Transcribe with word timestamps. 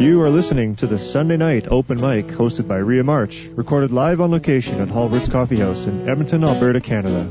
You 0.00 0.22
are 0.22 0.30
listening 0.30 0.76
to 0.76 0.86
the 0.86 0.98
Sunday 0.98 1.36
Night 1.36 1.68
Open 1.68 2.00
Mic 2.00 2.28
hosted 2.28 2.66
by 2.66 2.78
Ria 2.78 3.04
March, 3.04 3.50
recorded 3.54 3.90
live 3.90 4.22
on 4.22 4.30
location 4.30 4.80
at 4.80 4.88
Halbert's 4.88 5.28
Coffee 5.28 5.58
House 5.58 5.86
in 5.86 6.08
Edmonton, 6.08 6.42
Alberta, 6.42 6.80
Canada. 6.80 7.24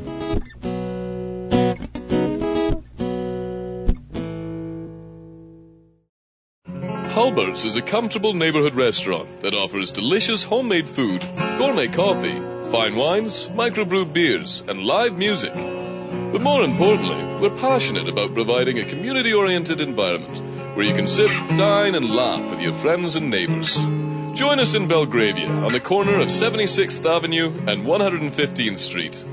Halbert's 7.15 7.65
is 7.65 7.76
a 7.76 7.81
comfortable 7.81 8.35
neighborhood 8.35 8.76
restaurant 8.76 9.42
that 9.42 9.56
offers 9.56 9.90
delicious 9.90 10.44
homemade 10.44 10.88
food, 10.88 11.22
gourmet 11.58 11.88
coffee, 11.88 12.40
fine 12.70 12.96
wines, 12.96 13.47
microbrewed 13.47 14.13
beers, 14.13 14.62
and 14.62 14.83
live 14.83 15.17
music. 15.17 15.56
But 15.56 16.41
more 16.41 16.62
importantly, 16.62 17.40
we're 17.41 17.59
passionate 17.59 18.08
about 18.08 18.36
providing 18.36 18.77
a 18.77 18.86
community 18.86 19.34
oriented 19.34 19.81
environment 19.81 20.48
where 20.75 20.85
you 20.85 20.93
can 20.93 21.07
sit, 21.07 21.29
dine, 21.57 21.95
and 21.95 22.09
laugh 22.09 22.49
with 22.49 22.61
your 22.61 22.73
friends 22.73 23.15
and 23.15 23.29
neighbors. 23.29 23.75
Join 24.35 24.59
us 24.59 24.75
in 24.75 24.87
Belgravia 24.87 25.49
on 25.49 25.71
the 25.71 25.79
corner 25.79 26.15
of 26.21 26.27
76th 26.27 27.05
Avenue 27.05 27.47
and 27.67 27.85
115th 27.85 28.77
Street. 28.77 29.23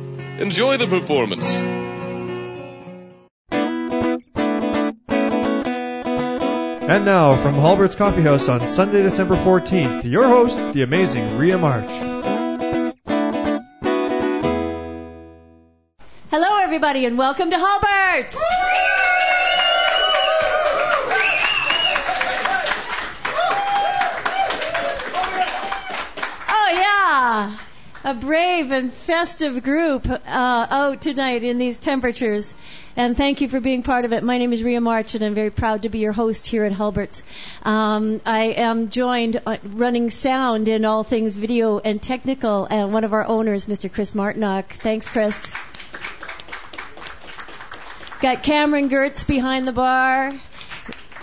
Enjoy 0.40 0.76
the 0.76 0.86
performance. 0.86 1.46
And 6.88 7.04
now, 7.04 7.34
from 7.42 7.54
Halbert's 7.54 7.96
Coffee 7.96 8.22
House 8.22 8.48
on 8.48 8.66
Sunday, 8.68 9.02
December 9.02 9.34
14th, 9.36 10.04
your 10.04 10.28
host, 10.28 10.56
the 10.72 10.82
amazing 10.82 11.36
Ria 11.36 11.58
March. 11.58 11.90
Hello, 16.30 16.58
everybody, 16.62 17.04
and 17.04 17.18
welcome 17.18 17.50
to 17.50 17.58
Halbert's. 17.58 18.38
A 28.06 28.14
brave 28.14 28.70
and 28.70 28.92
festive 28.92 29.64
group 29.64 30.08
uh, 30.08 30.18
out 30.70 31.00
tonight 31.00 31.42
in 31.42 31.58
these 31.58 31.76
temperatures. 31.80 32.54
And 32.94 33.16
thank 33.16 33.40
you 33.40 33.48
for 33.48 33.58
being 33.58 33.82
part 33.82 34.04
of 34.04 34.12
it. 34.12 34.22
My 34.22 34.38
name 34.38 34.52
is 34.52 34.62
Ria 34.62 34.80
March, 34.80 35.16
and 35.16 35.24
I'm 35.24 35.34
very 35.34 35.50
proud 35.50 35.82
to 35.82 35.88
be 35.88 35.98
your 35.98 36.12
host 36.12 36.46
here 36.46 36.64
at 36.64 36.70
Halbert's. 36.70 37.24
Um, 37.64 38.20
I 38.24 38.54
am 38.58 38.90
joined 38.90 39.42
uh, 39.44 39.56
running 39.64 40.12
sound 40.12 40.68
in 40.68 40.84
all 40.84 41.02
things 41.02 41.34
video 41.34 41.80
and 41.80 42.00
technical, 42.00 42.68
uh, 42.72 42.86
one 42.86 43.02
of 43.02 43.12
our 43.12 43.26
owners, 43.26 43.66
Mr. 43.66 43.92
Chris 43.92 44.12
Martinock. 44.12 44.66
Thanks, 44.66 45.08
Chris. 45.08 45.50
Got 48.20 48.44
Cameron 48.44 48.88
Gertz 48.88 49.26
behind 49.26 49.66
the 49.66 49.72
bar, 49.72 50.30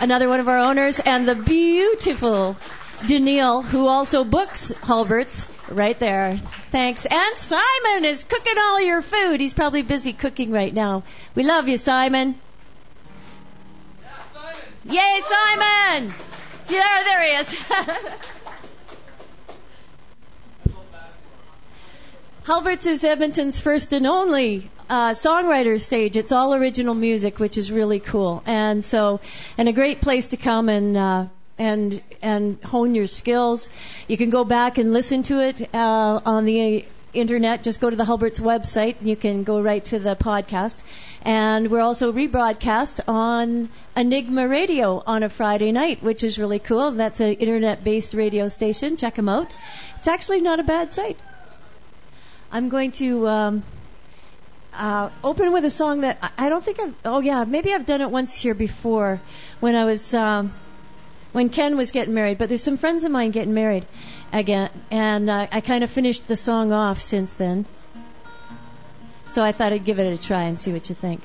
another 0.02 0.28
one 0.28 0.42
of 0.42 0.50
our 0.50 0.60
owners, 0.60 1.00
and 1.00 1.26
the 1.26 1.36
beautiful 1.36 2.58
Daniil, 3.08 3.62
who 3.62 3.88
also 3.88 4.26
books 4.26 4.74
Halbert's, 4.84 5.48
right 5.70 5.98
there. 6.00 6.38
Thanks. 6.72 7.06
And 7.06 7.38
Simon 7.38 8.06
is 8.06 8.24
cooking 8.24 8.58
all 8.58 8.82
your 8.82 9.02
food. 9.02 9.40
He's 9.40 9.54
probably 9.54 9.82
busy 9.82 10.14
cooking 10.14 10.52
right 10.52 10.74
now. 10.74 11.04
We 11.36 11.44
love 11.44 11.68
you, 11.68 11.78
Simon. 11.78 12.36
Yeah, 14.02 14.18
Simon. 14.34 14.60
Yay, 14.86 15.22
Simon! 15.22 16.14
Yeah, 16.70 17.04
there 17.04 17.24
he 17.24 17.30
is. 17.40 17.54
Halbert's 22.46 22.86
is 22.86 23.06
Edmonton's 23.06 23.62
first 23.62 23.94
and 23.94 24.06
only 24.06 24.70
uh, 24.90 25.12
songwriter 25.12 25.80
stage. 25.80 26.18
It's 26.18 26.34
all 26.34 26.54
original 26.54 26.94
music, 26.94 27.40
which 27.40 27.58
is 27.58 27.72
really 27.72 28.02
cool, 28.02 28.44
and 28.46 28.84
so 28.84 29.22
and 29.58 29.70
a 29.70 29.72
great 29.72 30.02
place 30.02 30.28
to 30.30 30.38
come 30.38 30.68
and 30.68 30.98
uh, 30.98 31.26
and 31.58 32.02
and 32.22 32.62
hone 32.64 32.96
your 32.96 33.08
skills. 33.08 33.70
You 34.08 34.18
can 34.18 34.30
go 34.30 34.44
back 34.44 34.78
and 34.78 34.92
listen 34.94 35.24
to 35.24 35.40
it 35.40 35.74
uh, 35.74 36.22
on 36.26 36.46
the 36.46 36.86
internet. 37.14 37.62
Just 37.64 37.80
go 37.80 37.90
to 37.90 37.96
the 37.96 38.06
Halbert's 38.06 38.40
website. 38.40 38.98
And 39.00 39.08
you 39.08 39.16
can 39.16 39.44
go 39.44 39.62
right 39.62 39.84
to 39.86 40.00
the 40.00 40.16
podcast. 40.16 40.84
And 41.22 41.70
we're 41.72 41.82
also 41.82 42.12
rebroadcast 42.12 43.02
on 43.08 43.70
Enigma 43.96 44.48
Radio 44.48 45.02
on 45.06 45.24
a 45.24 45.30
Friday 45.30 45.72
night, 45.72 46.02
which 46.04 46.24
is 46.24 46.38
really 46.40 46.60
cool. 46.60 46.92
That's 46.92 47.20
an 47.20 47.34
internet-based 47.34 48.14
radio 48.14 48.48
station. 48.50 48.98
Check 48.98 49.16
them 49.16 49.30
out. 49.30 49.48
It's 49.98 50.08
actually 50.08 50.42
not 50.42 50.60
a 50.60 50.64
bad 50.64 50.92
site. 50.92 51.18
I'm 52.52 52.68
going 52.70 52.92
to 52.92 53.28
um, 53.28 53.64
uh, 54.74 55.10
open 55.24 55.54
with 55.54 55.64
a 55.66 55.70
song 55.72 56.02
that 56.02 56.18
I- 56.22 56.48
I 56.48 56.50
don't 56.50 56.64
think 56.64 56.80
I've. 56.80 56.94
Oh 57.06 57.20
yeah, 57.20 57.46
maybe 57.46 57.74
I've 57.74 57.86
done 57.86 58.02
it 58.02 58.10
once 58.12 58.36
here 58.36 58.54
before 58.54 59.22
when 59.60 59.76
I 59.76 59.86
was 59.86 60.14
um, 60.14 60.52
when 61.34 61.50
Ken 61.50 61.76
was 61.76 61.92
getting 61.92 62.14
married. 62.14 62.38
But 62.38 62.48
there's 62.48 62.64
some 62.64 62.78
friends 62.78 63.04
of 63.04 63.12
mine 63.12 63.32
getting 63.32 63.54
married 63.54 63.86
again, 64.32 64.70
and 64.90 65.30
uh, 65.30 65.48
I 65.52 65.60
kind 65.60 65.84
of 65.84 65.90
finished 65.90 66.28
the 66.28 66.38
song 66.38 66.72
off 66.72 67.02
since 67.02 67.34
then. 67.34 67.66
So 69.26 69.44
I 69.44 69.52
thought 69.52 69.74
I'd 69.74 69.84
give 69.84 70.00
it 70.00 70.20
a 70.20 70.22
try 70.22 70.44
and 70.44 70.58
see 70.58 70.72
what 70.72 70.88
you 70.90 70.96
think. 70.96 71.22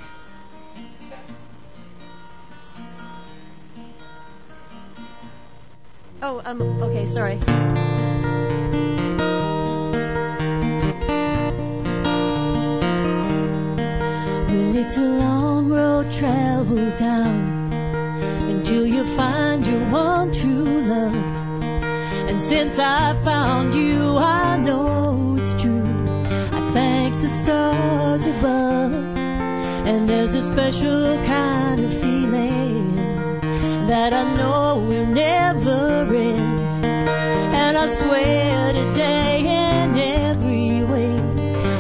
Oh, 6.20 6.42
um, 6.44 6.60
okay, 6.82 7.06
sorry. 7.06 7.38
Well, 14.96 15.20
long 15.20 15.68
road 15.68 16.12
traveled 16.12 16.96
down 16.96 17.58
until 18.68 18.86
you 18.86 19.02
find 19.16 19.66
your 19.66 19.88
one 19.88 20.30
true 20.30 20.82
love. 20.82 21.14
And 22.28 22.42
since 22.42 22.78
I 22.78 23.14
found 23.24 23.74
you, 23.74 24.18
I 24.18 24.58
know 24.58 25.38
it's 25.40 25.54
true. 25.54 25.94
I 26.52 26.70
thank 26.74 27.14
the 27.22 27.30
stars 27.30 28.26
above. 28.26 28.92
And 28.92 30.06
there's 30.06 30.34
a 30.34 30.42
special 30.42 31.16
kind 31.24 31.80
of 31.80 31.90
feeling 31.94 32.96
that 33.86 34.12
I 34.12 34.36
know 34.36 34.84
will 34.86 35.06
never 35.06 36.14
end. 36.14 36.84
And 36.84 37.78
I 37.78 37.86
swear 37.86 38.72
today 38.74 39.46
and 39.46 39.98
every 39.98 40.84
way 40.84 41.16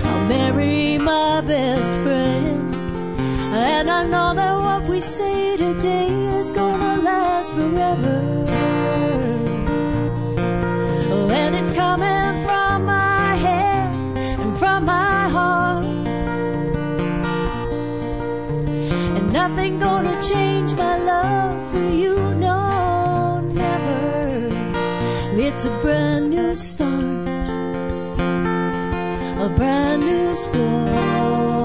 I'll 0.08 0.26
marry 0.26 0.96
my 0.96 1.42
best 1.42 1.90
friend. 2.02 2.74
And 2.74 3.90
I 3.90 4.06
know 4.06 4.32
that 4.34 4.54
what 4.54 4.88
we 4.88 5.02
say 5.02 5.58
today 5.58 6.37
last 7.48 7.54
forever. 7.54 8.44
Oh, 11.10 11.30
and 11.30 11.54
it's 11.54 11.72
coming 11.72 12.44
from 12.44 12.84
my 12.86 13.36
head 13.36 13.94
and 14.40 14.58
from 14.58 14.84
my 14.84 15.28
heart. 15.28 15.84
And 19.16 19.32
nothing 19.32 19.78
gonna 19.78 20.20
change 20.22 20.74
my 20.74 20.98
love 20.98 21.72
for 21.72 21.88
you, 21.90 22.34
no, 22.34 23.40
never. 23.40 24.50
It's 25.40 25.64
a 25.64 25.70
brand 25.80 26.30
new 26.30 26.54
start, 26.54 27.28
a 29.38 29.48
brand 29.56 30.02
new 30.04 30.34
start. 30.34 31.57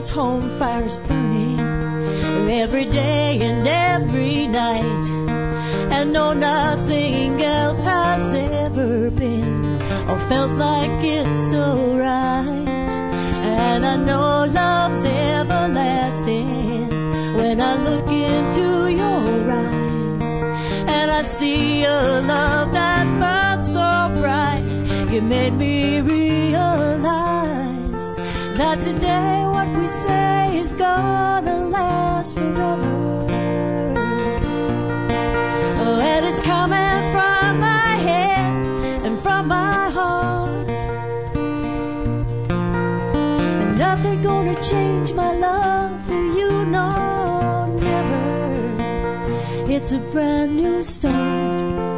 Those 0.00 0.08
home 0.08 0.58
fires 0.58 0.96
burning 0.96 1.60
every 2.50 2.86
day 2.86 3.38
and 3.42 3.68
every 3.68 4.46
night. 4.48 5.06
And 5.92 6.14
no, 6.14 6.32
nothing 6.32 7.42
else 7.42 7.82
has 7.82 8.32
ever 8.32 9.10
been 9.10 9.64
or 10.08 10.18
felt 10.20 10.52
like 10.52 11.04
it's 11.04 11.50
so 11.50 11.98
right. 11.98 12.68
And 13.44 13.84
I 13.84 13.96
know 13.96 14.46
love's 14.46 15.04
everlasting 15.04 16.88
when 17.36 17.60
I 17.60 17.74
look 17.86 18.08
into 18.08 18.88
your 18.88 19.50
eyes. 19.50 20.42
And 20.94 21.10
I 21.10 21.22
see 21.22 21.84
a 21.84 22.22
love 22.22 22.72
that 22.72 23.04
burns 23.20 23.70
so 23.70 24.14
bright. 24.18 24.64
You 25.12 25.20
made 25.20 25.52
me 25.52 26.00
realize 26.00 26.56
that 28.56 28.80
today 28.80 29.39
what 29.60 29.76
we 29.76 29.86
say 29.86 30.58
is 30.58 30.72
gonna 30.72 31.68
last 31.68 32.34
forever. 32.34 33.26
Oh, 35.82 36.00
and 36.00 36.24
it's 36.24 36.40
coming 36.40 37.02
from 37.12 37.60
my 37.60 37.88
head 38.06 39.04
and 39.04 39.18
from 39.20 39.48
my 39.48 39.90
heart. 39.90 40.68
And 43.60 43.78
nothing 43.78 44.22
gonna 44.22 44.62
change 44.62 45.12
my 45.12 45.32
love 45.36 46.06
for 46.06 46.22
you, 46.38 46.64
no, 46.64 47.66
never. 47.88 49.70
It's 49.70 49.92
a 49.92 49.98
brand 49.98 50.56
new 50.56 50.82
start. 50.82 51.14
A 51.14 51.18
brand 51.18 51.72
new 51.72 51.76
start. 51.76 51.89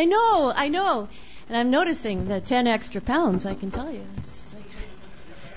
I 0.00 0.06
know, 0.06 0.50
I 0.56 0.68
know. 0.70 1.10
And 1.46 1.58
I'm 1.58 1.70
noticing 1.70 2.26
the 2.26 2.40
10 2.40 2.66
extra 2.66 3.02
pounds, 3.02 3.44
I 3.44 3.54
can 3.54 3.70
tell 3.70 3.92
you. 3.92 4.02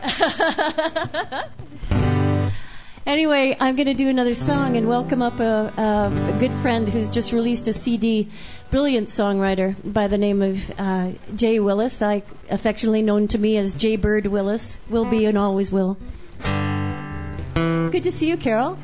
Like 0.03 1.45
anyway, 3.05 3.55
I'm 3.57 3.77
going 3.77 3.87
to 3.87 3.93
do 3.93 4.09
another 4.09 4.35
song 4.35 4.75
and 4.75 4.89
welcome 4.89 5.21
up 5.21 5.39
a, 5.39 5.71
a, 5.77 6.33
a, 6.35 6.39
good 6.41 6.51
friend 6.55 6.89
who's 6.89 7.09
just 7.09 7.31
released 7.31 7.69
a 7.69 7.73
CD, 7.73 8.27
brilliant 8.69 9.07
songwriter 9.07 9.77
by 9.81 10.07
the 10.07 10.17
name 10.17 10.41
of 10.41 10.71
uh, 10.77 11.11
Jay 11.33 11.61
Willis, 11.61 12.01
I 12.01 12.23
affectionately 12.49 13.01
known 13.01 13.29
to 13.29 13.37
me 13.37 13.55
as 13.55 13.73
Jay 13.73 13.95
Bird 13.95 14.25
Willis, 14.25 14.77
will 14.89 15.05
be 15.05 15.23
and 15.23 15.37
always 15.37 15.71
will. 15.71 15.95
Good 16.43 18.03
to 18.03 18.11
see 18.11 18.27
you, 18.27 18.35
Carol. 18.35 18.77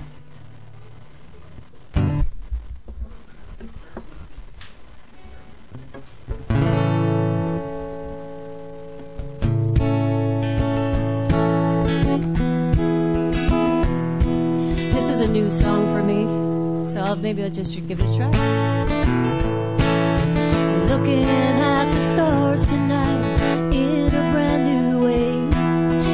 is 15.19 15.27
a 15.27 15.31
new 15.31 15.51
song 15.51 15.93
for 15.93 16.01
me, 16.01 16.25
so 16.87 17.01
I'll, 17.01 17.17
maybe 17.17 17.43
I 17.43 17.49
just 17.49 17.75
give 17.87 17.99
it 17.99 18.09
a 18.09 18.15
try. 18.15 18.29
Looking 20.87 21.23
at 21.23 21.93
the 21.93 21.99
stars 21.99 22.63
tonight 22.65 23.73
in 23.73 24.07
a 24.07 24.31
brand 24.31 24.65
new 24.65 25.03
way, 25.03 25.31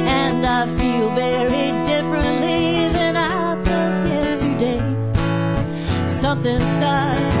and 0.08 0.44
I 0.44 0.66
feel 0.66 1.10
very 1.10 1.70
differently 1.86 2.88
than 2.98 3.16
I 3.16 3.54
felt 3.64 4.08
yesterday. 4.08 4.80
Something's 6.08 6.76
not 6.76 7.35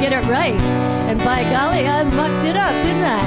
get 0.00 0.12
it 0.14 0.26
right. 0.30 0.58
And 0.58 1.18
by 1.18 1.42
golly, 1.42 1.86
I 1.86 2.02
mucked 2.04 2.46
it 2.46 2.56
up, 2.56 2.72
didn't 2.72 3.04
I? 3.04 3.20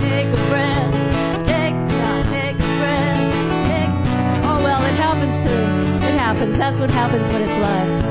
Take 0.00 0.26
a 0.26 0.42
breath, 0.50 1.44
take, 1.46 1.74
uh, 1.74 2.22
take 2.30 2.56
a 2.56 2.70
breath, 2.80 3.66
take. 3.66 3.92
Oh 4.44 4.60
well, 4.62 4.84
it 4.84 4.94
happens 4.94 5.38
to, 5.38 5.52
it 6.06 6.18
happens. 6.18 6.58
That's 6.58 6.80
what 6.80 6.90
happens 6.90 7.28
when 7.32 7.42
it's 7.42 7.58
live. 7.66 8.02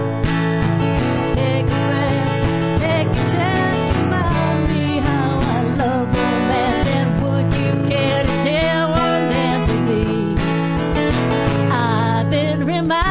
Take 1.35 1.65
a 1.65 1.81
breath, 1.89 2.79
take 2.79 3.07
a 3.07 3.25
chance, 3.35 3.97
remind 3.97 4.69
me 4.69 4.97
how 4.97 5.37
I 5.37 5.61
love 5.77 6.07
romance, 6.07 6.87
and 6.97 7.09
would 7.21 7.47
you 7.61 7.71
care 7.87 8.23
to 8.23 8.41
tear 8.41 8.87
one 8.87 9.29
dance 9.29 9.67
with 9.67 9.83
me? 9.89 10.35
I've 11.71 12.29
been 12.31 12.65
reminded. 12.65 13.10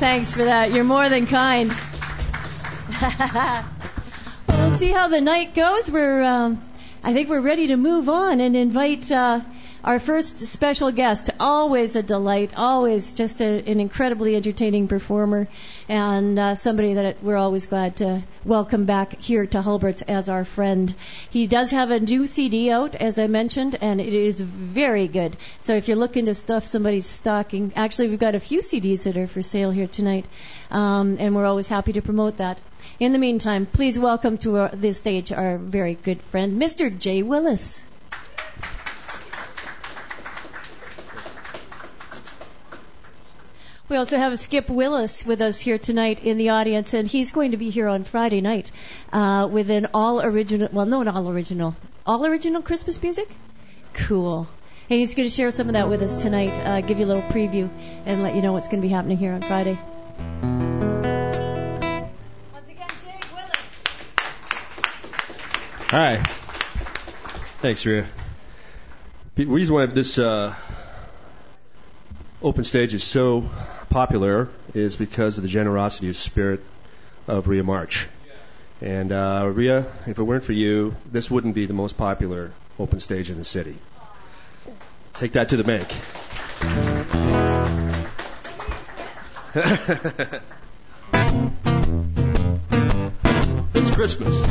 Thanks 0.00 0.34
for 0.34 0.44
that. 0.44 0.72
You're 0.72 0.84
more 0.84 1.10
than 1.10 1.26
kind. 1.26 1.68
well, 4.48 4.72
see 4.72 4.90
how 4.90 5.08
the 5.08 5.20
night 5.20 5.54
goes. 5.54 5.90
We're, 5.90 6.22
um, 6.22 6.69
I 7.02 7.14
think 7.14 7.30
we're 7.30 7.40
ready 7.40 7.68
to 7.68 7.78
move 7.78 8.10
on 8.10 8.40
and 8.40 8.54
invite 8.54 9.10
uh, 9.10 9.40
our 9.82 9.98
first 9.98 10.40
special 10.40 10.92
guest, 10.92 11.30
always 11.40 11.96
a 11.96 12.02
delight, 12.02 12.52
always 12.54 13.14
just 13.14 13.40
a, 13.40 13.46
an 13.66 13.80
incredibly 13.80 14.36
entertaining 14.36 14.86
performer, 14.86 15.48
and 15.88 16.38
uh, 16.38 16.54
somebody 16.56 16.92
that 16.92 17.22
we're 17.22 17.38
always 17.38 17.66
glad 17.66 17.96
to 17.96 18.22
welcome 18.44 18.84
back 18.84 19.18
here 19.18 19.46
to 19.46 19.62
Halbert's 19.62 20.02
as 20.02 20.28
our 20.28 20.44
friend. 20.44 20.94
He 21.30 21.46
does 21.46 21.70
have 21.70 21.90
a 21.90 22.00
new 22.00 22.26
CD 22.26 22.70
out, 22.70 22.94
as 22.96 23.18
I 23.18 23.28
mentioned, 23.28 23.78
and 23.80 23.98
it 23.98 24.12
is 24.12 24.38
very 24.38 25.08
good. 25.08 25.38
So 25.62 25.76
if 25.76 25.88
you're 25.88 25.96
looking 25.96 26.26
to 26.26 26.34
stuff 26.34 26.66
somebody's 26.66 27.06
stocking, 27.06 27.72
actually 27.76 28.08
we've 28.08 28.18
got 28.18 28.34
a 28.34 28.40
few 28.40 28.60
CDs 28.60 29.04
that 29.04 29.16
are 29.16 29.26
for 29.26 29.40
sale 29.40 29.70
here 29.70 29.88
tonight, 29.88 30.26
um, 30.70 31.16
and 31.18 31.34
we're 31.34 31.46
always 31.46 31.70
happy 31.70 31.94
to 31.94 32.02
promote 32.02 32.36
that. 32.36 32.60
In 33.00 33.12
the 33.12 33.18
meantime, 33.18 33.64
please 33.64 33.98
welcome 33.98 34.36
to 34.38 34.58
our, 34.58 34.68
the 34.68 34.92
stage 34.92 35.32
our 35.32 35.56
very 35.56 35.94
good 35.94 36.20
friend, 36.20 36.60
Mr. 36.60 36.96
Jay 36.96 37.22
Willis. 37.22 37.82
We 43.88 43.96
also 43.96 44.18
have 44.18 44.38
Skip 44.38 44.68
Willis 44.68 45.24
with 45.24 45.40
us 45.40 45.58
here 45.60 45.78
tonight 45.78 46.22
in 46.22 46.36
the 46.36 46.50
audience, 46.50 46.92
and 46.92 47.08
he's 47.08 47.30
going 47.30 47.52
to 47.52 47.56
be 47.56 47.70
here 47.70 47.88
on 47.88 48.04
Friday 48.04 48.42
night 48.42 48.70
uh, 49.14 49.48
with 49.50 49.70
an 49.70 49.88
all 49.94 50.20
original, 50.20 50.68
well, 50.70 50.84
no, 50.84 51.02
not 51.02 51.16
all 51.16 51.30
original, 51.30 51.74
all 52.04 52.26
original 52.26 52.60
Christmas 52.60 53.02
music? 53.02 53.30
Cool. 53.94 54.46
And 54.90 55.00
he's 55.00 55.14
going 55.14 55.26
to 55.26 55.34
share 55.34 55.50
some 55.50 55.68
of 55.68 55.72
that 55.72 55.88
with 55.88 56.02
us 56.02 56.18
tonight, 56.18 56.50
uh, 56.50 56.82
give 56.82 56.98
you 56.98 57.06
a 57.06 57.10
little 57.14 57.22
preview, 57.22 57.70
and 58.04 58.22
let 58.22 58.34
you 58.34 58.42
know 58.42 58.52
what's 58.52 58.68
going 58.68 58.82
to 58.82 58.86
be 58.86 58.92
happening 58.92 59.16
here 59.16 59.32
on 59.32 59.40
Friday. 59.40 59.78
Hi. 65.90 66.22
Thanks, 67.62 67.84
Ria. 67.84 68.06
The 69.34 69.46
reason 69.46 69.74
why 69.74 69.86
this 69.86 70.20
uh, 70.20 70.54
open 72.40 72.62
stage 72.62 72.94
is 72.94 73.02
so 73.02 73.50
popular 73.88 74.50
is 74.72 74.94
because 74.94 75.36
of 75.36 75.42
the 75.42 75.48
generosity 75.48 76.08
of 76.08 76.16
spirit 76.16 76.60
of 77.26 77.48
Ria 77.48 77.64
March. 77.64 78.06
And 78.80 79.10
uh, 79.10 79.50
Ria, 79.52 79.84
if 80.06 80.16
it 80.16 80.22
weren't 80.22 80.44
for 80.44 80.52
you, 80.52 80.94
this 81.10 81.28
wouldn't 81.28 81.56
be 81.56 81.66
the 81.66 81.74
most 81.74 81.96
popular 81.96 82.52
open 82.78 83.00
stage 83.00 83.28
in 83.28 83.36
the 83.36 83.44
city. 83.44 83.76
Take 85.14 85.32
that 85.32 85.48
to 85.48 85.56
the 85.56 85.64
bank. 85.64 85.88
it's 93.74 93.90
Christmas. 93.90 94.46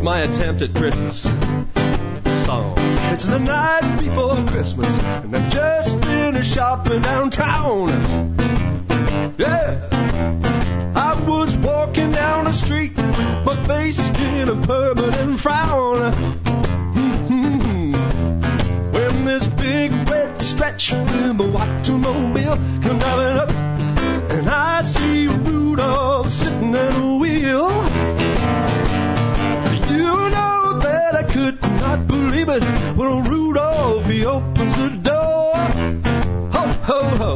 Is 0.00 0.04
my 0.04 0.20
attempt 0.20 0.62
at 0.62 0.74
Christmas 0.74 1.24
song. 2.46 2.74
It's 3.12 3.26
the 3.26 3.38
night 3.38 3.98
before 4.00 4.34
Christmas, 4.46 4.98
and 4.98 5.36
I've 5.36 5.52
just 5.52 6.02
finished 6.02 6.54
shopping 6.54 7.02
downtown. 7.02 8.34
Yeah, 9.36 9.78
I 10.96 11.22
was 11.28 11.54
walking 11.58 12.12
down 12.12 12.46
the 12.46 12.52
street, 12.52 12.96
my 12.96 13.56
face 13.66 13.98
in 14.18 14.48
a 14.48 14.56
permanent 14.66 15.38
frown. 15.38 16.12
Mm-hmm. 16.94 17.92
When 18.92 19.24
this 19.26 19.48
big 19.48 19.92
red 20.08 20.38
stretch 20.38 20.94
in 20.94 21.36
the 21.36 21.44
automobile 21.44 22.56
come 22.56 22.98
driving 23.00 23.36
up, 23.36 23.50
and 24.30 24.48
I 24.48 24.80
see 24.80 25.26
Rudolph 25.26 26.30
sitting 26.30 26.74
at 26.74 26.94
the 26.94 27.16
wheel. 27.16 28.19
Not 31.90 32.06
believe 32.06 32.48
it 32.48 32.62
when 32.96 33.24
Rudolph 33.24 34.06
he 34.06 34.24
opens 34.24 34.76
the 34.76 34.90
door. 35.10 35.54
Ho 36.56 36.64
ho 36.88 37.00
ho! 37.22 37.32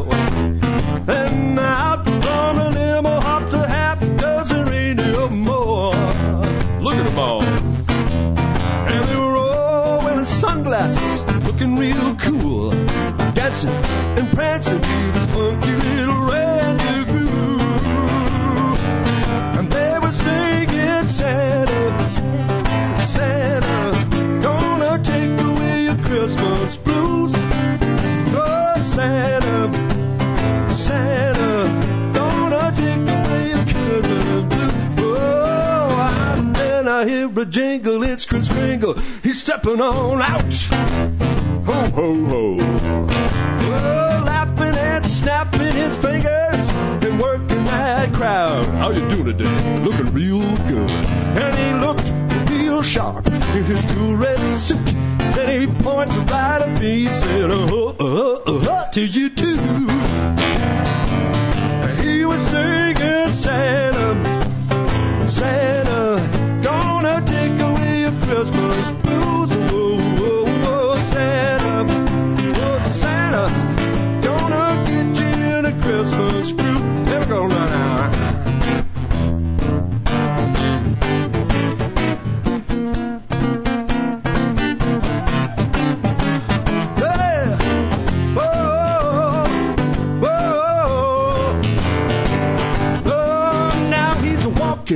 And 1.09 1.59
out 1.59 2.05
from 2.05 2.57
the 2.59 2.71
limo 2.71 3.21
hopped 3.21 3.53
a 3.55 3.67
half 3.67 3.99
dozen 4.17 4.67
reindeer 4.67 5.29
more. 5.29 5.93
Look 6.85 6.97
at 7.01 7.05
them 7.05 7.19
all. 7.19 7.43
And 7.43 9.09
they 9.09 9.17
were 9.17 9.37
all 9.37 10.05
wearing 10.05 10.25
sunglasses, 10.25 11.25
looking 11.47 11.77
real 11.77 12.15
cool, 12.15 12.71
dancing 13.33 13.71
and 14.19 14.33
prancing 14.33 14.81
to 14.81 14.97
this 15.15 15.27
funky 15.35 16.04
I 37.05 37.07
hear 37.07 37.39
a 37.39 37.45
jingle, 37.45 38.03
it's 38.03 38.25
Kris 38.25 38.49
Kringle, 38.49 38.95
he's 39.23 39.39
stepping 39.39 39.79
on 39.79 40.23
out. 40.23 40.55
Ho, 41.67 41.91
ho, 41.91 42.25
ho. 42.25 42.57
Oh, 42.61 44.23
laughing 44.25 44.75
and 44.75 45.05
snapping 45.05 45.75
his 45.75 45.99
fingers 45.99 46.71
and 47.05 47.21
working 47.21 47.65
that 47.65 48.15
crowd. 48.15 48.65
How 48.65 48.89
you 48.89 49.07
doing 49.07 49.27
today? 49.27 49.81
Looking 49.81 50.15
real 50.15 50.57
good. 50.57 50.91
And 50.91 51.55
he 51.55 51.75
looked 51.87 52.11
real 52.49 52.83
sharp 52.83 53.27
in 53.27 53.65
his 53.65 53.85
cool 53.93 54.17
red 54.17 54.39
suit. 54.55 54.87
Then 54.87 55.61
he 55.61 55.67
points 55.67 56.17
right 56.17 56.63
at 56.63 56.81
me, 56.81 57.07
said, 57.09 57.51
oh, 57.51 57.97
oh, 58.01 58.43
oh, 58.47 58.67
oh, 58.67 58.89
to 58.93 59.05
you 59.05 59.29
too. 59.29 59.59
He 62.03 62.25
was 62.25 62.41
singing 62.41 63.35
Santa, 63.35 63.94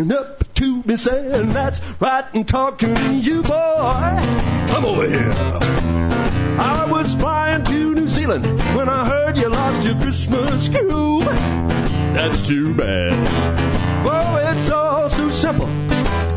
he's 0.04 0.12
up 0.12 0.54
to 0.54 0.82
me 0.82 0.96
saying 0.96 1.52
that's 1.52 1.80
right 2.00 2.24
and 2.34 2.46
talking 2.46 2.94
to 2.94 3.14
you, 3.14 3.42
boy. 3.42 4.16
Come 4.68 4.84
over 4.84 5.08
here. 5.08 5.32
I 6.60 6.86
was 6.90 7.14
flying 7.14 7.64
to 7.64 7.94
New 7.94 8.08
Zealand 8.08 8.44
when 8.76 8.88
I 8.88 9.08
heard 9.08 9.36
you 9.36 9.48
lost 9.48 9.86
your 9.86 10.00
Christmas 10.00 10.68
groove. 10.68 11.24
That's 11.24 12.42
too 12.42 12.74
bad. 12.74 13.12
Oh, 14.06 14.36
it's 14.36 14.70
all 14.70 15.08
so 15.08 15.30
simple. 15.30 15.68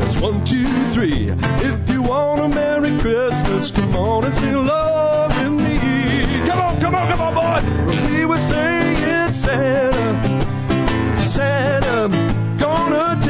It's 0.02 0.20
one, 0.20 0.44
two, 0.44 0.90
three. 0.92 1.28
If 1.28 1.90
you 1.90 2.02
want 2.02 2.40
a 2.40 2.48
Merry 2.48 2.98
Christmas, 3.00 3.70
come 3.70 3.96
on 3.96 4.24
and 4.24 4.34
sing 4.34 4.66
love 4.66 5.42
with 5.42 5.52
me. 5.52 6.46
Come 6.46 6.60
on, 6.60 6.80
come 6.80 6.94
on, 6.94 7.08
come 7.08 7.20
on, 7.20 7.34
boy. 7.34 8.10
We 8.10 8.26
were 8.26 8.36
singing 8.36 9.32
Santa, 9.32 11.16
Santa, 11.16 12.58
gonna 12.58 13.21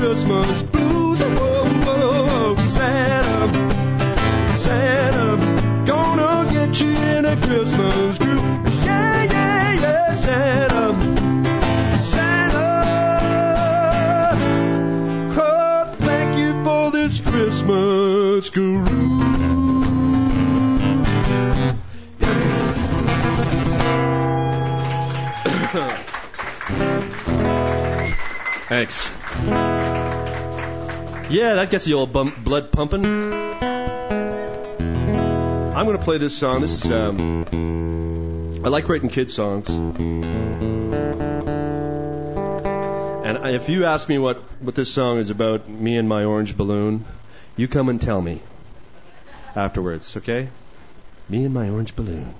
Christmas 0.00 0.62
blues. 0.62 1.20
Oh, 1.20 1.82
oh, 1.84 2.56
oh, 2.56 2.56
Santa, 2.70 4.48
Santa, 4.48 5.84
gonna 5.86 6.50
get 6.50 6.80
you 6.80 6.88
in 6.88 7.26
a 7.26 7.36
Christmas 7.36 8.16
groove. 8.16 8.84
Yeah, 8.86 9.24
yeah, 9.24 9.72
yeah, 9.74 10.14
Santa. 10.14 10.94
Santa, 11.92 12.70
oh, 15.38 15.94
thank 15.98 16.38
you 16.38 16.64
for 16.64 16.90
this 16.90 17.20
Christmas 17.20 18.48
groove. 18.48 18.88
Thanks. 28.70 29.19
Yeah, 31.30 31.54
that 31.54 31.70
gets 31.70 31.84
the 31.84 31.94
old 31.94 32.12
blood 32.12 32.72
pumping. 32.72 33.06
I'm 35.80 35.86
going 35.86 35.96
to 35.96 36.02
play 36.02 36.18
this 36.18 36.36
song. 36.36 36.60
This 36.60 36.84
is, 36.84 36.90
um, 36.90 37.44
I 38.64 38.68
like 38.68 38.88
writing 38.88 39.08
kid 39.08 39.30
songs. 39.30 39.70
And 43.24 43.38
if 43.54 43.68
you 43.68 43.84
ask 43.84 44.08
me 44.08 44.18
what, 44.18 44.38
what 44.60 44.74
this 44.74 44.92
song 44.92 45.18
is 45.18 45.30
about, 45.30 45.68
me 45.68 45.96
and 45.96 46.08
my 46.08 46.24
orange 46.24 46.56
balloon, 46.56 47.04
you 47.56 47.68
come 47.68 47.88
and 47.88 48.02
tell 48.02 48.20
me 48.20 48.42
afterwards, 49.54 50.16
okay? 50.16 50.48
Me 51.28 51.44
and 51.44 51.54
my 51.54 51.70
orange 51.70 51.94
balloon. 51.94 52.34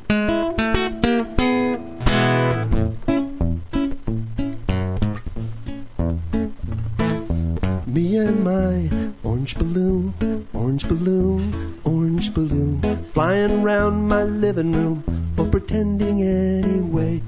Orange 9.41 9.57
balloon, 9.57 10.47
orange 10.53 10.87
balloon, 10.87 11.81
orange 11.85 12.35
balloon, 12.35 13.05
flying 13.15 13.63
round 13.63 14.07
my 14.07 14.23
living 14.25 14.71
room 14.73 15.03
or 15.39 15.47
pretending 15.47 16.21
anyway. 16.21 17.23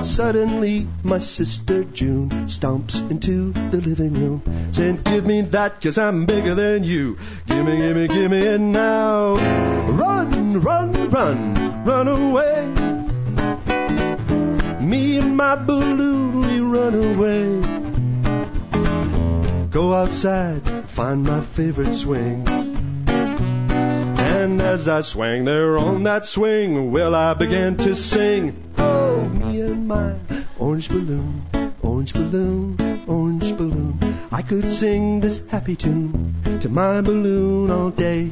Suddenly, 0.00 0.86
my 1.02 1.18
sister 1.18 1.84
June 1.84 2.30
stomps 2.46 3.10
into 3.10 3.52
the 3.52 3.82
living 3.82 4.14
room, 4.14 4.42
saying, 4.70 5.02
Give 5.04 5.26
me 5.26 5.42
that, 5.42 5.78
cause 5.82 5.98
I'm 5.98 6.24
bigger 6.24 6.54
than 6.54 6.84
you. 6.84 7.18
Gimme, 7.46 7.76
gimme, 7.76 8.08
gimme 8.08 8.38
it 8.38 8.58
now. 8.58 9.34
Run, 9.90 10.62
run, 10.62 11.10
run, 11.10 11.84
run 11.84 12.08
away. 12.08 12.66
Me 14.80 15.18
and 15.18 15.36
my 15.36 15.54
balloon, 15.56 16.40
we 16.40 16.60
run 16.60 16.94
away. 16.94 17.85
Go 19.76 19.92
outside, 19.92 20.88
find 20.88 21.22
my 21.24 21.42
favorite 21.42 21.92
swing. 21.92 22.48
And 23.06 24.62
as 24.62 24.88
I 24.88 25.02
swang 25.02 25.44
there 25.44 25.76
on 25.76 26.04
that 26.04 26.24
swing, 26.24 26.90
well, 26.92 27.14
I 27.14 27.34
began 27.34 27.76
to 27.84 27.94
sing. 27.94 28.56
Oh, 28.78 29.20
me 29.20 29.60
and 29.60 29.86
my 29.86 30.14
orange 30.58 30.88
balloon, 30.88 31.42
orange 31.82 32.14
balloon, 32.14 33.04
orange 33.06 33.54
balloon. 33.54 33.98
I 34.32 34.40
could 34.40 34.70
sing 34.70 35.20
this 35.20 35.42
happy 35.46 35.76
tune 35.76 36.36
to 36.60 36.70
my 36.70 37.02
balloon 37.02 37.70
all 37.70 37.90
day. 37.90 38.30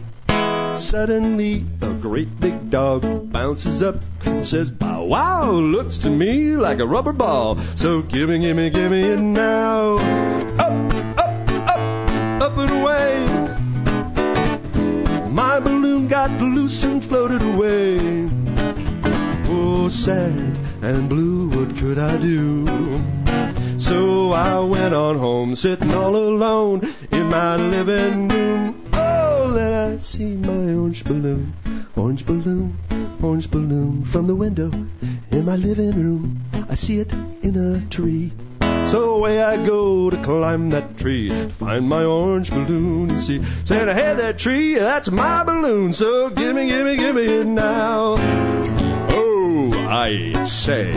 Suddenly, 0.75 1.67
a 1.83 1.93
great 1.93 2.41
big 2.41 2.71
dog 2.71 3.31
bounces 3.31 3.83
up 3.83 3.97
and 4.25 4.47
says, 4.47 4.71
Bow 4.71 5.05
wow, 5.05 5.51
looks 5.51 5.99
to 5.99 6.11
me 6.11 6.57
like 6.57 6.79
a 6.79 6.87
rubber 6.87 7.13
ball. 7.13 7.59
So 7.75 8.01
gimme, 8.01 8.39
gimme, 8.39 8.71
gimme 8.71 9.03
it 9.03 9.21
now. 9.21 9.99
Up, 10.59 10.84
got 16.27 16.41
loose 16.41 16.85
and 16.85 17.05
floated 17.05 17.43
away. 17.43 18.31
Oh, 19.47 19.89
sad 19.89 20.59
and 20.83 21.07
blue, 21.07 21.49
what 21.51 21.77
could 21.77 21.99
I 21.99 22.17
do? 22.17 22.65
So 23.79 24.33
I 24.33 24.59
went 24.61 24.95
on 24.95 25.19
home, 25.19 25.55
sitting 25.55 25.93
all 25.93 26.17
alone 26.17 26.81
in 27.13 27.27
my 27.29 27.57
living 27.57 28.29
room. 28.29 28.91
Oh, 28.95 29.53
then 29.53 29.73
I 29.75 29.99
see 29.99 30.35
my 30.37 30.73
orange 30.75 31.05
balloon, 31.05 31.53
orange 31.95 32.25
balloon, 32.25 32.79
orange 33.23 33.51
balloon 33.51 34.05
from 34.05 34.27
the 34.27 34.35
window 34.35 34.71
in 35.31 35.45
my 35.45 35.57
living 35.57 35.93
room. 35.93 36.41
I 36.71 36.75
see 36.75 37.01
it 37.01 37.13
in 37.43 37.55
a 37.57 37.87
tree. 37.91 38.33
So 38.95 39.17
away 39.17 39.43
I 39.43 39.57
go 39.57 40.09
to 40.09 40.17
climb 40.23 40.71
that 40.71 40.97
tree 40.97 41.29
to 41.29 41.49
find 41.49 41.89
my 41.89 42.05
orange 42.05 42.51
balloon. 42.51 43.11
You 43.11 43.19
see, 43.19 43.43
saying, 43.65 43.89
hey, 43.89 44.15
that 44.15 44.39
tree, 44.39 44.77
that's 44.77 45.11
my 45.11 45.43
balloon. 45.43 45.93
So 45.93 46.31
gimme, 46.31 46.69
gimme, 46.69 46.97
gimme 46.97 47.23
it 47.23 47.45
now. 47.45 48.15
Oh, 48.17 49.73
I 49.91 50.45
say. 50.45 50.93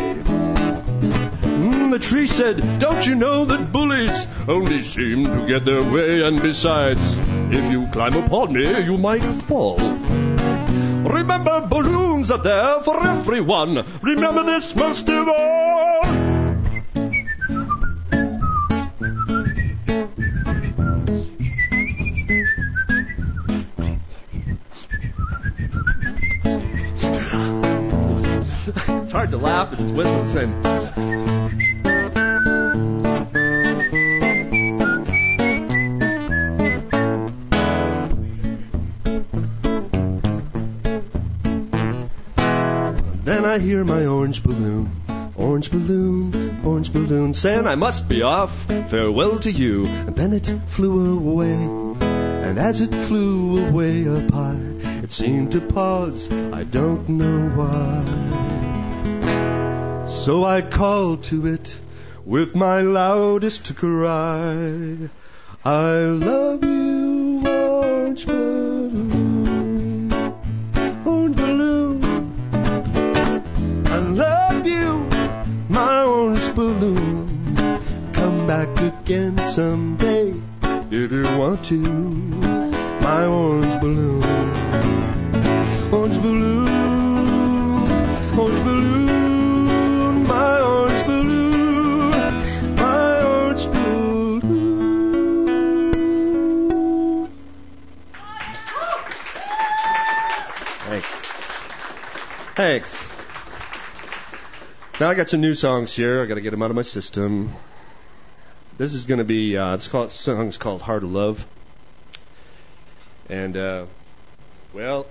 Mm, 1.41 1.89
the 1.89 1.97
tree 1.97 2.27
said, 2.27 2.77
Don't 2.77 3.03
you 3.07 3.15
know 3.15 3.45
that 3.45 3.71
bullies 3.71 4.27
only 4.47 4.81
seem 4.81 5.25
to 5.33 5.47
get 5.47 5.65
their 5.65 5.81
way? 5.81 6.21
And 6.21 6.39
besides, 6.39 7.01
if 7.49 7.71
you 7.71 7.87
climb 7.91 8.13
upon 8.13 8.53
me, 8.53 8.79
you 8.83 8.99
might 8.99 9.23
fall. 9.23 9.79
Remember, 9.79 11.61
balloons 11.61 12.29
are 12.29 12.43
there 12.43 12.79
for 12.83 13.03
everyone. 13.03 13.83
Remember 14.03 14.43
this 14.43 14.75
most 14.75 15.09
of 15.09 15.27
all. 15.27 16.26
It's 29.07 29.13
hard 29.13 29.31
to 29.31 29.37
laugh 29.37 29.71
and 29.71 29.79
it's 29.79 29.91
whistle 29.91 30.23
the 30.23 30.27
same. 30.27 30.61
Then 43.23 43.45
I 43.45 43.59
hear 43.59 43.85
my 43.85 44.05
orange 44.05 44.43
balloon, 44.43 44.91
orange 45.37 45.71
balloon, 45.71 46.59
orange 46.65 46.91
balloon, 46.91 47.33
saying 47.33 47.67
I 47.67 47.75
must 47.75 48.09
be 48.09 48.21
off. 48.21 48.65
Farewell 48.65 49.39
to 49.39 49.51
you. 49.51 49.85
And 49.85 50.13
then 50.13 50.33
it 50.33 50.45
flew 50.67 51.17
away. 51.17 51.53
And 51.53 52.59
as 52.59 52.81
it 52.81 52.93
flew 52.93 53.65
away 53.65 54.09
up 54.09 54.29
high, 54.29 54.59
it 55.03 55.13
seemed 55.13 55.53
to 55.53 55.61
pause. 55.61 56.29
I 56.29 56.63
don't 56.63 57.07
know 57.07 57.49
why. 57.55 58.46
So 60.27 60.43
I 60.43 60.61
called 60.61 61.23
to 61.31 61.47
it 61.47 61.79
with 62.25 62.53
my 62.53 62.81
loudest 62.81 63.73
cry. 63.77 65.09
I 65.63 65.93
love 66.01 66.65
you, 66.65 67.43
orange 67.47 68.25
balloon, 68.25 70.11
orange 71.05 71.37
balloon. 71.37 72.03
I 73.85 73.99
love 73.99 74.67
you, 74.67 75.07
my 75.69 76.03
orange 76.03 76.53
balloon. 76.53 77.55
Come 78.11 78.47
back 78.47 78.81
again 78.81 79.37
someday 79.45 80.33
if 80.91 81.09
you 81.13 81.23
want 81.39 81.63
to, 81.67 81.77
my 81.77 83.25
orange 83.27 83.79
balloon. 83.79 84.23
Orange 85.93 86.17
balloon, 86.21 86.36
Thanks. 102.57 102.97
Now 104.99 105.11
I 105.11 105.13
got 105.13 105.29
some 105.29 105.41
new 105.41 105.53
songs 105.53 105.95
here. 105.95 106.23
I 106.23 106.25
got 106.25 106.35
to 106.35 106.41
get 106.41 106.49
them 106.49 106.63
out 106.63 106.71
of 106.71 106.75
my 106.75 106.81
system. 106.81 107.53
This 108.79 108.95
is 108.95 109.05
going 109.05 109.19
to 109.19 109.23
be 109.23 109.55
uh, 109.55 109.75
it's 109.75 109.87
called 109.87 110.11
song's 110.11 110.57
called 110.57 110.81
Heart 110.81 111.03
of 111.03 111.11
Love, 111.11 111.45
and 113.29 113.55
uh, 113.55 113.85
well, 114.73 115.05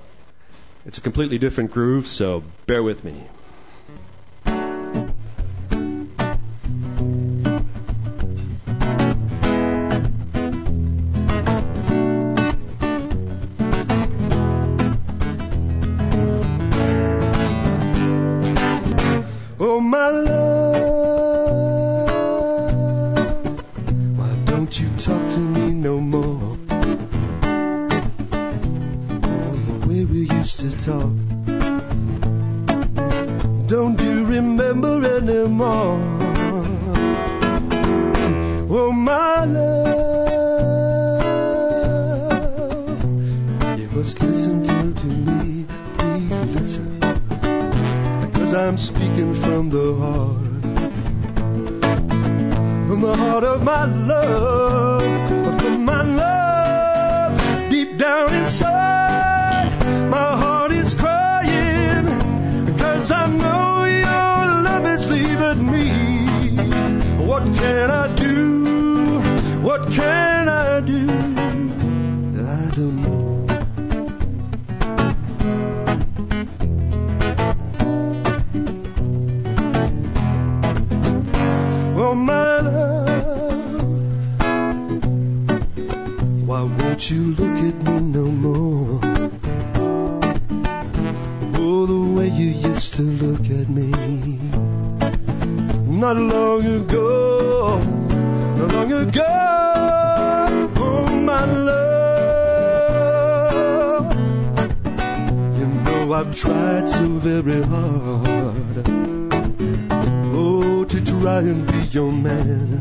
it's 0.87 0.99
a 0.99 1.01
completely 1.01 1.39
different 1.39 1.71
groove. 1.71 2.09
So 2.09 2.43
bear 2.67 2.83
with 2.83 3.05
me. 3.05 3.23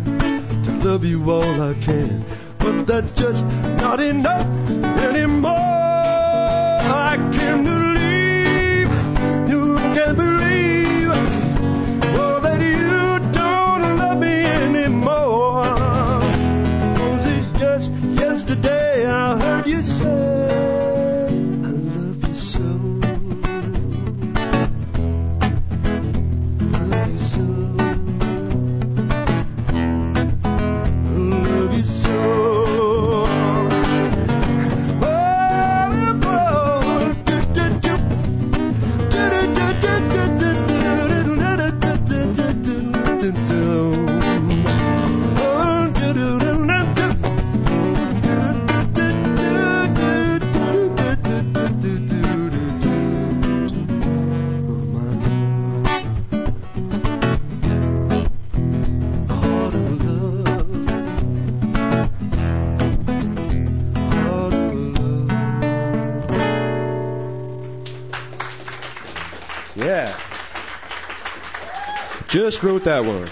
to 0.04 0.72
love 0.84 1.04
you 1.06 1.30
all 1.30 1.62
I 1.62 1.74
can. 1.76 2.26
But 2.58 2.88
that's 2.88 3.12
just 3.14 3.46
not 3.46 4.00
enough 4.00 4.48
anymore. 5.00 5.52
I 5.54 7.18
can't 7.34 7.64
believe 7.64 9.50
you 9.50 9.76
can't 9.94 10.18
believe. 10.18 10.45
Just 72.46 72.62
wrote 72.62 72.84
that 72.84 73.04
one. 73.06 73.26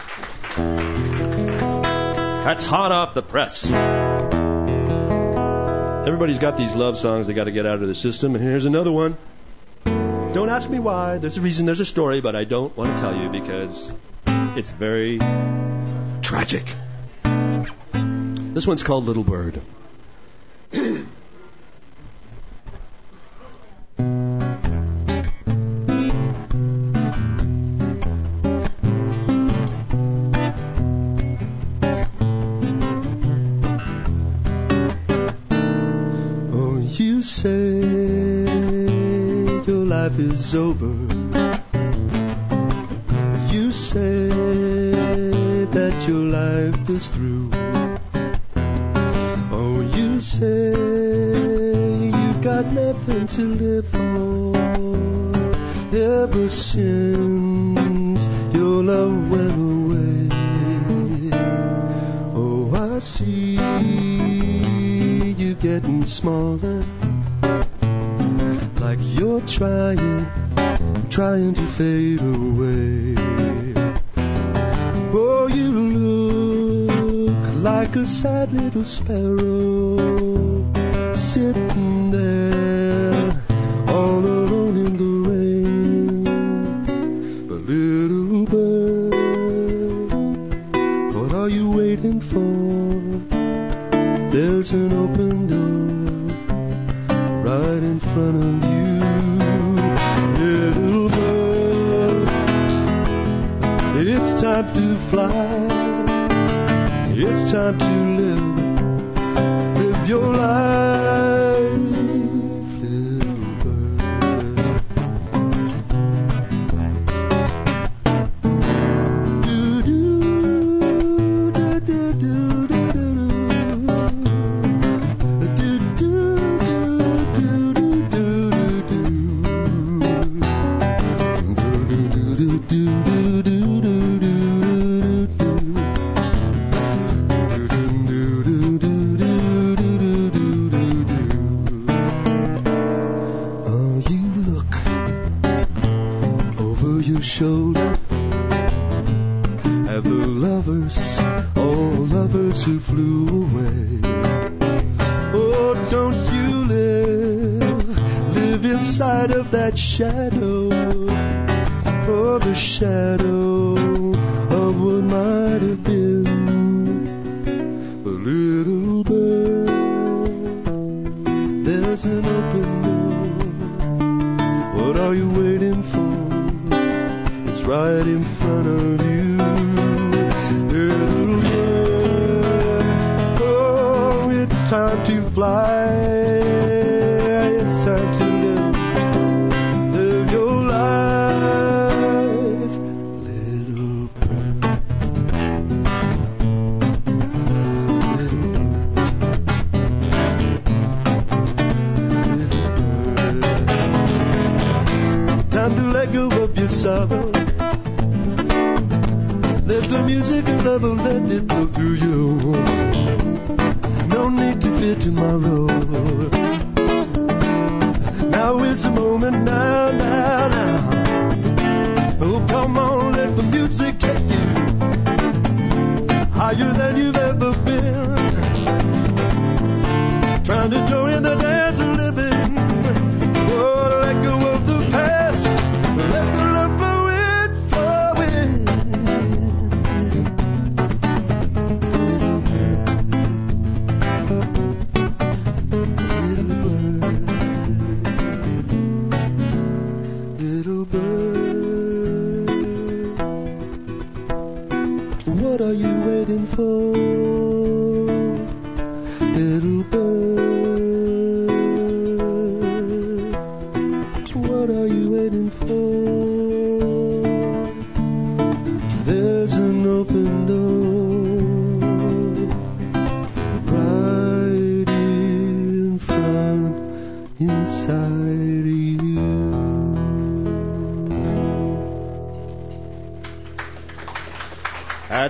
That's 2.43 2.65
hot 2.65 2.91
off 2.91 3.13
the 3.13 3.21
press. 3.21 3.71
Everybody's 6.07 6.39
got 6.39 6.57
these 6.57 6.73
love 6.73 6.97
songs 6.97 7.27
they 7.27 7.35
got 7.35 7.43
to 7.43 7.51
get 7.51 7.67
out 7.67 7.83
of 7.83 7.87
the 7.87 7.93
system, 7.93 8.33
and 8.33 8.43
here's 8.43 8.65
another 8.65 8.91
one. 8.91 9.15
Don't 9.85 10.49
ask 10.49 10.67
me 10.67 10.79
why. 10.79 11.19
There's 11.19 11.37
a 11.37 11.41
reason, 11.41 11.67
there's 11.67 11.79
a 11.79 11.85
story, 11.85 12.21
but 12.21 12.35
I 12.35 12.45
don't 12.45 12.75
want 12.75 12.97
to 12.97 13.01
tell 13.03 13.15
you 13.15 13.29
because 13.29 13.93
it's 14.25 14.71
very 14.71 15.19
tragic. 16.23 16.65
This 17.93 18.65
one's 18.65 18.81
called 18.81 19.05
Little 19.05 19.23
Bird. 19.23 19.61
is 40.43 40.55
over. 40.55 40.93
You 43.53 43.71
say 43.71 44.29
that 45.77 46.05
your 46.07 46.23
life 46.39 46.89
is 46.89 47.07
through. 47.07 47.49
Oh, 49.51 49.79
you 49.95 50.19
say 50.19 50.71
you've 52.17 52.41
got 52.41 52.65
nothing 52.65 53.27
to 53.27 53.41
live 53.41 53.87
for. 53.87 54.02
trying 71.13 71.53
to 71.53 71.65
fade 71.67 72.19
away. 72.21 73.13
Oh, 75.13 75.45
you 75.45 75.69
look 76.89 77.53
like 77.53 77.95
a 77.95 78.03
sad 78.03 78.51
little 78.51 78.83
sparrow. 78.83 79.93
Sit 81.13 81.55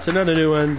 That's 0.04 0.18
another 0.18 0.36
new 0.36 0.52
one. 0.52 0.76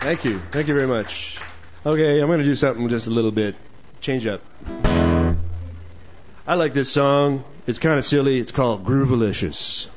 Thank 0.00 0.24
you. 0.24 0.38
Thank 0.38 0.68
you 0.68 0.74
very 0.74 0.86
much. 0.86 1.38
Okay, 1.84 2.18
I'm 2.18 2.28
going 2.28 2.38
to 2.38 2.46
do 2.46 2.54
something 2.54 2.88
just 2.88 3.08
a 3.08 3.10
little 3.10 3.30
bit. 3.30 3.56
Change 4.00 4.26
up. 4.26 4.40
I 6.46 6.54
like 6.54 6.72
this 6.72 6.90
song. 6.90 7.44
It's 7.66 7.78
kind 7.78 7.98
of 7.98 8.06
silly. 8.06 8.38
It's 8.38 8.52
called 8.52 8.86
Groovalicious. 8.86 9.90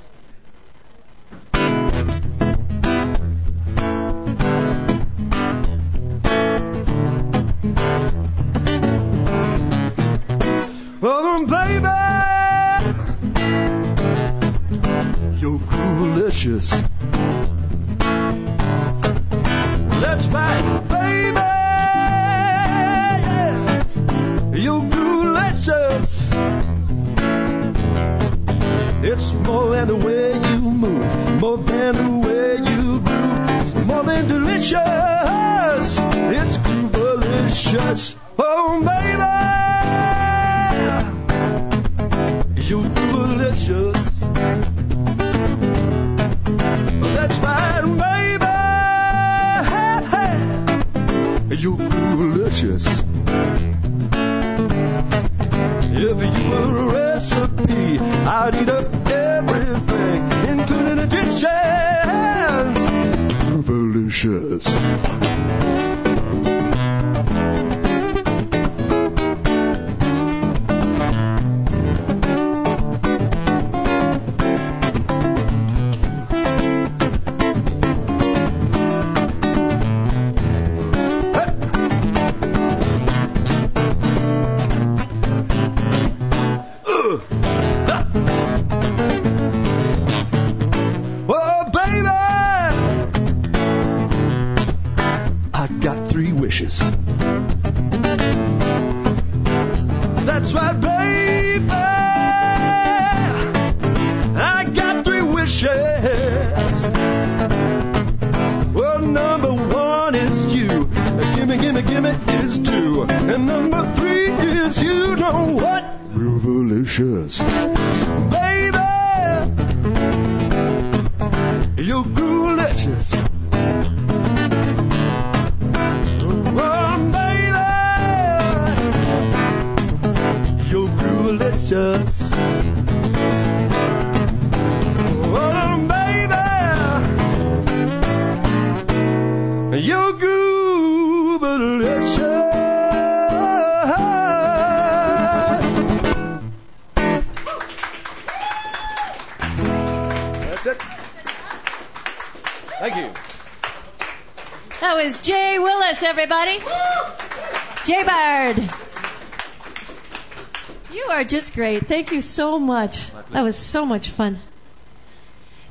Great. 161.57 161.87
Thank 161.87 162.11
you 162.11 162.21
so 162.21 162.59
much. 162.59 163.09
That 163.31 163.43
was 163.43 163.57
so 163.57 163.83
much 163.83 164.11
fun. 164.11 164.39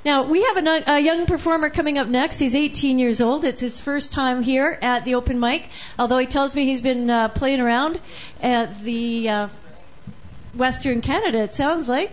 Now, 0.05 0.25
we 0.25 0.43
have 0.43 0.57
a, 0.57 0.83
a 0.95 0.99
young 0.99 1.27
performer 1.27 1.71
coming 1.71 1.97
up 1.97 2.09
next. 2.09 2.41
He's 2.41 2.57
18 2.57 2.99
years 2.99 3.21
old. 3.21 3.45
It's 3.45 3.61
his 3.61 3.79
first 3.79 4.13
time 4.13 4.43
here 4.43 4.77
at 4.83 5.05
the 5.05 5.15
open 5.15 5.39
mic, 5.39 5.69
although 5.97 6.19
he 6.19 6.27
tells 6.27 6.57
me 6.57 6.65
he's 6.65 6.81
been 6.81 7.09
uh, 7.09 7.29
playing 7.29 7.61
around 7.61 8.01
at 8.43 8.83
the 8.83 9.29
uh, 9.29 9.49
Western 10.57 11.03
Canada, 11.03 11.39
it 11.39 11.55
sounds 11.55 11.89
like. 11.89 12.11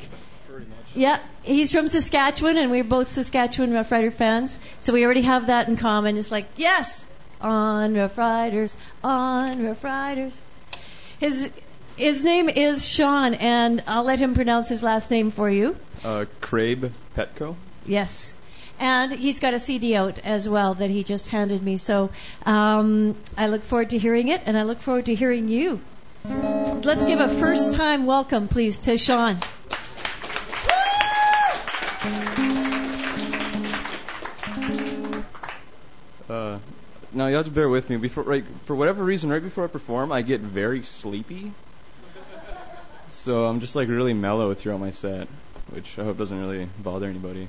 Yeah, 0.93 1.17
he's 1.41 1.71
from 1.71 1.89
Saskatchewan, 1.89 2.57
and 2.57 2.69
we're 2.69 2.83
both 2.83 3.07
Saskatchewan 3.07 3.73
Rough 3.73 3.91
Rider 3.91 4.11
fans, 4.11 4.59
so 4.77 4.93
we 4.93 5.03
already 5.03 5.23
have 5.23 5.47
that 5.47 5.67
in 5.67 5.77
common. 5.77 6.17
It's 6.17 6.31
like, 6.31 6.45
yes, 6.57 7.07
on 7.41 7.95
Rough 7.95 8.19
Riders, 8.19 8.77
on 9.03 9.65
Rough 9.65 9.83
Riders. 9.83 10.39
His 11.19 11.49
his 11.95 12.23
name 12.23 12.49
is 12.49 12.87
Sean, 12.87 13.33
and 13.33 13.83
I'll 13.87 14.03
let 14.03 14.19
him 14.19 14.35
pronounce 14.35 14.69
his 14.69 14.81
last 14.83 15.11
name 15.11 15.31
for 15.31 15.49
you. 15.49 15.75
Uh, 16.03 16.25
Crabe 16.41 16.91
Petco. 17.15 17.55
Yes. 17.85 18.33
And 18.79 19.13
he's 19.13 19.39
got 19.39 19.53
a 19.53 19.59
CD 19.59 19.95
out 19.95 20.19
as 20.19 20.49
well 20.49 20.73
that 20.73 20.89
he 20.89 21.03
just 21.03 21.29
handed 21.29 21.61
me. 21.61 21.77
So 21.77 22.09
um, 22.45 23.15
I 23.37 23.47
look 23.47 23.63
forward 23.63 23.91
to 23.91 23.97
hearing 23.97 24.29
it, 24.29 24.41
and 24.45 24.57
I 24.57 24.63
look 24.63 24.79
forward 24.79 25.05
to 25.05 25.15
hearing 25.15 25.47
you. 25.47 25.79
Let's 26.25 27.05
give 27.05 27.19
a 27.19 27.29
first 27.29 27.73
time 27.73 28.05
welcome, 28.05 28.47
please, 28.47 28.79
to 28.79 28.97
Sean. 28.97 29.39
Uh, 36.29 36.57
now 37.11 37.27
you 37.27 37.35
have 37.35 37.45
to 37.45 37.51
bear 37.51 37.69
with 37.69 37.89
me. 37.89 37.97
Before, 37.97 38.23
right, 38.23 38.43
for 38.65 38.75
whatever 38.75 39.03
reason, 39.03 39.29
right 39.29 39.43
before 39.43 39.65
I 39.65 39.67
perform, 39.67 40.11
I 40.11 40.23
get 40.23 40.41
very 40.41 40.81
sleepy. 40.83 41.51
So 43.23 43.45
I'm 43.45 43.61
just 43.61 43.73
like 43.73 43.87
really 43.87 44.13
mellow 44.13 44.53
throughout 44.53 44.81
my 44.81 44.89
set, 44.89 45.29
which 45.69 45.97
I 45.97 46.03
hope 46.03 46.17
doesn't 46.17 46.37
really 46.37 46.67
bother 46.79 47.07
anybody. 47.07 47.47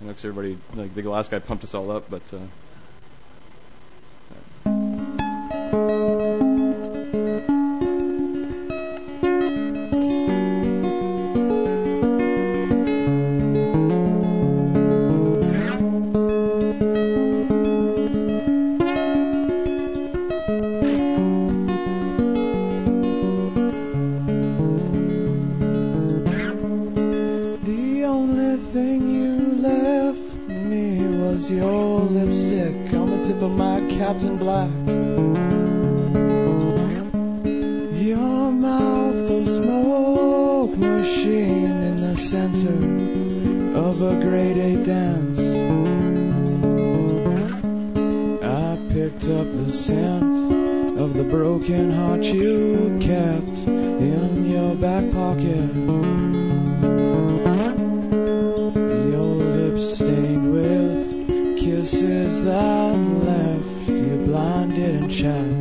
I 0.00 0.04
know 0.04 0.12
'cause 0.12 0.24
everybody, 0.24 0.58
like 0.74 0.92
the 0.96 1.02
last 1.02 1.30
guy 1.30 1.38
pumped 1.38 1.62
us 1.62 1.74
all 1.74 1.92
up, 1.92 2.10
but 2.10 2.22
uh, 2.34 2.38
Captain 34.08 34.38
Black. 34.38 34.70
Your 38.00 38.50
mouth 38.50 39.30
a 39.30 39.44
smoke 39.44 40.78
machine 40.78 41.82
in 41.82 41.96
the 41.96 42.16
center 42.16 43.76
of 43.78 44.00
a 44.00 44.14
grade 44.24 44.56
A 44.56 44.82
dance. 44.82 45.38
I 48.42 48.78
picked 48.94 49.28
up 49.28 49.46
the 49.52 49.70
scent 49.70 50.98
of 50.98 51.12
the 51.12 51.24
broken 51.24 51.90
heart 51.90 52.24
you 52.24 52.96
kept 53.02 53.50
in 53.68 54.46
your 54.46 54.74
back 54.74 55.04
pocket. 55.12 55.68
Your 59.12 59.34
lips 59.58 59.96
stained 59.96 60.50
with 60.50 61.58
kisses 61.58 62.44
that 62.44 62.96
left 62.96 63.57
you 64.38 64.44
blinded 64.44 65.02
and 65.02 65.57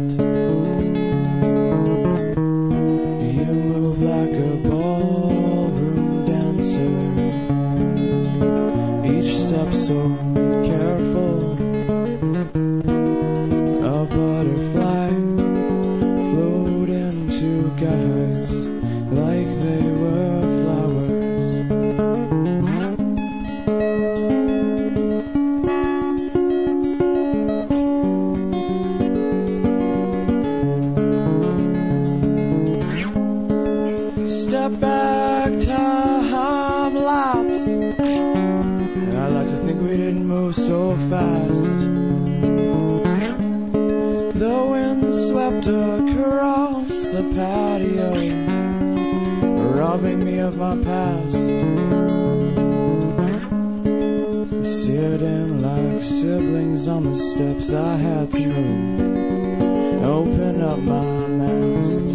the 57.17 57.23
steps, 57.23 57.73
I 57.73 57.95
had 57.95 58.31
to 58.31 58.45
move. 58.45 60.03
Open 60.03 60.61
up 60.61 60.79
my 60.79 61.27
mast. 61.27 62.07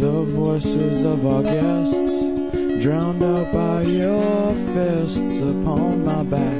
The 0.00 0.22
voices 0.24 1.04
of 1.04 1.24
our 1.24 1.42
guests 1.44 2.82
drowned 2.82 3.22
out 3.22 3.52
by 3.52 3.82
your 3.82 4.54
fists 4.74 5.40
upon 5.40 6.04
my 6.04 6.24
back. 6.24 6.57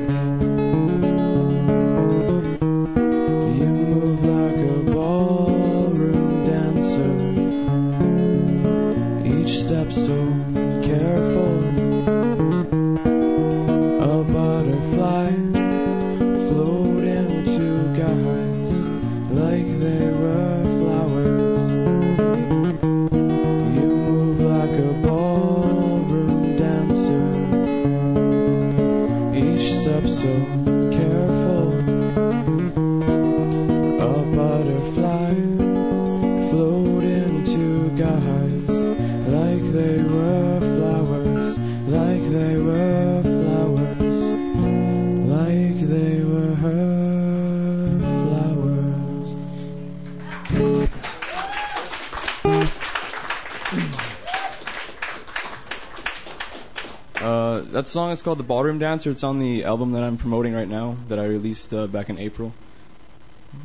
Song 57.89 58.11
is 58.13 58.23
called 58.23 58.39
The 58.39 58.45
Ballroom 58.45 58.79
Dancer. 58.79 59.11
It's 59.11 59.25
on 59.25 59.39
the 59.39 59.65
album 59.65 59.93
that 59.93 60.05
I'm 60.05 60.19
promoting 60.19 60.53
right 60.53 60.69
now 60.69 60.97
that 61.09 61.19
I 61.19 61.25
released 61.25 61.73
uh, 61.73 61.87
back 61.87 62.11
in 62.11 62.19
April. 62.19 62.53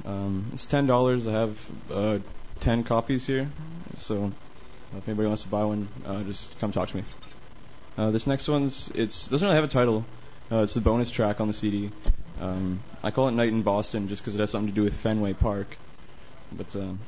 Um, 0.06 0.46
it's 0.54 0.66
ten 0.66 0.88
dollars. 0.88 1.28
I 1.28 1.32
have 1.34 1.70
uh, 1.92 2.20
ten 2.62 2.84
copies 2.84 3.28
here, 3.28 3.50
so 3.98 4.32
if 4.98 5.08
anybody 5.08 5.28
wants 5.28 5.44
to 5.44 5.50
buy 5.50 5.66
one, 5.66 5.90
uh, 6.06 6.24
just 6.24 6.58
come 6.60 6.72
talk 6.72 6.90
to 6.90 6.98
me. 6.98 7.04
Uh, 7.98 8.12
this 8.12 8.26
next 8.26 8.48
one's 8.48 8.90
it's 8.96 9.28
doesn't 9.28 9.46
really 9.46 9.56
have 9.56 9.66
a 9.66 9.74
title. 9.74 10.06
Uh, 10.52 10.64
it's 10.64 10.74
the 10.74 10.82
bonus 10.82 11.12
track 11.12 11.42
on 11.42 11.48
the 11.48 11.54
CD. 11.54 11.92
Um, 12.40 12.80
I 13.04 13.12
call 13.12 13.28
it 13.28 13.32
Night 13.32 13.50
in 13.50 13.62
Boston 13.62 14.08
just 14.08 14.22
because 14.22 14.36
it 14.36 14.40
has 14.40 14.52
something 14.52 14.70
to 14.70 14.76
do 14.76 14.84
with 14.84 14.96
Fenway 14.96 15.34
Park. 15.34 15.78
But 16.52 16.76
um, 16.76 17.00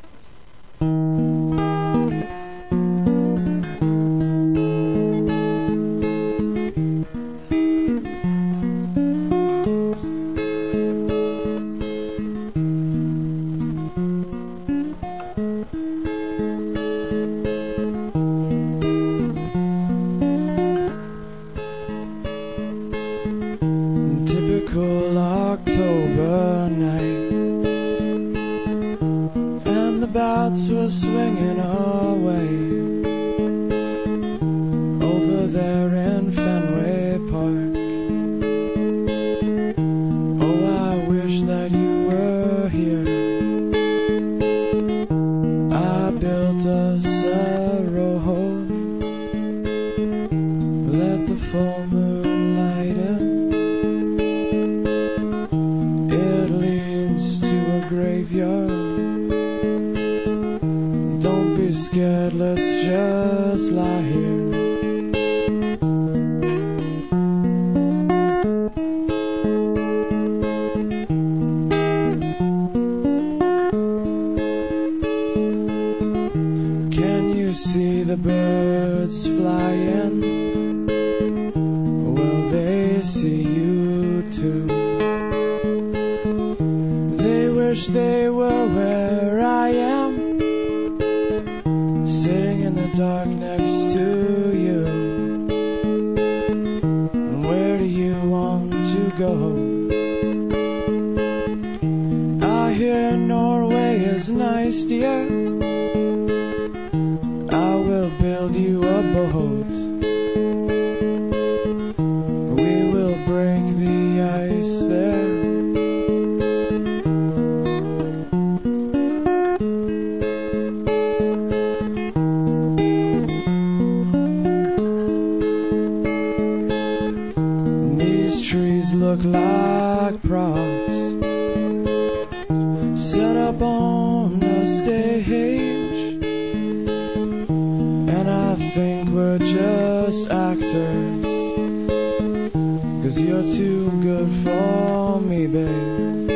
Cause 143.06 143.20
you're 143.20 143.44
too 143.44 143.92
good 144.02 144.28
for 144.44 145.22
me, 145.22 145.46
babe. 145.46 146.28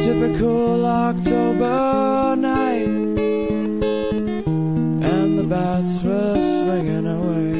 Typical 0.00 0.84
October 0.84 2.34
night, 2.34 2.88
and 5.12 5.38
the 5.38 5.44
bats 5.44 6.02
were 6.02 6.34
swinging 6.34 7.06
away. 7.06 7.52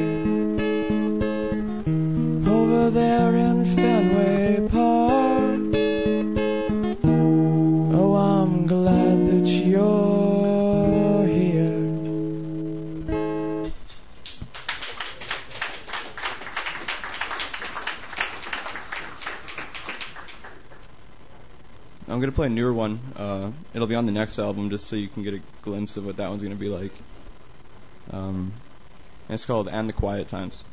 Over 2.51 2.89
there 2.89 3.42
going 22.23 22.31
to 22.31 22.35
play 22.37 22.47
a 22.47 22.49
newer 22.49 22.73
one. 22.73 23.01
Uh, 23.17 23.51
it'll 23.73 23.87
be 23.87 23.95
on 23.95 24.05
the 24.05 24.13
next 24.13 24.39
album, 24.39 24.69
just 24.69 24.87
so 24.87 24.95
you 24.95 25.09
can 25.09 25.23
get 25.23 25.33
a 25.33 25.41
glimpse 25.61 25.97
of 25.97 26.05
what 26.05 26.15
that 26.17 26.29
one's 26.29 26.41
going 26.41 26.55
to 26.55 26.59
be 26.59 26.69
like. 26.69 26.93
Um, 28.09 28.53
it's 29.27 29.43
called 29.43 29.67
"And 29.67 29.89
the 29.89 29.93
Quiet 29.93 30.29
Times." 30.29 30.63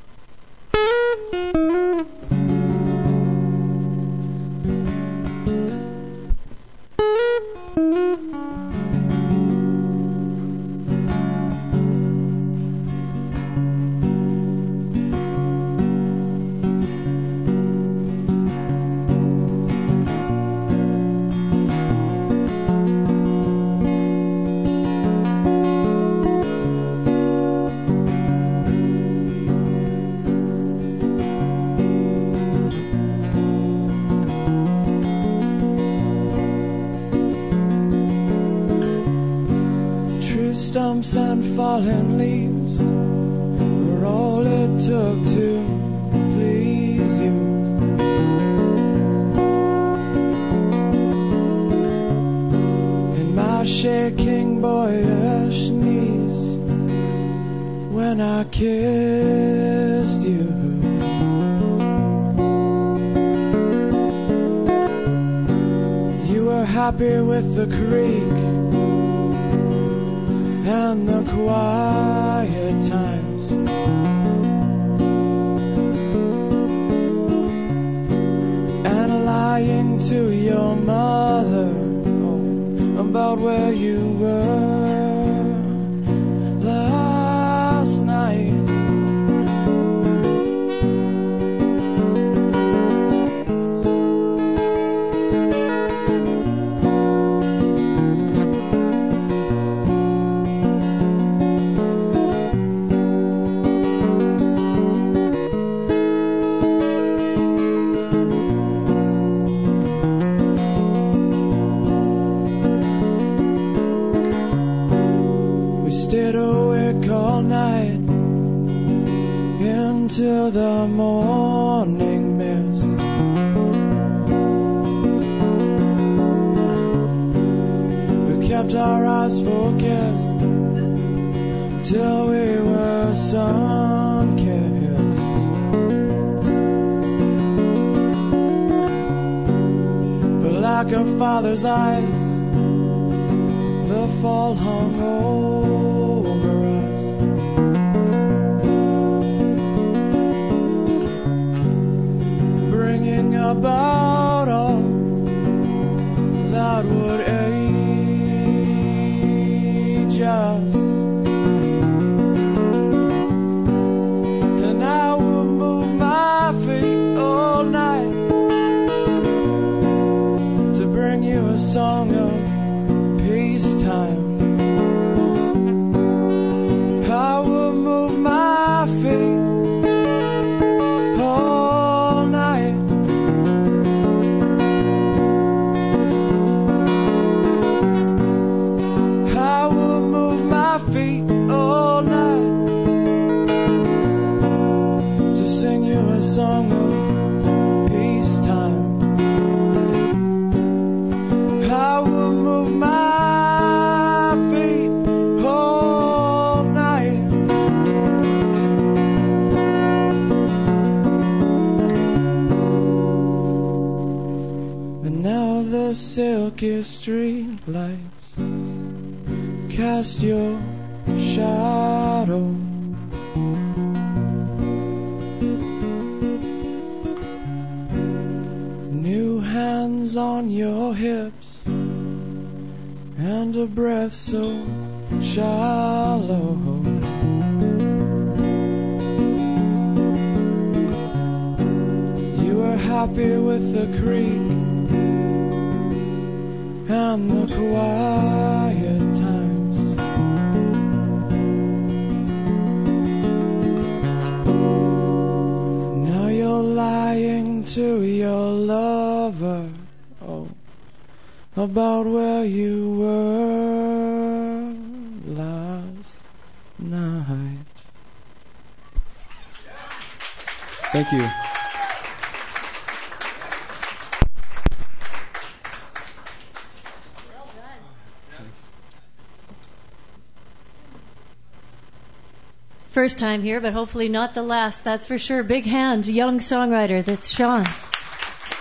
First 282.90 283.20
time 283.20 283.42
here, 283.42 283.60
but 283.60 283.72
hopefully 283.72 284.08
not 284.08 284.34
the 284.34 284.42
last. 284.42 284.82
That's 284.82 285.06
for 285.06 285.16
sure. 285.16 285.44
Big 285.44 285.64
hand, 285.64 286.06
young 286.06 286.40
songwriter. 286.40 287.04
That's 287.04 287.30
Sean. 287.30 287.64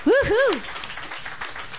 Woohoo! 0.06 0.62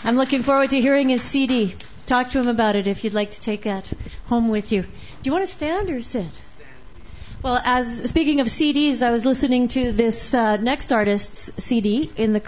I'm 0.05 0.16
looking 0.16 0.42
forward 0.42 0.70
to 0.70 0.80
hearing 0.80 1.09
his 1.09 1.22
CD. 1.22 1.76
Talk 2.07 2.30
to 2.30 2.40
him 2.40 2.48
about 2.48 2.74
it 2.74 2.88
if 2.88 3.05
you'd 3.05 3.14
like 3.14 3.30
to 3.32 3.40
take 3.40 3.62
that 3.62 3.88
home 4.26 4.48
with 4.48 4.72
you. 4.72 4.82
Do 4.82 4.88
you 5.22 5.30
want 5.30 5.46
to 5.46 5.53
stand 5.53 5.90
or 5.90 6.03
sit? 6.03 6.26
Well, 7.40 7.61
as 7.64 8.11
speaking 8.11 8.40
of 8.40 8.48
CDs, 8.48 9.01
I 9.01 9.12
was 9.12 9.24
listening 9.24 9.68
to 9.68 9.92
this 9.92 10.34
uh, 10.34 10.57
next 10.57 10.92
artist's 10.92 11.64
CD 11.64 12.11
in 12.16 12.32
the. 12.32 12.42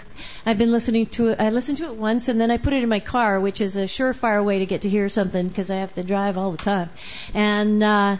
I've 0.45 0.57
been 0.57 0.73
listening 0.73 1.05
to 1.17 1.29
it. 1.29 1.39
I 1.39 1.49
listened 1.49 1.77
to 1.77 1.85
it 1.85 1.95
once, 1.95 2.27
and 2.27 2.41
then 2.41 2.51
I 2.51 2.57
put 2.57 2.73
it 2.73 2.83
in 2.83 2.89
my 2.89 2.99
car, 2.99 3.39
which 3.39 3.61
is 3.61 3.77
a 3.77 3.85
surefire 3.85 4.43
way 4.43 4.59
to 4.59 4.65
get 4.65 4.81
to 4.81 4.89
hear 4.89 5.07
something 5.07 5.47
because 5.47 5.71
I 5.71 5.77
have 5.77 5.95
to 5.95 6.03
drive 6.03 6.37
all 6.37 6.51
the 6.51 6.57
time. 6.57 6.89
And 7.33 7.81
uh, 7.81 8.17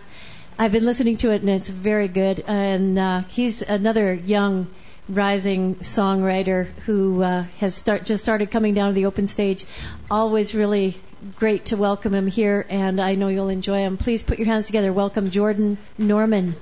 I've 0.58 0.72
been 0.72 0.86
listening 0.86 1.18
to 1.18 1.32
it, 1.32 1.41
and 1.41 1.49
it's 1.49 1.70
very 1.70 2.08
good. 2.08 2.43
And 2.47 2.99
uh, 2.99 3.22
he's 3.22 3.64
another 3.64 4.14
young, 4.14 4.68
rising 5.10 5.76
songwriter 5.76 6.66
who 6.86 7.24
uh, 7.24 7.43
has 7.60 7.74
start, 7.74 8.06
just 8.06 8.24
started 8.24 8.51
coming 8.51 8.76
down 8.76 8.89
to 8.89 8.93
the 8.93 9.08
open 9.08 9.26
stage. 9.26 9.66
Always 10.12 10.54
really 10.54 10.95
great 11.38 11.66
to 11.66 11.78
welcome 11.78 12.14
him 12.14 12.28
here, 12.28 12.66
and 12.70 13.01
I 13.01 13.16
know 13.16 13.30
you'll 13.30 13.49
enjoy 13.49 13.80
him. 13.80 13.97
Please 13.97 14.22
put 14.22 14.38
your 14.38 14.45
hands 14.45 14.68
together. 14.68 14.93
Welcome 14.93 15.32
Jordan 15.32 15.80
Norman. 15.97 16.56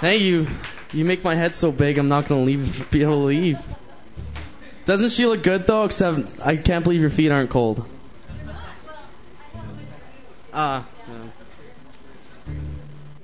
Thank 0.00 0.22
you. 0.22 0.48
You 0.92 1.04
make 1.04 1.22
my 1.22 1.34
head 1.34 1.54
so 1.54 1.70
big, 1.70 1.98
I'm 1.98 2.08
not 2.08 2.26
gonna 2.28 2.44
leave. 2.44 2.90
Be 2.90 3.02
able 3.02 3.20
to 3.20 3.26
leave. 3.26 3.58
Doesn't 4.86 5.10
she 5.10 5.26
look 5.26 5.42
good 5.42 5.66
though? 5.66 5.84
Except 5.84 6.40
I 6.44 6.56
can't 6.56 6.82
believe 6.82 7.00
your 7.00 7.10
feet 7.10 7.30
aren't 7.30 7.50
cold. 7.50 7.86
Ah. 10.52 10.86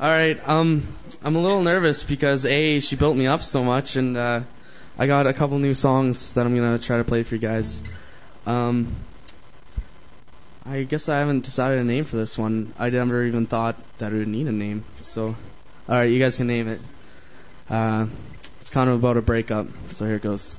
All 0.00 0.10
right. 0.10 0.48
Um, 0.48 0.86
I'm 1.22 1.36
a 1.36 1.40
little 1.40 1.62
nervous 1.62 2.02
because 2.02 2.44
a 2.44 2.80
she 2.80 2.96
built 2.96 3.16
me 3.16 3.26
up 3.26 3.42
so 3.42 3.64
much, 3.64 3.96
and 3.96 4.16
uh, 4.16 4.42
I 4.98 5.06
got 5.06 5.26
a 5.26 5.32
couple 5.32 5.58
new 5.58 5.74
songs 5.74 6.34
that 6.34 6.44
I'm 6.44 6.54
gonna 6.54 6.78
try 6.78 6.98
to 6.98 7.04
play 7.04 7.22
for 7.22 7.34
you 7.34 7.40
guys. 7.40 7.82
Um, 8.46 8.94
I 10.66 10.82
guess 10.82 11.08
I 11.08 11.18
haven't 11.18 11.44
decided 11.44 11.78
a 11.78 11.84
name 11.84 12.04
for 12.04 12.16
this 12.16 12.36
one. 12.38 12.72
I 12.78 12.90
never 12.90 13.24
even 13.24 13.46
thought 13.46 13.76
that 13.98 14.12
it 14.12 14.16
would 14.16 14.28
need 14.28 14.46
a 14.46 14.52
name. 14.52 14.84
So, 15.02 15.28
all 15.28 15.34
right, 15.94 16.10
you 16.10 16.18
guys 16.18 16.36
can 16.36 16.46
name 16.46 16.68
it. 16.68 16.80
Uh, 17.68 18.06
it's 18.60 18.70
kind 18.70 18.88
of 18.88 18.96
about 18.96 19.16
a 19.16 19.22
breakup. 19.22 19.66
So 19.90 20.06
here 20.06 20.16
it 20.16 20.22
goes. 20.22 20.56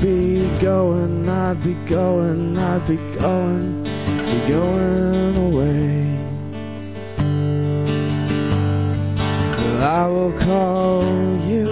Be 0.00 0.48
going, 0.58 1.28
I'd 1.28 1.62
be 1.62 1.74
going, 1.86 2.56
I'd 2.56 2.86
be 2.86 2.96
going, 2.96 3.82
be 3.84 4.48
going 4.48 5.36
away. 5.36 6.02
I 9.82 10.06
will 10.06 10.32
call 10.38 11.04
you 11.46 11.66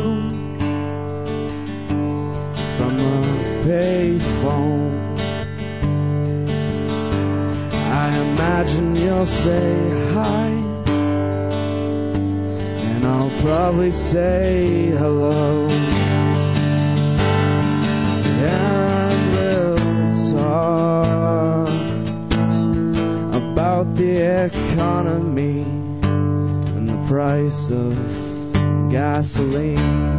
from 2.76 2.98
a 2.98 3.62
payphone. 3.64 5.18
I 8.02 8.16
imagine 8.32 8.94
you'll 8.96 9.26
say 9.26 10.12
hi, 10.12 10.48
and 12.88 13.06
I'll 13.06 13.42
probably 13.42 13.92
say 13.92 14.86
hello. 14.90 15.68
About 23.80 23.96
the 23.96 24.44
economy 24.44 25.62
and 25.62 26.86
the 26.86 27.06
price 27.06 27.70
of 27.70 27.96
gasoline. 28.90 30.09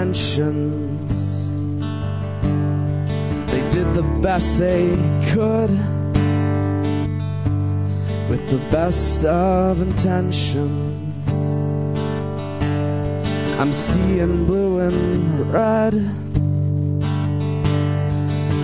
Dimensions. 0.00 1.50
They 3.50 3.70
did 3.70 3.94
the 3.94 4.02
best 4.22 4.58
they 4.58 4.96
could 5.32 5.70
with 8.30 8.48
the 8.48 8.58
best 8.70 9.26
of 9.26 9.82
intentions. 9.82 11.28
I'm 13.60 13.74
seeing 13.74 14.46
blue 14.46 14.80
and 14.80 15.52
red. 15.52 15.94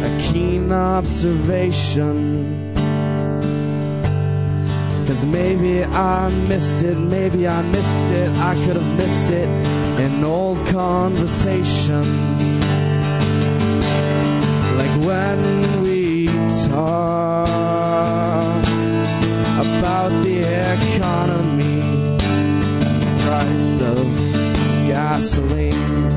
A 0.04 0.32
keen 0.32 0.72
observation. 0.72 2.72
Cause 5.06 5.24
maybe 5.24 5.84
I 5.84 6.30
missed 6.48 6.82
it, 6.82 6.96
maybe 6.96 7.46
I 7.46 7.62
missed 7.62 8.10
it, 8.10 8.30
I 8.30 8.54
could 8.54 8.76
have 8.76 8.96
missed 8.96 9.30
it 9.30 9.75
in 9.98 10.22
old 10.24 10.58
conversations. 10.66 12.60
Like 14.76 15.00
when 15.06 15.82
we 15.82 16.26
talk 16.68 17.46
about 19.58 20.10
the 20.22 20.40
economy, 20.76 21.80
the 22.18 23.16
price 23.24 23.80
of 23.80 24.06
gasoline. 24.86 26.15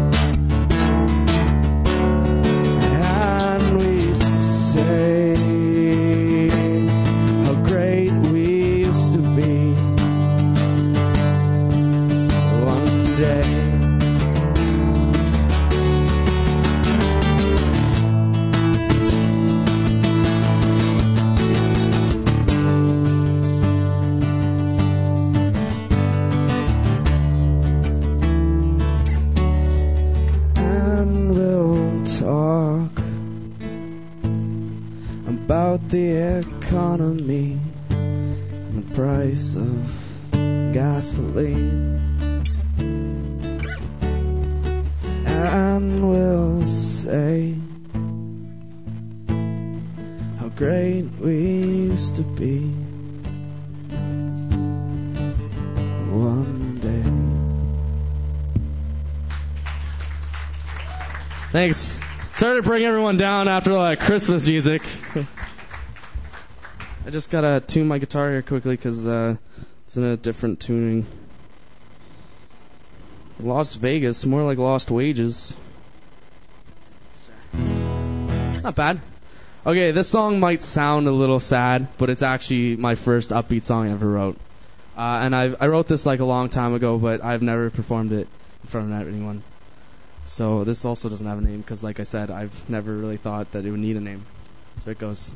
Price 39.30 39.56
of 39.56 40.74
gasoline. 40.74 42.02
And 45.26 46.10
we'll 46.10 46.66
say 46.66 47.56
how 50.40 50.50
great 50.50 51.04
we 51.20 51.36
used 51.36 52.16
to 52.16 52.24
be 52.24 52.60
one 56.12 56.80
day. 56.80 57.04
Thanks. 61.52 62.00
Sorry 62.34 62.62
to 62.62 62.64
bring 62.64 62.84
everyone 62.86 63.18
down 63.18 63.48
after 63.48 63.74
that 63.74 64.00
Christmas 64.00 64.48
music. 64.48 64.82
I 67.10 67.12
just 67.12 67.32
gotta 67.32 67.60
tune 67.60 67.88
my 67.88 67.98
guitar 67.98 68.30
here 68.30 68.44
quickly 68.44 68.76
because 68.76 69.08
uh, 69.08 69.36
it's 69.88 69.98
in 69.98 70.04
a 70.04 70.16
different 70.16 70.60
tuning. 70.60 71.08
Las 73.40 73.74
Vegas, 73.74 74.28
more 74.28 74.44
like 74.44 74.60
Lost 74.60 74.92
Wages. 74.92 75.56
Not 77.52 78.76
bad. 78.76 79.02
Okay, 79.66 79.90
this 79.90 80.08
song 80.08 80.40
might 80.40 80.62
sound 80.62 81.08
a 81.08 81.12
little 81.12 81.40
sad, 81.40 81.88
but 81.98 82.12
it's 82.12 82.22
actually 82.22 82.76
my 82.76 82.94
first 82.94 83.32
upbeat 83.32 83.64
song 83.64 83.88
I 83.88 83.92
ever 83.92 84.08
wrote. 84.08 84.38
Uh, 84.96 85.22
and 85.24 85.36
I 85.36 85.56
I 85.60 85.66
wrote 85.66 85.88
this 85.88 86.06
like 86.06 86.20
a 86.20 86.26
long 86.26 86.50
time 86.50 86.76
ago, 86.76 87.00
but 87.00 87.26
I've 87.26 87.42
never 87.42 87.72
performed 87.72 88.12
it 88.12 88.28
in 88.64 88.70
front 88.70 88.94
of 88.94 89.08
anyone. 89.08 89.42
So 90.26 90.64
this 90.64 90.86
also 90.86 91.10
doesn't 91.10 91.26
have 91.26 91.40
a 91.40 91.42
name 91.42 91.62
because, 91.62 91.82
like 91.82 92.00
I 92.00 92.04
said, 92.04 92.30
I've 92.30 92.70
never 92.70 92.94
really 92.96 93.18
thought 93.18 93.54
that 93.54 93.66
it 93.66 93.72
would 93.72 93.80
need 93.80 93.96
a 93.96 94.00
name. 94.00 94.28
So 94.84 94.92
it 94.92 95.00
goes. 95.00 95.32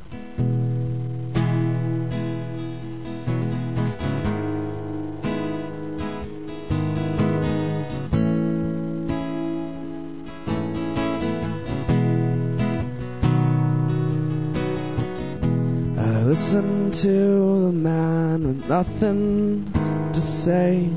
Listen 16.34 16.90
to 16.90 17.66
the 17.66 17.72
man 17.72 18.48
with 18.48 18.68
nothing 18.68 19.72
to 20.14 20.20
say. 20.20 20.90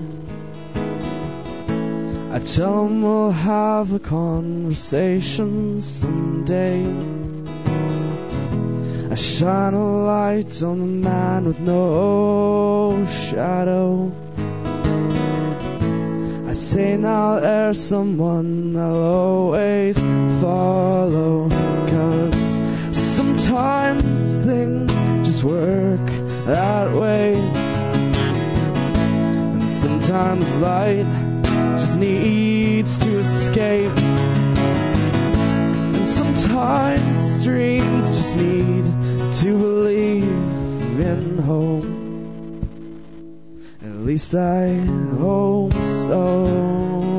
I 2.33 2.39
tell 2.39 2.87
him 2.87 3.03
we'll 3.03 3.33
have 3.33 3.93
a 3.93 3.99
conversation 3.99 5.79
someday. 5.79 6.87
I 9.11 9.15
shine 9.15 9.75
a 9.75 10.05
light 10.07 10.63
on 10.63 10.79
the 10.79 11.09
man 11.11 11.45
with 11.45 11.61
no 11.61 13.05
shadow. 13.05 14.11
I 16.49 16.55
say 16.55 16.97
now 16.97 17.41
there's 17.41 17.79
someone 17.79 18.75
I'll 18.75 19.05
always 19.21 19.99
follow. 20.41 21.51
Cause 21.51 22.97
sometimes 22.97 24.37
things 24.47 24.76
just 25.37 25.45
work 25.45 26.07
that 26.47 26.93
way. 26.95 27.35
And 29.53 29.69
sometimes 29.69 30.59
light 30.59 31.05
just 31.77 31.99
needs 31.99 32.99
to 33.01 33.19
escape. 33.19 33.93
And 35.93 36.07
sometimes 36.07 37.45
dreams 37.45 38.17
just 38.17 38.35
need 38.35 38.85
to 39.41 39.59
believe 39.59 41.01
in 41.01 41.39
hope. 41.39 41.85
At 43.83 44.07
least 44.07 44.35
I 44.35 44.73
hope 45.19 45.75
so. 45.75 47.16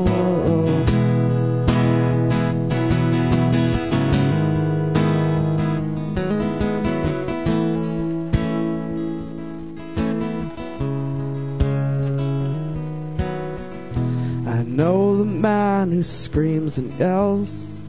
Man 15.38 15.92
who 15.92 16.02
screams 16.02 16.78
and 16.78 16.92
yells. 16.98 17.80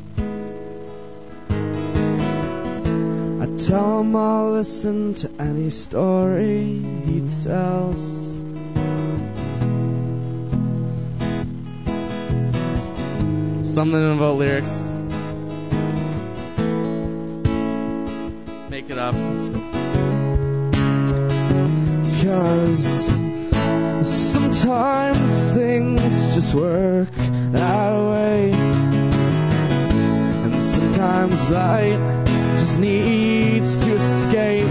I 3.41 3.47
tell 3.57 4.01
him 4.01 4.15
I'll 4.15 4.51
listen 4.51 5.15
to 5.15 5.31
any 5.39 5.71
story 5.71 6.79
he 7.05 7.27
tells. 7.43 8.37
Something 13.63 14.15
about 14.15 14.37
lyrics. 14.37 14.77
Make 18.69 18.89
it 18.91 18.97
up. 18.99 19.15
Cause 22.21 23.07
sometimes 24.07 25.31
things 25.53 26.18
just 26.39 26.55
work 26.55 27.09
that 27.51 27.91
way. 28.11 28.51
And 30.43 30.63
sometimes 30.63 31.49
light 31.49 31.99
just 32.57 32.79
needs 32.79 33.77
to 33.79 33.95
escape. 33.95 34.63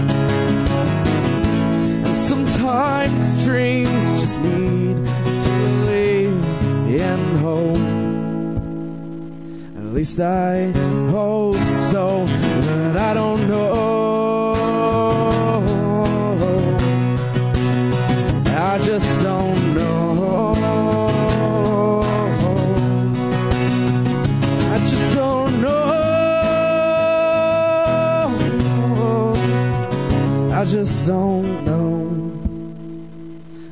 And 2.05 2.15
sometimes 2.15 3.43
dreams 3.45 4.19
just 4.19 4.39
need 4.39 4.97
to 4.97 5.49
believe 5.63 6.43
in 7.01 7.35
hope. 7.35 7.77
At 9.77 9.93
least 9.93 10.19
I 10.19 10.71
hope 11.11 11.63
so, 11.91 12.25
but 12.25 12.97
I 12.97 13.13
don't 13.13 13.47
know. 13.47 14.53
I 18.57 18.79
just 18.79 19.21
don't 19.21 19.58
just 30.69 31.07
don't 31.07 31.65
know. 31.65 31.95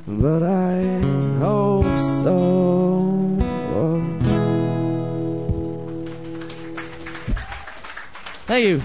But 0.08 0.41
I 0.41 0.82
hope 1.38 2.00
so. 2.00 3.38
Thank 8.48 8.66
you. 8.66 8.82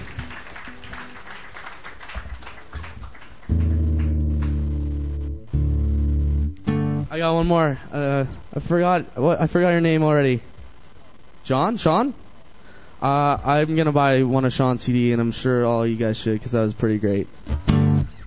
I 7.09 7.17
got 7.17 7.33
one 7.33 7.47
more. 7.47 7.79
Uh, 7.91 8.25
I 8.55 8.59
forgot 8.59 9.17
what 9.17 9.41
I 9.41 9.47
forgot 9.47 9.69
your 9.69 9.81
name 9.81 10.03
already. 10.03 10.41
John? 11.45 11.77
Sean? 11.77 12.13
Uh, 13.01 13.37
I'm 13.43 13.75
gonna 13.75 13.91
buy 13.91 14.21
one 14.21 14.45
of 14.45 14.53
Sean's 14.53 14.83
CD, 14.83 15.13
and 15.13 15.21
I'm 15.21 15.31
sure 15.31 15.65
all 15.65 15.87
you 15.87 15.95
guys 15.95 16.17
should, 16.17 16.33
because 16.33 16.51
that 16.51 16.61
was 16.61 16.75
pretty 16.75 16.99
great. 16.99 17.27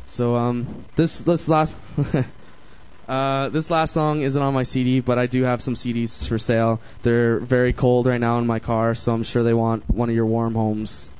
So 0.07 0.37
um, 0.37 0.85
this 0.95 1.21
this 1.21 1.49
last 1.49 1.75
uh, 3.09 3.49
this 3.49 3.71
last 3.71 3.93
song 3.93 4.21
isn't 4.23 4.41
on 4.41 4.55
my 4.55 4.63
CD, 4.63 5.01
but 5.01 5.19
I 5.19 5.27
do 5.27 5.43
have 5.43 5.61
some 5.61 5.75
CDs 5.75 6.27
for 6.27 6.39
sale. 6.39 6.81
They're 7.03 7.41
very 7.41 7.73
cold 7.73 8.07
right 8.07 8.21
now 8.21 8.39
in 8.39 8.47
my 8.47 8.61
car, 8.61 8.95
so 8.95 9.13
I'm 9.13 9.25
sure 9.25 9.43
they 9.43 9.53
want 9.53 9.89
one 9.91 10.09
of 10.09 10.15
your 10.15 10.27
warm 10.27 10.55
homes. 10.55 11.11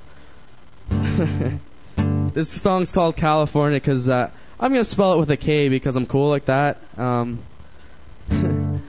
this 0.89 2.49
song's 2.49 2.93
called 2.93 3.17
California 3.17 3.81
because 3.81 4.09
uh, 4.09 4.31
I'm 4.59 4.73
gonna 4.73 4.85
spell 4.85 5.15
it 5.15 5.19
with 5.19 5.31
a 5.31 5.37
K 5.37 5.69
because 5.69 5.97
I'm 5.97 6.07
cool 6.07 6.31
like 6.31 6.45
that. 6.45 6.79
Um, 6.97 7.41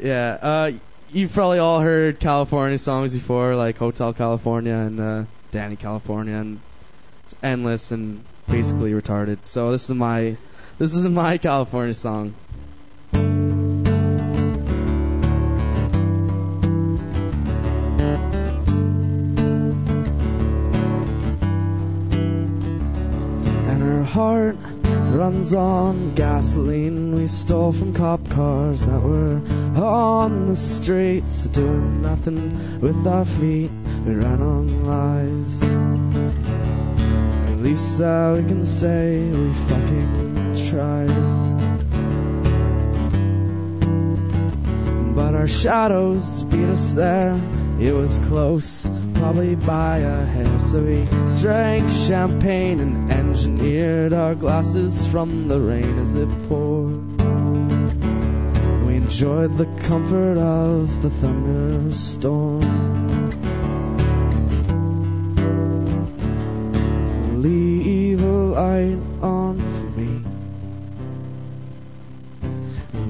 yeah, 0.00 0.38
uh, 0.42 0.72
you've 1.12 1.32
probably 1.32 1.58
all 1.58 1.78
heard 1.78 2.18
California 2.18 2.76
songs 2.76 3.14
before, 3.14 3.54
like 3.54 3.78
Hotel 3.78 4.12
California 4.12 4.74
and 4.74 5.00
uh, 5.00 5.24
Dani 5.52 5.78
California, 5.78 6.34
and 6.34 6.60
it's 7.22 7.36
endless 7.40 7.92
and 7.92 8.24
basically 8.48 8.92
retarded. 8.92 9.44
So 9.44 9.72
this 9.72 9.88
is 9.88 9.94
my 9.94 10.36
this 10.78 10.94
is 10.94 11.06
my 11.06 11.38
California 11.38 11.94
song. 11.94 12.34
And 23.70 23.82
her 23.82 24.04
heart 24.04 24.56
runs 25.10 25.54
on 25.54 26.14
gasoline 26.14 27.14
we 27.14 27.26
stole 27.26 27.72
from 27.72 27.94
cop 27.94 28.28
cars 28.30 28.86
that 28.86 29.00
were 29.00 29.40
on 29.82 30.46
the 30.46 30.56
streets 30.56 31.44
doing 31.44 32.02
nothing 32.02 32.80
with 32.80 33.06
our 33.06 33.24
feet 33.24 33.70
we 34.04 34.14
ran 34.14 34.42
on 34.42 34.84
lies 34.84 35.64
least 37.68 37.98
that 37.98 38.34
we 38.34 38.48
can 38.48 38.64
say 38.64 39.28
we 39.28 39.52
fucking 39.52 40.56
tried. 40.70 41.08
But 45.14 45.34
our 45.34 45.48
shadows 45.48 46.44
beat 46.44 46.64
us 46.64 46.94
there. 46.94 47.38
It 47.78 47.92
was 47.92 48.18
close 48.20 48.90
probably 49.16 49.54
by 49.54 49.98
a 49.98 50.24
hair. 50.24 50.60
So 50.60 50.82
we 50.82 51.04
drank 51.40 51.90
champagne 51.90 52.80
and 52.80 53.12
engineered 53.12 54.14
our 54.14 54.34
glasses 54.34 55.06
from 55.06 55.48
the 55.48 55.60
rain 55.60 55.98
as 55.98 56.14
it 56.14 56.30
poured. 56.48 57.20
We 58.86 58.96
enjoyed 58.96 59.58
the 59.58 59.66
comfort 59.88 60.38
of 60.38 61.02
the 61.02 61.10
thunderstorm 61.10 62.77
leave 67.42 68.20
a 68.20 68.26
light 68.26 68.98
on 69.22 69.58
for 69.58 70.00
me. 70.00 70.24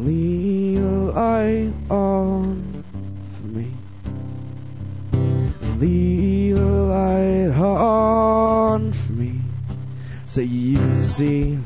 Leave 0.04 0.84
a 0.84 1.12
light 1.12 1.72
on 1.90 2.84
for 3.34 3.46
me. 3.46 3.72
Leave 5.78 6.58
a 6.58 6.60
light 6.60 7.58
on 7.58 8.92
for 8.92 9.12
me. 9.12 9.40
So 10.26 10.42
you 10.42 10.76
can 10.76 10.96
see 10.98 11.58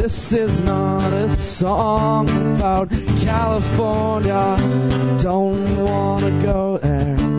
this 0.00 0.32
is 0.32 0.62
not 0.62 1.12
a 1.12 1.28
song 1.28 2.30
about 2.56 2.88
California. 3.20 4.56
Don't 5.18 5.76
wanna 5.76 6.42
go 6.42 6.78
there 6.78 7.31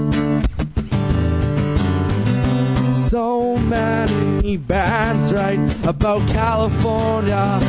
many 3.74 4.58
bands 4.58 5.34
write 5.34 5.86
about 5.86 6.28
California 6.30 7.60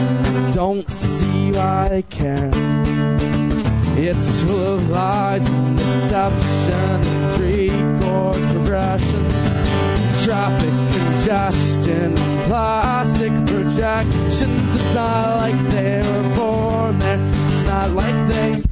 don't 0.52 0.88
see 0.90 1.50
why 1.52 1.88
they 1.88 2.02
care 2.02 2.84
it's 3.96 4.42
full 4.42 4.74
of 4.74 4.90
lies 4.90 5.44
deception, 5.44 7.02
three 7.34 7.68
chord 7.68 8.36
progressions, 8.50 9.34
traffic 10.24 10.74
congestion, 10.92 12.14
plastic 12.44 13.32
projections. 13.46 14.42
It's 14.42 14.94
not 14.94 15.36
like 15.36 15.68
they 15.68 16.02
were 16.04 16.34
born 16.34 16.98
there. 16.98 17.18
It's 17.20 17.66
not 17.66 17.90
like 17.90 18.32
they 18.32 18.62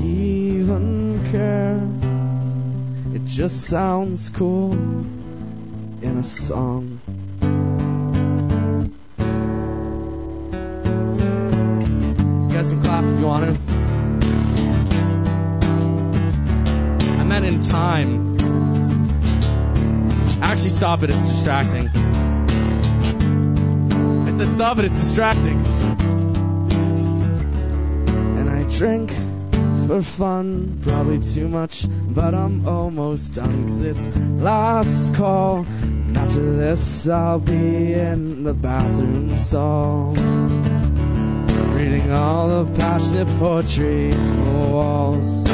even 0.00 1.20
care. 1.30 3.14
It 3.14 3.26
just 3.26 3.60
sounds 3.60 4.30
cool 4.30 4.74
in 6.06 6.18
a 6.18 6.22
song. 6.22 7.00
You 12.48 12.54
guys 12.54 12.70
can 12.70 12.80
clap 12.82 13.04
if 13.04 13.18
you 13.18 13.26
want 13.26 13.44
to. 13.44 13.50
I 17.10 17.24
meant 17.24 17.44
in 17.44 17.60
time. 17.60 18.36
Actually, 20.42 20.70
stop 20.70 21.02
it. 21.02 21.10
It's 21.10 21.28
distracting. 21.28 21.88
I 21.88 21.90
said 24.38 24.52
stop 24.54 24.78
it. 24.78 24.84
It's 24.84 25.00
distracting. 25.00 25.60
And 28.38 28.48
I 28.48 28.62
drink 28.70 29.12
for 29.88 30.02
fun, 30.02 30.78
probably 30.82 31.18
too 31.18 31.48
much, 31.48 31.84
but 31.88 32.32
I'm 32.34 32.68
almost 32.68 33.34
done 33.34 33.64
'cause 33.64 33.80
it's 33.80 34.08
last 34.16 35.14
call. 35.14 35.66
After 36.26 36.56
this, 36.56 37.08
I'll 37.08 37.38
be 37.38 37.94
in 37.94 38.42
the 38.42 38.52
bathroom 38.52 39.38
stall. 39.38 40.10
Reading 41.72 42.10
all 42.10 42.64
the 42.64 42.78
passionate 42.80 43.28
poetry 43.38 44.12
on 44.12 44.60
the 44.60 44.66
walls. 44.66 45.48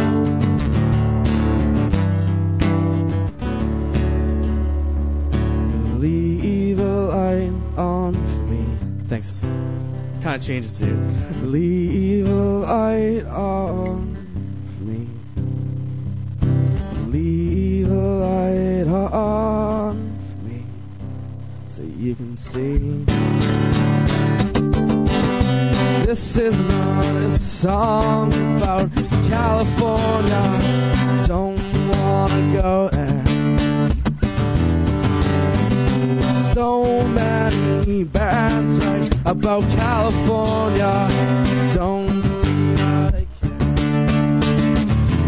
Leave 6.01 6.79
a 6.81 7.07
light 7.07 7.53
on 7.77 8.15
for 8.15 8.43
me. 8.51 8.65
Thanks. 9.09 9.41
Kind 10.23 10.37
of 10.37 10.43
changes 10.43 10.79
too. 10.79 10.97
Leave 11.43 12.31
a 12.31 12.33
light 12.33 13.27
on 13.27 14.17
for 14.79 14.85
me. 14.85 15.07
Leave 17.11 17.91
a 17.91 17.95
light 17.95 18.87
on 18.89 19.72
you 22.03 22.17
can 22.17 22.35
see. 22.35 22.79
This 26.05 26.37
is 26.37 26.61
not 26.61 27.05
a 27.05 27.31
song 27.31 28.35
about 28.57 28.93
California. 29.29 30.61
Don't 31.29 31.63
wanna 31.91 32.61
go 32.61 32.89
there. 32.93 33.25
So 36.53 37.07
many 37.07 38.03
bands 38.03 38.85
write 38.85 39.15
about 39.25 39.63
California. 39.71 41.09
Don't 41.73 42.23
see 42.23 42.75
how 42.83 43.11
they 43.11 43.27
can. 43.41 44.43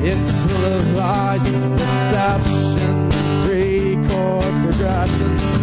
It's 0.03 0.43
full 0.43 0.65
of 0.65 0.95
lies 0.97 1.49
and 1.49 1.79
deception, 1.79 3.11
three 3.45 3.95
chord 4.09 4.55
progressions, 4.65 5.54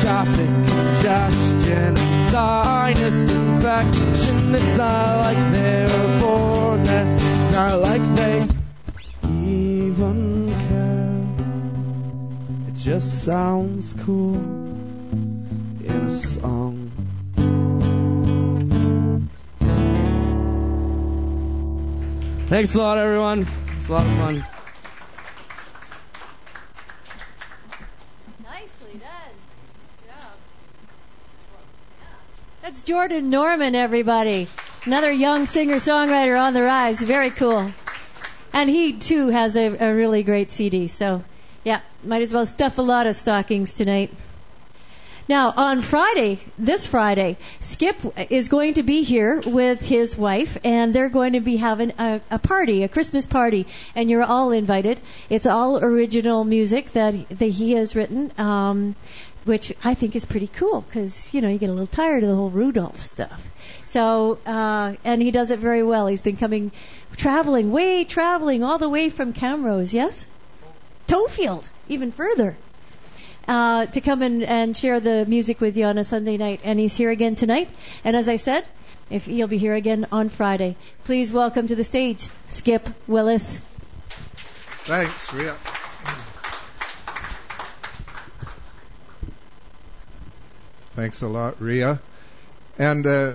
traffic 0.00 0.48
congestion, 0.68 1.72
and 1.72 1.98
sinus 2.30 3.30
infection. 3.30 4.54
It's 4.54 4.76
not 4.76 5.16
like 5.18 5.52
they 5.54 5.82
were 5.82 6.20
born. 6.20 6.80
It's 6.80 7.50
not 7.52 7.80
like 7.80 8.02
they 8.16 8.46
even 9.44 10.50
care. 10.68 11.24
It 12.68 12.76
just 12.76 13.24
sounds 13.24 13.94
cool 14.04 14.36
in 15.84 16.06
a 16.06 16.10
song. 16.10 16.90
Thanks 22.50 22.74
a 22.74 22.78
lot, 22.78 22.98
everyone. 22.98 23.46
It's 23.76 23.88
a 23.88 23.92
lot 23.92 24.04
of 24.04 24.10
fun. 24.18 24.44
Nicely 28.42 28.98
done. 28.98 29.34
Good 30.00 30.08
job. 30.08 30.32
That's 32.70 32.82
Jordan 32.82 33.30
Norman, 33.30 33.74
everybody. 33.74 34.46
Another 34.84 35.10
young 35.10 35.46
singer-songwriter 35.46 36.40
on 36.40 36.54
the 36.54 36.62
rise. 36.62 37.00
Very 37.00 37.30
cool. 37.30 37.72
And 38.52 38.70
he 38.70 38.92
too 38.92 39.26
has 39.26 39.56
a, 39.56 39.88
a 39.88 39.92
really 39.92 40.22
great 40.22 40.52
CD. 40.52 40.86
So, 40.86 41.24
yeah, 41.64 41.80
might 42.04 42.22
as 42.22 42.32
well 42.32 42.46
stuff 42.46 42.78
a 42.78 42.82
lot 42.82 43.08
of 43.08 43.16
stockings 43.16 43.74
tonight. 43.74 44.12
Now, 45.30 45.52
on 45.56 45.80
Friday, 45.80 46.40
this 46.58 46.86
Friday, 46.86 47.38
Skip 47.60 47.96
is 48.30 48.48
going 48.48 48.74
to 48.74 48.84
be 48.84 49.02
here 49.02 49.40
with 49.46 49.80
his 49.80 50.16
wife, 50.16 50.56
and 50.64 50.94
they're 50.94 51.08
going 51.08 51.34
to 51.34 51.40
be 51.40 51.56
having 51.56 51.92
a, 51.98 52.20
a 52.30 52.38
party, 52.38 52.82
a 52.82 52.88
Christmas 52.88 53.26
party, 53.26 53.66
and 53.94 54.10
you're 54.10 54.24
all 54.24 54.50
invited. 54.50 55.00
It's 55.28 55.46
all 55.46 55.78
original 55.78 56.42
music 56.44 56.92
that, 56.92 57.28
that 57.30 57.46
he 57.46 57.72
has 57.72 57.94
written. 57.94 58.32
Um, 58.38 58.96
which 59.44 59.72
I 59.82 59.94
think 59.94 60.14
is 60.14 60.24
pretty 60.24 60.46
cool 60.48 60.82
because 60.82 61.32
you 61.32 61.40
know 61.40 61.48
you 61.48 61.58
get 61.58 61.70
a 61.70 61.72
little 61.72 61.86
tired 61.86 62.22
of 62.22 62.28
the 62.28 62.36
whole 62.36 62.50
Rudolph 62.50 63.00
stuff. 63.00 63.46
So 63.84 64.38
uh, 64.46 64.94
and 65.04 65.22
he 65.22 65.30
does 65.30 65.50
it 65.50 65.58
very 65.58 65.82
well. 65.82 66.06
He's 66.06 66.22
been 66.22 66.36
coming, 66.36 66.72
traveling, 67.16 67.70
way 67.70 68.04
traveling 68.04 68.62
all 68.62 68.78
the 68.78 68.88
way 68.88 69.08
from 69.08 69.32
Camrose, 69.32 69.92
yes, 69.92 70.26
Tofield, 71.06 71.64
even 71.88 72.12
further. 72.12 72.56
Uh, 73.48 73.86
to 73.86 74.00
come 74.00 74.22
and, 74.22 74.44
and 74.44 74.76
share 74.76 75.00
the 75.00 75.24
music 75.26 75.60
with 75.60 75.76
you 75.76 75.84
on 75.84 75.98
a 75.98 76.04
Sunday 76.04 76.36
night, 76.36 76.60
and 76.62 76.78
he's 76.78 76.94
here 76.94 77.10
again 77.10 77.34
tonight. 77.34 77.68
And 78.04 78.14
as 78.14 78.28
I 78.28 78.36
said, 78.36 78.64
if 79.08 79.26
he'll 79.26 79.48
be 79.48 79.58
here 79.58 79.74
again 79.74 80.06
on 80.12 80.28
Friday, 80.28 80.76
please 81.04 81.32
welcome 81.32 81.66
to 81.66 81.74
the 81.74 81.82
stage 81.82 82.28
Skip 82.46 82.88
Willis. 83.08 83.60
Thanks, 84.84 85.32
Ria. 85.34 85.56
Thanks 91.00 91.22
a 91.22 91.28
lot, 91.28 91.62
Ria. 91.62 91.98
And 92.78 93.06
uh, 93.06 93.32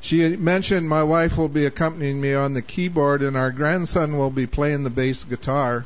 she 0.00 0.36
mentioned 0.36 0.88
my 0.88 1.02
wife 1.02 1.36
will 1.36 1.48
be 1.48 1.66
accompanying 1.66 2.20
me 2.20 2.34
on 2.34 2.54
the 2.54 2.62
keyboard, 2.62 3.20
and 3.22 3.36
our 3.36 3.50
grandson 3.50 4.16
will 4.16 4.30
be 4.30 4.46
playing 4.46 4.84
the 4.84 4.90
bass 4.90 5.24
guitar. 5.24 5.84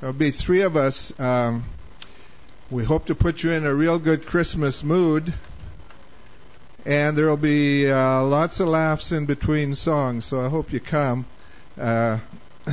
There'll 0.00 0.12
be 0.12 0.30
three 0.30 0.60
of 0.60 0.76
us. 0.76 1.18
Um, 1.18 1.64
we 2.70 2.84
hope 2.84 3.06
to 3.06 3.14
put 3.14 3.42
you 3.42 3.52
in 3.52 3.64
a 3.64 3.74
real 3.74 3.98
good 3.98 4.26
Christmas 4.26 4.84
mood. 4.84 5.32
And 6.84 7.16
there 7.16 7.30
will 7.30 7.38
be 7.38 7.90
uh, 7.90 8.24
lots 8.24 8.60
of 8.60 8.68
laughs 8.68 9.10
in 9.10 9.24
between 9.24 9.74
songs, 9.74 10.26
so 10.26 10.44
I 10.44 10.50
hope 10.50 10.70
you 10.70 10.80
come. 10.80 11.24
Uh, 11.80 12.18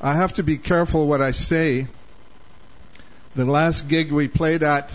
I 0.00 0.14
have 0.14 0.32
to 0.34 0.42
be 0.42 0.56
careful 0.56 1.06
what 1.06 1.20
I 1.20 1.32
say. 1.32 1.86
The 3.36 3.44
last 3.44 3.86
gig 3.88 4.10
we 4.10 4.28
played 4.28 4.62
at, 4.62 4.94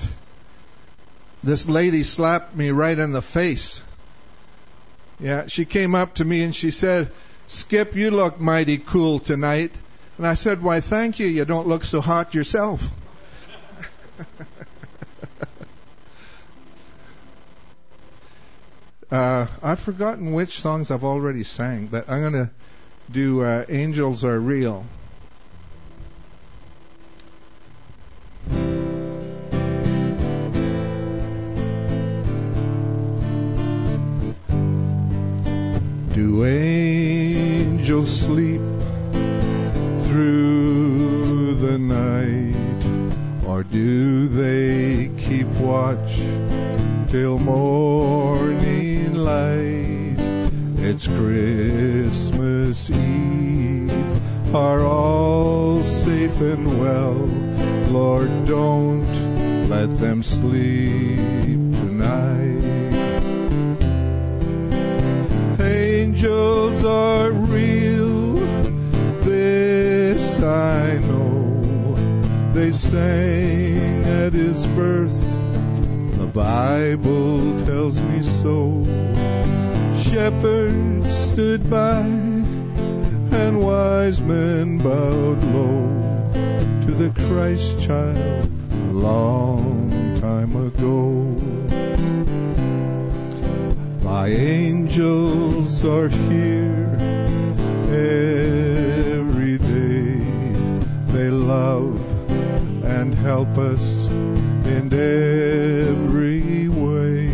this 1.44 1.70
lady 1.70 2.02
slapped 2.02 2.56
me 2.56 2.72
right 2.72 2.98
in 2.98 3.12
the 3.12 3.22
face. 3.22 3.84
Yeah, 5.20 5.46
she 5.48 5.66
came 5.66 5.94
up 5.94 6.16
to 6.16 6.26
me 6.26 6.42
and 6.42 6.56
she 6.56 6.72
said, 6.72 7.12
Skip, 7.48 7.96
you 7.96 8.10
look 8.10 8.40
mighty 8.40 8.80
cool 8.80 9.20
tonight. 9.20 9.72
And 10.18 10.26
I 10.26 10.34
said, 10.34 10.64
Why, 10.64 10.80
thank 10.82 11.20
you. 11.20 11.28
You 11.28 11.46
don't 11.46 11.68
look 11.68 11.86
so 11.86 12.02
hot 12.02 12.34
yourself. 12.34 12.90
uh, 19.12 19.46
I've 19.62 19.80
forgotten 19.80 20.34
which 20.34 20.60
songs 20.60 20.90
I've 20.90 21.04
already 21.04 21.44
sang, 21.44 21.86
but 21.88 22.10
I'm 22.10 22.22
going 22.22 22.34
to 22.34 22.50
do 23.12 23.44
uh, 23.44 23.66
Angels 23.70 24.26
Are 24.26 24.40
Real. 24.40 24.84
Do 36.16 36.46
angels 36.46 38.10
sleep 38.10 38.62
through 40.08 41.56
the 41.56 41.78
night, 41.78 43.46
or 43.46 43.64
do 43.64 44.30
they 44.30 45.12
keep 45.18 45.48
watch 45.60 46.18
till 47.10 47.38
morning 47.38 49.14
light? 49.16 50.16
It's 50.78 51.08
Christmas 51.08 52.90
Eve, 52.90 54.22
are 54.56 54.86
all 54.86 55.84
safe 55.84 56.40
and 56.40 56.80
well? 56.80 57.28
Lord, 57.92 58.30
don't 58.46 59.68
let 59.68 59.92
them 60.00 60.24
sleep 60.24 61.18
tonight. 61.82 62.64
Angels 65.60 66.86
are 66.86 67.34
real, 67.34 68.36
this 69.26 70.40
I 70.40 71.00
know. 71.00 72.52
They 72.54 72.72
sang 72.72 74.06
at 74.06 74.32
his 74.32 74.66
birth, 74.68 75.22
the 76.18 76.28
Bible 76.28 77.60
tells 77.66 78.02
me 78.02 78.24
so. 78.24 78.86
Shepherds 80.00 81.14
stood 81.14 81.70
by, 81.70 82.04
and 83.36 83.60
wise 83.60 84.22
men 84.22 84.78
bowed 84.78 85.44
low 85.44 85.86
to 86.86 86.92
the 86.92 87.12
Christ 87.28 87.80
child 87.82 88.50
long 88.94 89.92
time 90.22 90.56
ago. 90.56 91.02
My 94.04 94.28
angels 94.30 95.84
are 95.84 96.08
here 96.10 96.98
every 97.92 99.58
day. 99.58 100.18
They 101.14 101.30
love 101.30 102.00
and 102.84 103.14
help 103.14 103.58
us 103.58 104.08
in 104.08 104.94
every 104.94 106.70
way. 106.70 107.28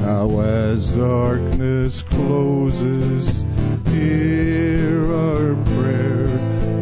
Now 0.00 0.40
as 0.40 0.92
darkness 0.92 2.02
closes, 2.02 3.41
hear 3.92 5.12
our 5.12 5.54
prayer. 5.76 6.28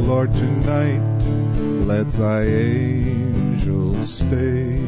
Lord, 0.01 0.33
tonight 0.33 1.21
let 1.87 2.09
thy 2.11 2.43
angels 2.45 4.13
stay. 4.13 4.79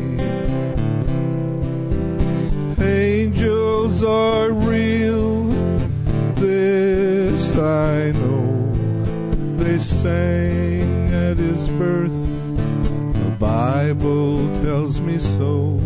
Angels 2.80 4.02
are 4.04 4.50
real, 4.52 5.44
this 6.34 7.56
I 7.56 8.12
know. 8.12 8.72
They 9.56 9.78
sang 9.78 11.12
at 11.12 11.36
his 11.36 11.68
birth, 11.68 12.20
the 13.14 13.36
Bible 13.38 14.56
tells 14.62 15.00
me 15.00 15.18
so. 15.18 15.80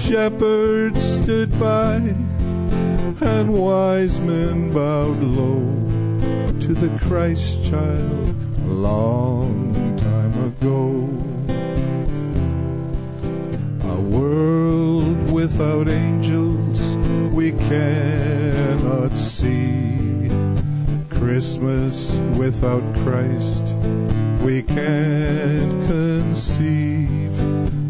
Shepherds 0.00 1.02
stood 1.02 1.58
by, 1.58 2.14
and 3.22 3.52
wise 3.52 4.18
men 4.20 4.72
bowed 4.72 5.22
low 5.22 5.60
to 6.60 6.74
the 6.74 6.98
Christ 7.06 7.64
child 7.64 8.66
long 8.66 9.96
time 9.98 10.44
ago. 10.44 11.08
A 13.88 14.00
world 14.00 15.30
without 15.30 15.88
angels 15.88 16.96
we 17.34 17.52
cannot 17.52 19.16
see. 19.18 20.30
Christmas 21.10 22.16
without 22.38 22.94
Christ 22.96 23.74
we 24.42 24.62
can't 24.62 25.86
conceive. 25.86 27.36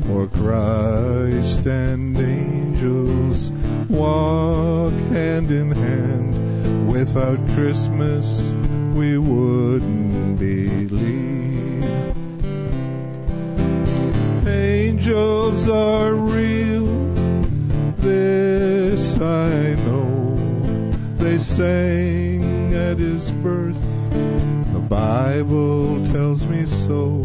For 0.06 0.26
Christ 0.26 1.66
and 1.66 2.18
angels 2.18 3.52
walk 3.90 4.92
hand 5.12 5.50
in 5.50 5.70
hand. 5.70 6.90
Without 6.90 7.38
Christmas 7.54 8.52
we 8.94 9.18
wouldn't 9.18 10.38
believe. 10.38 11.84
Angels 14.46 15.68
are 15.68 16.14
real, 16.14 16.86
this 17.96 19.16
I 19.18 19.74
know. 19.74 20.92
They 21.16 21.38
sang 21.38 22.74
at 22.74 22.98
his 22.98 23.30
birth, 23.30 23.80
the 24.72 24.80
Bible 24.80 26.04
tells 26.06 26.46
me 26.46 26.66
so. 26.66 27.24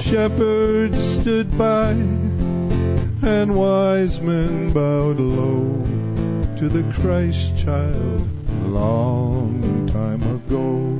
Shepherds 0.00 1.00
stood 1.02 1.56
by, 1.56 1.92
and 3.26 3.56
wise 3.56 4.20
men 4.20 4.72
bowed 4.72 5.18
low 5.18 5.82
to 6.56 6.68
the 6.68 6.84
Christ 6.94 7.58
child 7.58 8.28
long 8.62 9.88
time 9.88 10.22
ago. 10.22 10.94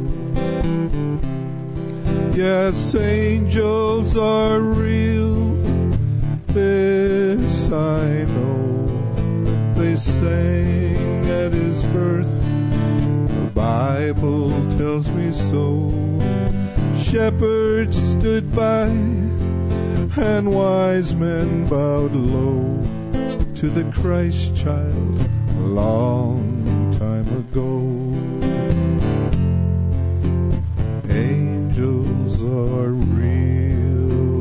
Yes, 2.36 2.96
angels 2.96 4.16
are 4.16 4.58
real, 4.60 5.54
this 6.48 7.70
I 7.70 8.24
know. 8.24 9.74
They 9.76 9.94
sang 9.94 11.30
at 11.30 11.52
his 11.52 11.84
birth, 11.84 12.42
the 13.28 13.50
Bible 13.54 14.50
tells 14.76 15.08
me 15.10 15.32
so. 15.32 15.92
Shepherds 16.98 17.96
stood 17.96 18.52
by, 18.52 18.88
and 20.18 20.50
wise 20.50 21.14
men 21.14 21.66
bowed 21.68 22.12
low 22.12 22.82
to 23.54 23.68
the 23.68 23.84
Christ 23.92 24.56
child 24.56 25.20
a 25.20 25.60
long 25.60 26.94
time 26.98 27.28
ago. 27.36 27.70
Angels 31.12 32.42
are 32.42 32.88
real. 32.88 34.40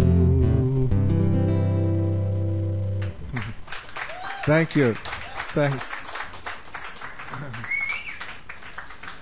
Thank 4.45 4.75
you. 4.75 4.93
Thanks. 5.53 5.91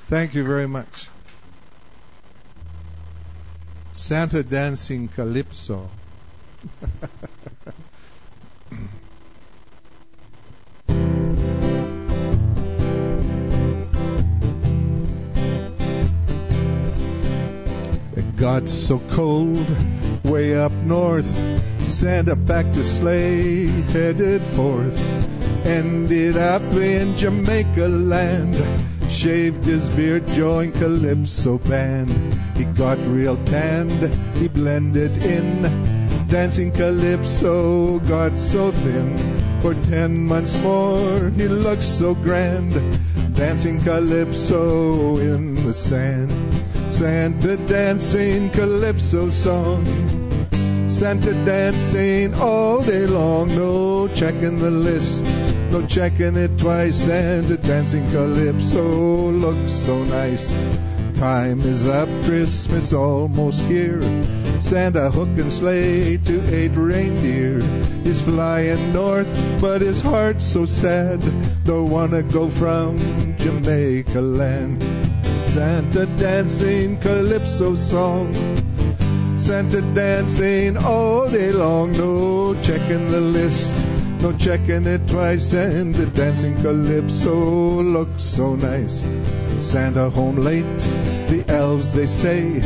Thank 0.07 0.35
you 0.35 0.43
very 0.43 0.67
much. 0.67 1.07
Santa 3.93 4.43
dancing 4.43 5.07
calypso. 5.07 5.89
It 18.15 18.35
got 18.37 18.69
so 18.69 18.99
cold 19.09 19.65
way 20.23 20.55
up 20.55 20.71
north. 20.71 21.25
Santa 21.81 22.35
packed 22.35 22.77
a 22.77 22.83
sleigh, 22.83 23.65
headed 23.67 24.41
forth. 24.41 24.97
Ended 25.65 26.37
up 26.37 26.61
in 26.73 27.17
Jamaica 27.17 27.87
land. 27.87 28.55
Shaved 29.11 29.65
his 29.65 29.89
beard, 29.89 30.27
joined 30.29 30.75
Calypso 30.75 31.57
band. 31.57 32.11
He 32.55 32.63
got 32.63 32.97
real 33.05 33.37
tanned, 33.45 34.13
he 34.35 34.47
blended 34.47 35.17
in. 35.23 36.02
Dancing 36.33 36.71
Calypso 36.71 37.99
got 37.99 38.39
so 38.39 38.71
thin. 38.71 39.61
For 39.61 39.75
ten 39.75 40.25
months 40.25 40.59
more, 40.63 41.29
he 41.29 41.47
looked 41.47 41.83
so 41.83 42.15
grand. 42.15 42.73
Dancing 43.35 43.79
Calypso 43.79 45.17
in 45.17 45.53
the 45.53 45.73
sand. 45.75 46.31
Santa 46.91 47.55
dancing 47.57 48.49
Calypso 48.49 49.29
song. 49.29 49.85
Santa 50.89 51.33
dancing 51.45 52.33
all 52.33 52.81
day 52.81 53.05
long, 53.05 53.49
no 53.49 54.07
checking 54.07 54.57
the 54.57 54.71
list, 54.71 55.25
no 55.69 55.85
checking 55.85 56.35
it 56.35 56.57
twice. 56.57 56.97
Santa 56.97 57.57
dancing 57.57 58.09
calypso 58.09 59.29
looks 59.29 59.71
so 59.71 60.03
nice. 60.05 60.51
Time 61.23 61.61
is 61.61 61.87
up, 61.87 62.09
Christmas 62.25 62.91
almost 62.91 63.61
here. 63.61 64.01
Santa 64.59 65.09
hook 65.09 65.29
and 65.37 65.53
sleigh 65.53 66.17
to 66.17 66.53
eight 66.53 66.75
reindeer. 66.75 67.61
He's 68.03 68.21
flying 68.21 68.91
north, 68.91 69.31
but 69.61 69.79
his 69.79 70.01
heart's 70.01 70.43
so 70.43 70.65
sad. 70.65 71.21
Don't 71.63 71.89
wanna 71.89 72.23
go 72.23 72.49
from 72.49 72.97
Jamaica 73.37 74.19
land. 74.19 74.83
Santa 75.55 76.07
dancing 76.07 76.99
calypso 76.99 77.75
song. 77.75 78.33
Santa 79.37 79.79
dancing 79.95 80.75
all 80.75 81.29
day 81.29 81.53
long, 81.53 81.93
no 81.93 82.53
checking 82.63 83.11
the 83.11 83.21
list, 83.21 83.73
no 84.23 84.31
checking 84.37 84.85
it 84.85 85.05
twice, 85.05 85.51
and 85.53 85.93
the 85.93 86.05
dancing 86.05 86.55
calypso 86.61 87.81
looks 87.81 88.23
so 88.23 88.55
nice. 88.55 89.03
Santa 89.57 90.09
home 90.09 90.37
late, 90.37 90.79
the 91.27 91.43
elves 91.49 91.91
they 91.91 92.05
say, 92.05 92.61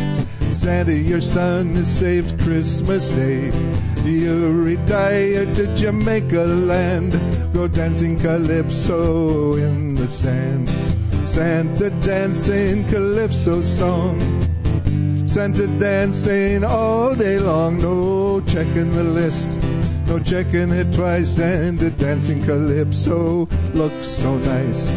Santa 0.51 0.93
your 0.93 1.19
son 1.19 1.73
has 1.73 1.87
saved 1.87 2.39
Christmas 2.41 3.09
Day. 3.09 3.51
You 4.05 4.51
retired 4.51 5.55
to 5.55 5.75
Jamaica 5.75 6.43
land, 6.43 7.13
go 7.53 7.67
dancing 7.67 8.19
calypso 8.19 9.55
in 9.55 9.95
the 9.95 10.07
sand. 10.07 10.69
Santa 11.27 11.89
dancing 11.89 12.87
calypso 12.87 13.63
song. 13.63 14.19
Santa 15.27 15.65
dancing 15.79 16.63
all 16.63 17.15
day 17.15 17.39
long, 17.39 17.79
no 17.79 18.41
checking 18.41 18.91
the 18.91 19.03
list, 19.03 19.49
no 20.07 20.19
checking 20.19 20.71
it 20.71 20.93
twice, 20.93 21.37
and 21.37 21.77
the 21.77 21.91
dancing 21.91 22.41
calypso 22.43 23.47
looks 23.73 24.07
so 24.07 24.37
nice. 24.37 24.89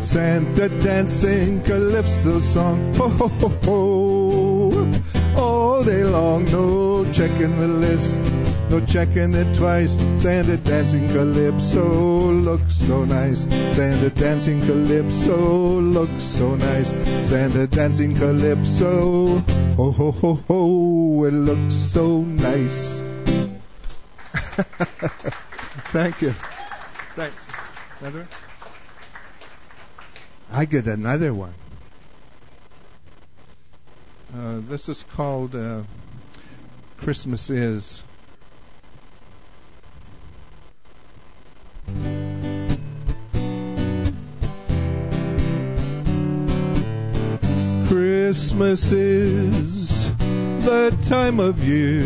Santa 0.00 0.68
dancing 0.68 1.62
calypso 1.62 2.40
song, 2.40 2.92
ho 2.94 3.08
ho 3.08 3.28
ho 3.28 3.48
ho, 3.48 4.92
all 5.36 5.84
day 5.84 6.02
long, 6.02 6.44
no 6.46 7.10
checking 7.12 7.56
the 7.58 7.68
list, 7.68 8.20
no 8.68 8.80
checking 8.84 9.34
it 9.34 9.56
twice. 9.56 9.96
Santa 10.16 10.56
dancing 10.56 11.08
calypso 11.08 12.32
looks 12.32 12.76
so 12.76 13.04
nice. 13.04 13.42
Santa 13.76 14.10
dancing 14.10 14.60
calypso 14.62 15.80
looks 15.80 16.24
so 16.24 16.56
nice. 16.56 16.90
Santa 17.28 17.66
dancing 17.68 18.16
calypso, 18.16 19.38
ho 19.76 19.92
ho 19.92 20.10
ho 20.10 20.34
ho, 20.48 21.24
it 21.24 21.32
looks 21.32 21.74
so 21.74 22.20
nice. 22.22 23.05
Thank 25.92 26.22
you. 26.22 26.34
Thanks. 27.14 27.46
Another 28.00 28.20
one? 28.20 28.28
I 30.50 30.64
get 30.64 30.86
another 30.86 31.34
one. 31.34 31.52
Uh, 34.34 34.60
this 34.66 34.88
is 34.88 35.02
called 35.14 35.54
uh, 35.54 35.82
Christmas 36.98 37.50
Is. 37.50 38.02
Christmas 47.88 48.90
is 48.92 49.95
the 50.66 50.90
time 51.04 51.38
of 51.38 51.62
year 51.62 52.02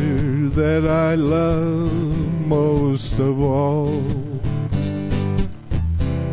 that 0.51 0.87
I 0.87 1.15
love 1.15 2.47
most 2.47 3.19
of 3.19 3.41
all. 3.41 4.03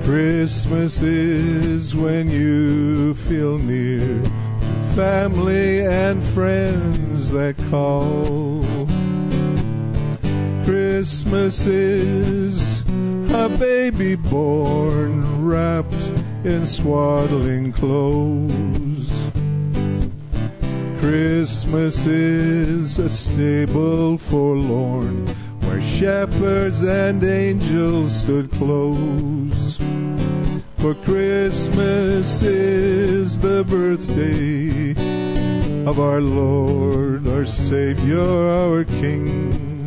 Christmas 0.03 1.01
is 1.01 1.95
when 1.95 2.29
you 2.29 3.13
feel 3.13 3.57
near 3.57 4.21
family 4.93 5.85
and 5.85 6.21
friends 6.21 7.31
that 7.31 7.55
call. 7.69 8.65
Christmas 10.65 11.65
is 11.65 12.81
a 13.31 13.47
baby 13.57 14.15
born 14.15 15.45
wrapped 15.45 16.11
in 16.43 16.65
swaddling 16.65 17.71
clothes. 17.71 18.86
Christmas 20.99 22.07
is 22.07 22.97
a 22.97 23.07
stable 23.07 24.17
forlorn 24.17 25.27
where 25.61 25.79
shepherds 25.79 26.81
and 26.83 27.23
angels 27.23 28.15
stood 28.15 28.49
close. 28.51 29.77
For 30.77 30.95
Christmas 30.95 32.41
is 32.41 33.39
the 33.39 33.63
birthday 33.63 34.91
of 35.85 35.99
our 35.99 36.19
Lord, 36.19 37.27
our 37.27 37.45
Savior, 37.45 38.19
our 38.19 38.83
King. 38.83 39.77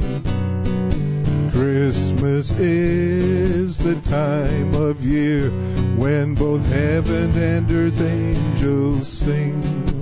Christmas 1.51 2.53
is 2.53 3.79
the 3.79 3.97
time 4.03 4.75
of 4.75 5.05
year 5.05 5.51
when 5.97 6.37
both 6.37 6.65
heaven 6.67 7.37
and 7.37 7.71
earth 7.71 8.01
angels 8.01 9.09
sing. 9.09 10.00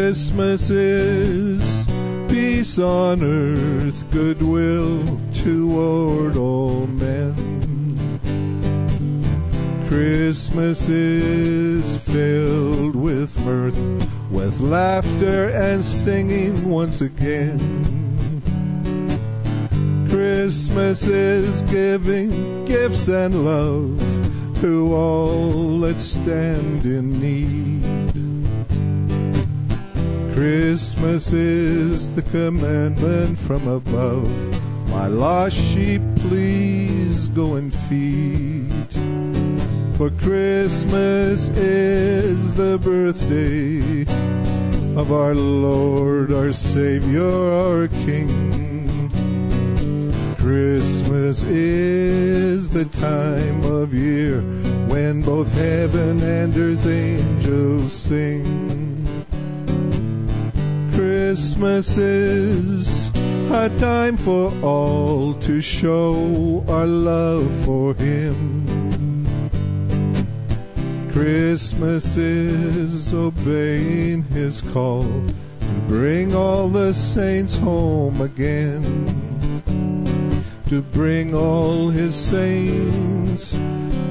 Christmas 0.00 0.70
is 0.70 1.86
peace 2.26 2.78
on 2.78 3.22
earth, 3.22 4.10
goodwill 4.10 5.20
toward 5.34 6.38
all 6.38 6.86
men. 6.86 8.08
Christmas 9.88 10.88
is 10.88 11.98
filled 11.98 12.96
with 12.96 13.38
mirth, 13.44 13.78
with 14.30 14.60
laughter 14.60 15.50
and 15.50 15.84
singing 15.84 16.70
once 16.70 17.02
again. 17.02 18.40
Christmas 20.08 21.06
is 21.06 21.60
giving 21.70 22.64
gifts 22.64 23.06
and 23.08 23.44
love 23.44 24.00
to 24.62 24.94
all 24.94 25.80
that 25.80 26.00
stand 26.00 26.86
in 26.86 27.20
need. 27.20 28.29
Christmas 30.34 31.32
is 31.32 32.14
the 32.14 32.22
commandment 32.22 33.38
from 33.38 33.68
above. 33.68 34.28
My 34.90 35.06
lost 35.06 35.56
sheep, 35.56 36.02
please 36.16 37.28
go 37.28 37.54
and 37.54 37.72
feed. 37.72 38.92
For 39.96 40.10
Christmas 40.10 41.48
is 41.48 42.54
the 42.54 42.78
birthday 42.78 44.02
of 44.98 45.12
our 45.12 45.34
Lord, 45.34 46.32
our 46.32 46.52
Savior, 46.52 47.22
our 47.22 47.88
King. 47.88 49.10
Christmas 50.38 51.42
is 51.44 52.70
the 52.70 52.86
time 52.86 53.64
of 53.64 53.92
year 53.92 54.40
when 54.88 55.22
both 55.22 55.52
heaven 55.52 56.22
and 56.22 56.56
earth 56.56 56.86
angels 56.86 57.92
sing. 57.92 58.99
Christmas 61.00 61.96
is 61.96 63.08
a 63.50 63.70
time 63.78 64.18
for 64.18 64.52
all 64.62 65.32
to 65.32 65.62
show 65.62 66.62
our 66.68 66.86
love 66.86 67.50
for 67.64 67.94
Him. 67.94 69.24
Christmas 71.10 72.18
is 72.18 73.14
obeying 73.14 74.24
His 74.24 74.60
call 74.60 75.04
to 75.04 75.72
bring 75.88 76.34
all 76.34 76.68
the 76.68 76.92
saints 76.92 77.56
home 77.56 78.20
again. 78.20 78.84
To 80.68 80.82
bring 80.82 81.34
all 81.34 81.88
His 81.88 82.14
saints 82.14 83.54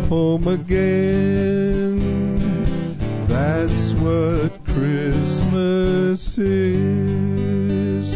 home 0.09 0.47
again. 0.47 2.18
That's 3.39 3.93
what 3.93 4.65
Christmas 4.65 6.37
is. 6.37 8.13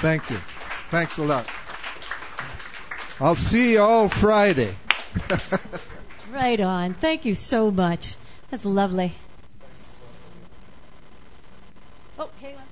Thank 0.00 0.30
you. 0.30 0.36
Thanks 0.90 1.18
a 1.18 1.24
lot. 1.24 1.50
I'll 3.18 3.34
see 3.34 3.72
you 3.72 3.80
all 3.80 4.08
Friday. 4.08 4.72
Right 6.32 6.60
on. 6.60 6.92
Thank 6.92 7.24
you 7.24 7.34
so 7.34 7.70
much. 7.70 8.14
That's 8.50 8.66
lovely. 8.66 9.14
Oh, 12.18 12.28
Kayla. 12.42 12.65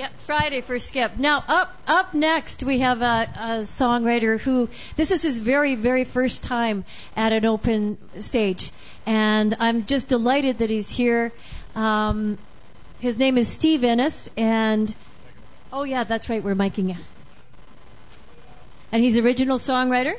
Yep, 0.00 0.16
Friday 0.20 0.60
for 0.62 0.78
Skip. 0.78 1.18
Now, 1.18 1.44
up 1.46 1.74
up 1.86 2.14
next, 2.14 2.64
we 2.64 2.78
have 2.78 3.02
a, 3.02 3.28
a 3.36 3.48
songwriter 3.64 4.40
who 4.40 4.70
this 4.96 5.10
is 5.10 5.20
his 5.20 5.38
very 5.38 5.74
very 5.74 6.04
first 6.04 6.42
time 6.42 6.86
at 7.14 7.34
an 7.34 7.44
open 7.44 7.98
stage, 8.18 8.70
and 9.04 9.54
I'm 9.60 9.84
just 9.84 10.08
delighted 10.08 10.60
that 10.60 10.70
he's 10.70 10.88
here. 10.88 11.32
Um, 11.74 12.38
his 13.00 13.18
name 13.18 13.36
is 13.36 13.48
Steve 13.48 13.84
Innes, 13.84 14.30
and 14.38 14.94
oh 15.70 15.82
yeah, 15.82 16.04
that's 16.04 16.30
right, 16.30 16.42
we're 16.42 16.54
miking 16.54 16.88
you. 16.88 16.96
And 18.92 19.02
he's 19.02 19.18
original 19.18 19.58
songwriter. 19.58 20.14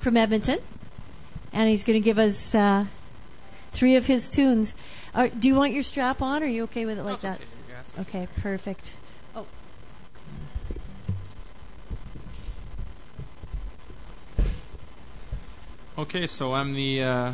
From 0.00 0.16
Edmonton, 0.16 0.58
and 1.52 1.68
he's 1.68 1.84
going 1.84 2.02
to 2.02 2.04
give 2.04 2.18
us 2.18 2.56
uh, 2.56 2.86
three 3.72 3.96
of 3.96 4.06
his 4.06 4.28
tunes. 4.28 4.74
Are, 5.14 5.28
do 5.28 5.48
you 5.48 5.54
want 5.54 5.72
your 5.72 5.82
strap 5.82 6.22
on? 6.22 6.42
Or 6.42 6.46
are 6.46 6.48
you 6.48 6.64
okay 6.64 6.86
with 6.86 6.98
it 6.98 7.02
like 7.04 7.20
that? 7.20 7.40
Okay, 8.00 8.28
perfect. 8.40 8.92
Oh, 9.36 9.46
Okay, 15.98 16.26
so 16.26 16.54
I'm 16.54 16.72
the 16.74 17.02
uh, 17.02 17.32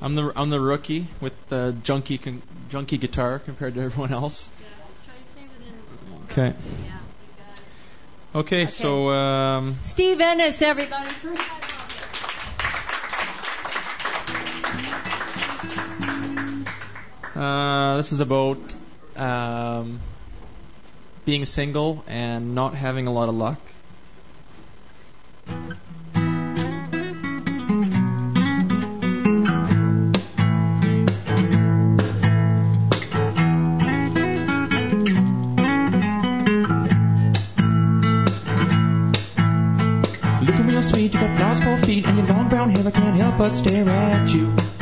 I'm 0.00 0.14
the 0.14 0.32
I'm 0.34 0.48
the 0.48 0.60
rookie 0.60 1.06
with 1.20 1.34
the 1.48 1.74
junky 1.82 2.20
con- 2.20 2.42
junky 2.70 2.98
guitar 2.98 3.38
compared 3.38 3.74
to 3.74 3.82
everyone 3.82 4.12
else. 4.12 4.48
Okay. 6.30 6.54
Okay, 8.32 8.66
so 8.66 9.10
um, 9.10 9.76
Steve 9.82 10.20
Ennis, 10.20 10.62
everybody. 10.62 11.10
Uh, 17.40 17.96
this 17.96 18.12
is 18.12 18.20
about 18.20 18.74
um, 19.16 19.98
being 21.24 21.46
single 21.46 22.04
and 22.06 22.54
not 22.54 22.74
having 22.74 23.06
a 23.06 23.12
lot 23.12 23.30
of 23.30 23.34
luck. 23.34 23.58
Looking 40.42 40.66
real 40.66 40.82
sweet, 40.82 41.14
you 41.14 41.20
got 41.20 41.36
flowers 41.36 41.60
for 41.64 41.86
feet, 41.86 42.06
and 42.06 42.18
your 42.18 42.26
long 42.26 42.48
brown 42.50 42.68
hair, 42.68 42.86
I 42.86 42.90
can't 42.90 43.16
help 43.16 43.38
but 43.38 43.52
stare 43.52 43.88
at 43.88 44.28
you. 44.30 44.79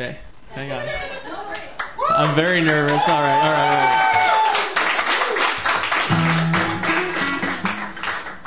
Okay, 0.00 0.16
hang 0.52 0.72
on. 0.72 0.88
I'm 2.08 2.34
very 2.34 2.62
nervous. 2.62 3.06
All 3.06 3.20
right, 3.20 3.40
all 3.46 3.52
right, 3.52 3.68
all 3.68 3.84
right. 3.84 4.06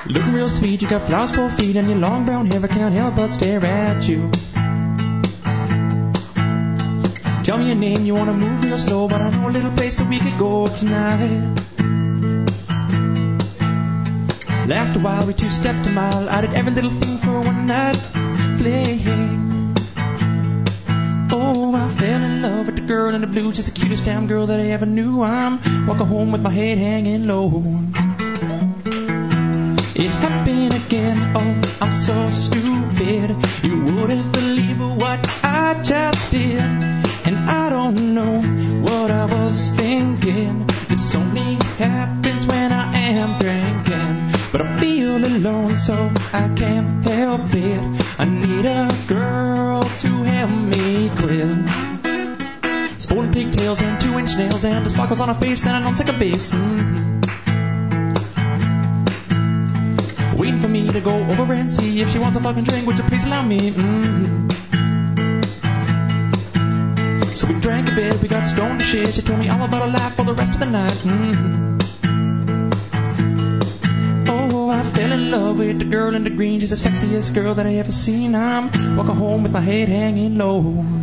Looking 0.07 0.33
real 0.33 0.49
sweet, 0.49 0.81
you 0.81 0.89
got 0.89 1.03
flowers 1.03 1.29
for 1.29 1.51
feet, 1.51 1.75
and 1.75 1.87
your 1.87 1.99
long 1.99 2.25
brown 2.25 2.47
hair, 2.47 2.59
I 2.63 2.67
can't 2.67 2.95
help 2.95 3.15
but 3.17 3.27
stare 3.27 3.63
at 3.63 4.07
you. 4.07 4.31
Tell 7.43 7.59
me 7.59 7.67
your 7.67 7.75
name, 7.75 8.03
you 8.03 8.15
wanna 8.15 8.33
move 8.33 8.63
real 8.63 8.79
slow, 8.79 9.07
but 9.07 9.21
I 9.21 9.29
know 9.29 9.47
a 9.47 9.51
little 9.51 9.73
place 9.73 9.99
that 9.99 10.09
we 10.09 10.17
could 10.17 10.39
go 10.39 10.65
tonight. 10.65 11.61
Laughed 14.65 14.95
a 14.95 14.99
while, 14.99 15.27
we 15.27 15.33
two-stepped 15.35 15.85
a 15.85 15.91
mile, 15.91 16.29
I 16.29 16.41
did 16.41 16.55
every 16.55 16.71
little 16.71 16.89
thing 16.89 17.19
for 17.19 17.41
one 17.41 17.67
night 17.67 17.97
fling. 18.57 19.52
Love 22.43 22.65
with 22.65 22.75
the 22.75 22.81
girl 22.81 23.15
in 23.15 23.21
the 23.21 23.27
blue, 23.27 23.53
just 23.53 23.73
the 23.73 23.79
cutest 23.79 24.03
damn 24.03 24.27
girl 24.27 24.47
that 24.47 24.59
I 24.59 24.65
ever 24.75 24.85
knew. 24.85 25.23
I'm 25.23 25.87
walking 25.87 26.07
home 26.07 26.33
with 26.33 26.41
my 26.41 26.49
head 26.49 26.77
hanging 26.77 27.25
low. 27.25 27.63
It 29.95 30.09
happened 30.09 30.73
again, 30.73 31.17
oh, 31.37 31.75
I'm 31.79 31.93
so 31.93 32.29
stupid. 32.31 33.29
You 33.63 33.83
wouldn't 33.83 34.33
believe 34.33 34.77
what 34.77 35.21
I 35.41 35.81
just 35.83 36.31
did. 36.31 36.59
And 36.59 37.49
I 37.49 37.69
don't 37.69 38.13
know 38.13 38.41
what 38.81 39.09
I 39.09 39.23
was 39.23 39.71
thinking. 39.71 40.67
This 40.89 41.15
only 41.15 41.55
happens 41.77 42.45
when 42.45 42.73
I 42.73 42.93
am 42.97 43.39
drinking. 43.39 44.33
But 44.51 44.63
I 44.63 44.79
feel 44.81 45.23
alone, 45.23 45.77
so 45.77 46.11
I 46.33 46.49
can't 46.49 47.05
help 47.05 47.53
it. 47.53 47.92
Nails 54.37 54.65
and 54.65 54.85
the 54.85 54.89
sparkles 54.89 55.19
on 55.19 55.29
her 55.29 55.35
face, 55.35 55.61
then 55.61 55.75
I 55.75 55.81
don't 55.83 55.95
take 55.95 56.09
a 56.09 56.17
base. 56.17 56.51
Mm-hmm. 56.51 57.21
Waiting 60.37 60.61
for 60.61 60.67
me 60.67 60.91
to 60.91 61.01
go 61.01 61.15
over 61.15 61.53
and 61.53 61.69
see 61.71 62.01
if 62.01 62.11
she 62.11 62.19
wants 62.19 62.37
a 62.37 62.41
fucking 62.41 62.63
drink, 62.63 62.87
would 62.87 62.97
you 62.97 63.03
please 63.05 63.23
allow 63.25 63.41
me? 63.41 63.71
Mm-hmm. 63.71 64.49
So 67.33 67.47
we 67.47 67.59
drank 67.59 67.89
a 67.89 67.95
bit, 67.95 68.21
we 68.21 68.27
got 68.27 68.45
stoned 68.45 68.79
to 68.79 68.85
shit. 68.85 69.13
She 69.15 69.21
told 69.21 69.39
me 69.39 69.49
all 69.49 69.61
about 69.63 69.83
her 69.83 69.89
life 69.89 70.15
for 70.15 70.23
the 70.23 70.33
rest 70.33 70.53
of 70.53 70.59
the 70.59 70.67
night. 70.67 70.97
Mm-hmm. 70.97 71.79
Oh, 74.29 74.69
I 74.69 74.83
fell 74.83 75.11
in 75.11 75.31
love 75.31 75.57
with 75.57 75.79
the 75.79 75.85
girl 75.85 76.15
in 76.15 76.23
the 76.23 76.29
green. 76.29 76.59
She's 76.59 76.69
the 76.69 76.75
sexiest 76.75 77.33
girl 77.33 77.55
that 77.55 77.65
I 77.65 77.75
ever 77.75 77.91
seen. 77.91 78.35
I'm 78.35 78.95
walking 78.95 79.15
home 79.15 79.43
with 79.43 79.51
my 79.51 79.61
head 79.61 79.89
hanging 79.89 80.37
low. 80.37 81.02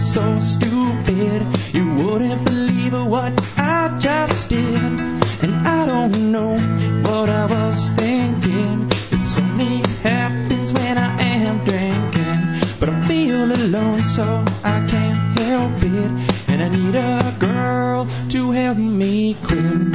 So 0.00 0.40
stupid. 0.40 1.46
You 1.74 1.94
wouldn't 1.94 2.44
believe 2.44 2.94
what 2.94 3.34
I 3.58 3.98
just 4.00 4.48
did. 4.48 4.74
And 4.74 5.68
I 5.68 5.86
don't 5.86 6.32
know 6.32 6.54
what 7.02 7.28
I 7.28 7.44
was 7.44 7.92
thinking. 7.92 8.88
This 9.10 9.38
only 9.38 9.86
happens 10.02 10.72
when 10.72 10.96
I 10.96 11.20
am 11.20 11.64
drinking. 11.66 12.76
But 12.80 12.88
I 12.88 13.06
feel 13.06 13.52
alone, 13.52 14.02
so 14.02 14.42
I 14.64 14.86
can't 14.88 15.38
help 15.38 15.82
it. 15.82 16.10
And 16.48 16.62
I 16.62 16.68
need 16.68 16.94
a 16.94 17.36
girl 17.38 18.08
to 18.30 18.50
help 18.52 18.78
me 18.78 19.34
quit. 19.34 19.92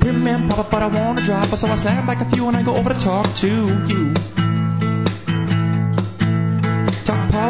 Prim 0.00 0.28
and 0.28 0.50
proper, 0.50 0.70
but 0.70 0.82
I 0.82 0.86
wanna 0.88 1.22
drop 1.22 1.48
her, 1.48 1.56
so 1.56 1.68
I 1.68 1.74
slam 1.74 2.06
back 2.06 2.20
a 2.20 2.26
few 2.26 2.46
and 2.48 2.56
I 2.56 2.62
go 2.62 2.76
over 2.76 2.92
to 2.92 3.00
talk 3.00 3.34
to 3.36 3.48
you. 3.88 4.37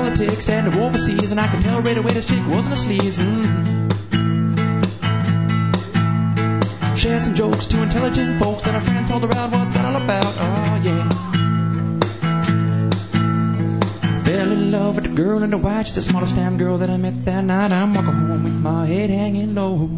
Politics 0.09 0.49
and 0.49 0.75
overseas, 0.75 1.33
and 1.33 1.41
I 1.41 1.49
could 1.49 1.61
tell 1.61 1.83
right 1.83 1.99
away 1.99 2.13
this 2.13 2.25
chick 2.25 2.41
wasn't 2.47 2.75
a 2.77 2.79
sleaze. 2.79 3.19
Mm. 3.19 3.89
Share 6.97 7.21
some 7.21 7.35
jokes 7.35 7.67
to 7.67 7.83
intelligent 7.83 8.41
folks, 8.41 8.67
and 8.67 8.75
our 8.75 8.81
friends 8.81 9.11
told 9.11 9.23
her 9.25 9.35
out 9.35 9.51
what's 9.51 9.71
that 9.73 9.85
all 9.85 9.97
about? 9.97 10.35
Oh 10.39 10.81
yeah. 10.83 11.09
Fell 14.25 14.51
in 14.53 14.71
love 14.71 14.97
with 14.97 15.05
a 15.05 15.11
girl 15.11 15.43
in 15.43 15.51
the 15.51 15.59
white, 15.59 15.85
she's 15.85 15.97
the 15.97 16.03
smallest 16.03 16.35
damn 16.35 16.57
girl 16.57 16.79
that 16.79 16.89
I 16.89 16.97
met 16.97 17.27
that 17.27 17.45
night. 17.45 17.71
I'm 17.71 17.93
walking 17.93 18.13
home 18.13 18.45
with 18.45 18.55
my 18.55 18.87
head 18.87 19.11
hanging 19.11 19.55
low. 19.55 19.91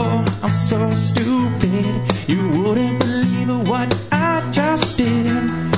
Oh, 0.00 0.24
I'm 0.44 0.54
so 0.54 0.94
stupid. 0.94 2.28
You 2.28 2.48
wouldn't 2.62 3.00
believe 3.00 3.68
what 3.68 3.92
I 4.12 4.48
just 4.52 4.96
did. 4.98 5.77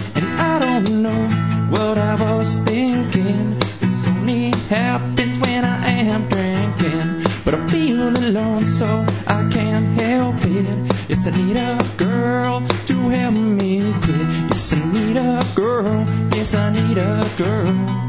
Was 2.50 2.58
thinking. 2.64 3.58
This 3.80 4.06
only 4.06 4.50
happens 4.68 5.38
when 5.38 5.64
I 5.64 5.88
am 6.12 6.28
drinking. 6.28 7.24
But 7.44 7.54
I 7.54 7.66
feel 7.68 8.08
alone, 8.08 8.66
so 8.66 9.06
I 9.26 9.48
can't 9.50 9.86
help 10.00 10.36
it. 10.44 10.92
Yes, 11.08 11.26
I 11.26 11.30
need 11.30 11.56
a 11.56 11.78
girl 11.96 12.66
to 12.86 13.08
help 13.08 13.34
me 13.34 13.92
quit. 14.02 14.26
Yes, 14.50 14.72
I 14.72 14.84
need 14.92 15.16
a 15.16 15.44
girl. 15.54 16.06
Yes, 16.34 16.54
I 16.54 16.70
need 16.70 16.98
a 16.98 17.30
girl. 17.36 18.00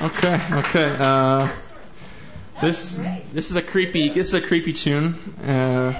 Okay, 0.00 0.40
okay. 0.52 0.96
Uh, 0.98 1.27
this 3.38 3.50
is 3.52 3.56
a 3.56 3.62
creepy 3.62 4.08
this 4.08 4.26
is 4.26 4.34
a 4.34 4.40
creepy 4.40 4.72
tune. 4.72 5.14
Uh, 5.46 5.92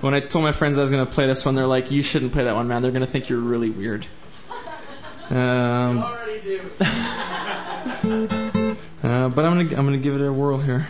when 0.00 0.12
I 0.12 0.18
told 0.18 0.42
my 0.42 0.50
friends 0.50 0.76
I 0.76 0.82
was 0.82 0.90
gonna 0.90 1.06
play 1.06 1.28
this 1.28 1.44
one, 1.44 1.54
they're 1.54 1.68
like, 1.68 1.92
"You 1.92 2.02
shouldn't 2.02 2.32
play 2.32 2.42
that 2.42 2.56
one, 2.56 2.66
man. 2.66 2.82
They're 2.82 2.90
gonna 2.90 3.06
think 3.06 3.28
you're 3.28 3.38
really 3.38 3.70
weird." 3.70 4.04
Um, 5.30 5.98
uh, 6.00 6.24
but 9.28 9.44
I'm 9.44 9.54
gonna 9.54 9.76
I'm 9.76 9.84
gonna 9.84 9.98
give 9.98 10.16
it 10.16 10.26
a 10.26 10.32
whirl 10.32 10.58
here. 10.58 10.88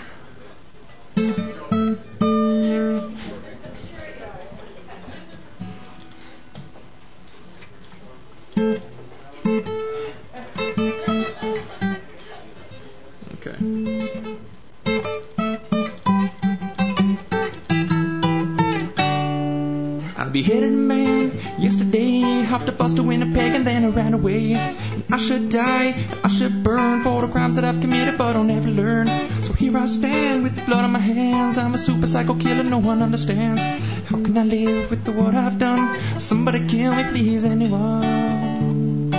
I'll 20.39 20.45
be 20.45 20.53
headed 20.55 20.73
man. 20.73 21.33
Yesterday, 21.59 22.45
hopped 22.45 22.69
a 22.69 22.73
bus 22.73 22.95
to 22.95 23.03
Winnipeg 23.03 23.55
and 23.57 23.67
then 23.67 23.85
I 23.85 23.89
ran 23.89 24.15
away. 24.15 24.53
And 24.53 25.05
I 25.11 25.17
should 25.17 25.49
die, 25.49 25.97
I 26.23 26.29
should 26.29 26.63
burn 26.63 27.03
for 27.03 27.23
the 27.23 27.29
crimes 27.29 27.57
that 27.57 27.65
I've 27.65 27.81
committed, 27.81 28.17
but 28.17 28.37
I'll 28.37 28.45
never 28.45 28.69
learn. 28.69 29.09
So 29.43 29.53
here 29.53 29.77
I 29.77 29.87
stand 29.87 30.45
with 30.45 30.55
the 30.55 30.63
blood 30.63 30.85
on 30.85 30.93
my 30.93 31.01
hands. 31.01 31.59
I'm 31.59 31.75
a 31.75 31.79
super 31.79 32.07
psycho 32.07 32.37
killer, 32.37 32.63
no 32.63 32.79
one 32.79 33.03
understands. 33.03 33.61
How 34.09 34.23
can 34.23 34.39
I 34.39 34.45
live 34.45 34.91
with 34.91 35.05
the 35.05 35.11
what 35.11 35.35
I've 35.35 35.59
done? 35.59 35.99
Somebody 36.21 36.69
kill 36.69 36.95
me, 36.95 37.03
please, 37.11 37.45
anyone. 37.45 39.11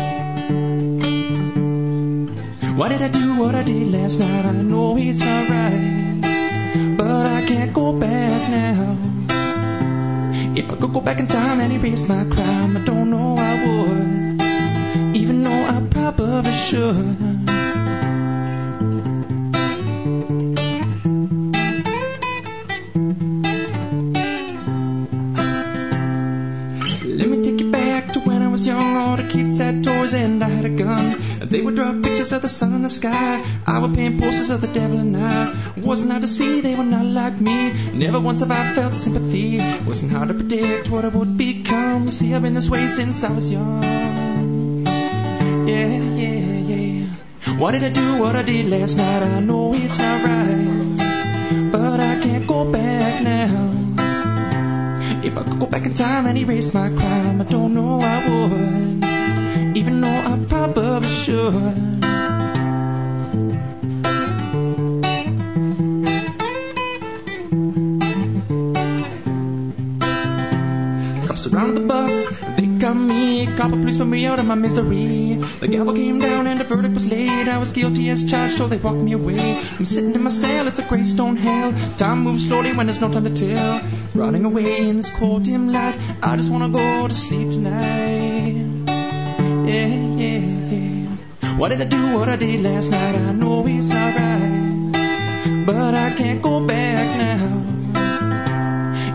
Why 2.77 2.87
did 2.87 3.01
I 3.01 3.09
do 3.09 3.35
what 3.35 3.55
I 3.55 3.63
did 3.63 3.91
last 3.91 4.21
night? 4.21 4.45
I 4.45 4.51
know 4.53 4.95
it's 4.97 5.19
not 5.19 5.49
right, 5.49 6.95
but 6.95 7.25
I 7.25 7.45
can't 7.45 7.73
go 7.73 7.91
back 7.91 8.49
now. 8.49 9.38
If 10.59 10.69
I 10.69 10.75
could 10.75 10.91
go 10.91 10.99
back 10.99 11.19
in 11.19 11.27
time 11.27 11.61
and 11.61 11.71
erase 11.71 12.05
my 12.09 12.25
crime, 12.25 12.75
I 12.75 12.81
don't 12.81 13.09
know 13.09 13.37
I 13.37 13.53
would, 13.65 15.15
even 15.15 15.41
though 15.41 15.63
I 15.63 15.79
probably 15.89 16.51
should. 16.51 16.97
Let 27.05 27.29
me 27.29 27.41
take 27.41 27.61
you 27.61 27.71
back 27.71 28.11
to 28.11 28.19
when 28.19 28.41
I 28.41 28.49
was 28.49 28.67
young. 28.67 28.97
All 28.97 29.15
the 29.15 29.29
kids 29.29 29.59
had 29.59 29.81
toys 29.81 30.13
and 30.13 30.43
I 30.43 30.49
had 30.49 30.65
a 30.65 30.69
gun. 30.69 31.28
They 31.39 31.61
would 31.61 31.75
draw 31.75 31.93
pictures 31.93 32.31
of 32.31 32.41
the 32.41 32.49
sun 32.49 32.73
and 32.73 32.83
the 32.83 32.89
sky. 32.89 33.43
I 33.65 33.79
would 33.79 33.95
paint 33.95 34.19
posters 34.19 34.49
of 34.49 34.61
the 34.61 34.67
devil 34.67 34.99
and 34.99 35.15
I. 35.15 35.55
Wasn't 35.77 36.11
hard 36.11 36.23
to 36.23 36.27
see 36.27 36.61
they 36.61 36.75
were 36.75 36.83
not 36.83 37.05
like 37.05 37.39
me. 37.39 37.71
Never 37.93 38.19
once 38.19 38.41
have 38.41 38.51
I 38.51 38.73
felt 38.73 38.93
sympathy. 38.93 39.59
Wasn't 39.87 40.11
hard 40.11 40.27
to 40.27 40.33
predict 40.33 40.89
what 40.89 41.05
I 41.05 41.07
would 41.07 41.37
become. 41.37 42.05
You 42.05 42.11
see, 42.11 42.35
I've 42.35 42.41
been 42.41 42.53
this 42.53 42.69
way 42.69 42.87
since 42.87 43.23
I 43.23 43.31
was 43.31 43.49
young. 43.49 44.85
Yeah, 45.67 45.87
yeah, 46.21 46.57
yeah. 46.73 47.57
Why 47.57 47.71
did 47.71 47.83
I 47.83 47.89
do 47.89 48.17
what 48.19 48.35
I 48.35 48.41
did 48.41 48.67
last 48.67 48.97
night? 48.97 49.23
I 49.23 49.39
know 49.39 49.73
it's 49.73 49.97
not 49.97 50.23
right, 50.23 51.71
but 51.71 51.99
I 51.99 52.19
can't 52.21 52.47
go 52.47 52.69
back 52.71 53.23
now. 53.23 53.69
If 55.23 55.37
I 55.37 55.43
could 55.43 55.59
go 55.59 55.65
back 55.65 55.85
in 55.85 55.93
time 55.93 56.25
and 56.27 56.37
erase 56.37 56.73
my 56.73 56.89
crime, 56.89 57.41
I 57.41 57.43
don't 57.43 57.73
know 57.73 57.99
I 57.99 58.29
would, 58.29 58.98
I 60.25 60.45
probably 60.47 61.07
should. 61.07 61.99
Surrounded 71.39 71.77
the 71.77 71.87
bus, 71.87 72.27
they 72.57 72.65
got 72.65 72.95
me, 72.95 73.47
cop 73.47 73.71
a 73.71 73.77
put 73.77 74.05
me 74.05 74.25
out 74.25 74.39
of 74.39 74.45
my 74.45 74.55
misery. 74.55 75.35
The 75.61 75.69
gavel 75.69 75.93
came 75.93 76.19
down 76.19 76.47
and 76.47 76.59
the 76.59 76.65
verdict 76.65 76.93
was 76.93 77.07
laid. 77.07 77.47
I 77.47 77.59
was 77.59 77.71
guilty 77.71 78.09
as 78.09 78.29
charged, 78.29 78.57
so 78.57 78.67
they 78.67 78.75
walked 78.75 78.99
me 78.99 79.13
away. 79.13 79.57
I'm 79.77 79.85
sitting 79.85 80.13
in 80.13 80.21
my 80.21 80.29
cell, 80.29 80.67
it's 80.67 80.79
a 80.79 80.83
grey 80.83 81.03
stone 81.05 81.37
hell. 81.37 81.71
Time 81.95 82.19
moves 82.23 82.45
slowly 82.45 82.73
when 82.73 82.87
there's 82.87 82.99
no 82.99 83.09
time 83.09 83.23
to 83.23 83.29
tell. 83.33 83.79
It's 84.03 84.15
running 84.17 84.43
away 84.43 84.89
in 84.89 84.97
this 84.97 85.11
cold 85.11 85.43
dim 85.43 85.69
light. 85.69 85.97
I 86.21 86.35
just 86.35 86.51
wanna 86.51 86.67
go 86.67 87.07
to 87.07 87.13
sleep 87.13 87.47
tonight. 87.51 88.65
Yeah, 89.65 89.98
Why 91.59 91.67
did 91.67 91.81
I 91.81 91.83
do 91.83 92.15
what 92.15 92.29
I 92.29 92.37
did 92.37 92.61
last 92.61 92.89
night? 92.89 93.15
I 93.15 93.33
know 93.33 93.67
it's 93.67 93.89
not 93.89 94.15
right, 94.15 95.65
but 95.65 95.93
I 95.93 96.13
can't 96.15 96.41
go 96.41 96.65
back 96.65 97.17
now. 97.17 97.65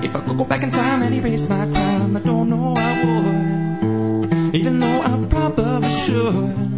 If 0.03 0.15
I 0.15 0.21
could 0.21 0.37
go 0.37 0.45
back 0.45 0.63
in 0.63 0.69
time 0.69 1.03
and 1.03 1.15
erase 1.15 1.49
my 1.49 1.65
crime, 1.65 2.15
I 2.19 2.21
don't 2.21 2.51
know 2.51 2.75
I 2.77 2.93
would, 3.03 4.55
even 4.55 4.79
though 4.79 5.01
I 5.01 5.27
probably 5.27 5.91
should. 6.05 6.74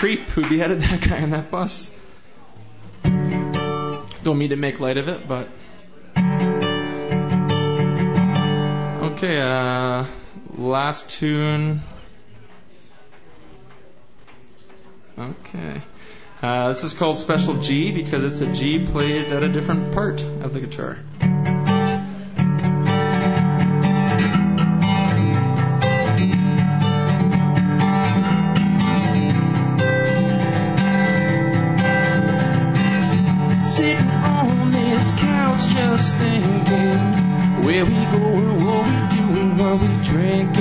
Creep 0.00 0.30
who 0.30 0.40
beheaded 0.48 0.80
that 0.80 1.06
guy 1.06 1.20
on 1.20 1.28
that 1.28 1.50
bus. 1.50 1.90
Don't 4.22 4.38
mean 4.38 4.48
to 4.48 4.56
make 4.56 4.80
light 4.80 4.96
of 4.96 5.08
it, 5.08 5.28
but 5.28 5.46
okay. 9.12 9.38
Uh, 9.42 10.06
last 10.56 11.10
tune. 11.10 11.82
Okay. 15.18 15.82
Uh, 16.40 16.68
this 16.68 16.82
is 16.82 16.94
called 16.94 17.18
Special 17.18 17.60
G 17.60 17.92
because 17.92 18.24
it's 18.24 18.40
a 18.40 18.50
G 18.54 18.86
played 18.86 19.30
at 19.30 19.42
a 19.42 19.50
different 19.50 19.92
part 19.92 20.22
of 20.22 20.54
the 20.54 20.60
guitar. 20.60 20.98
What 40.12 40.59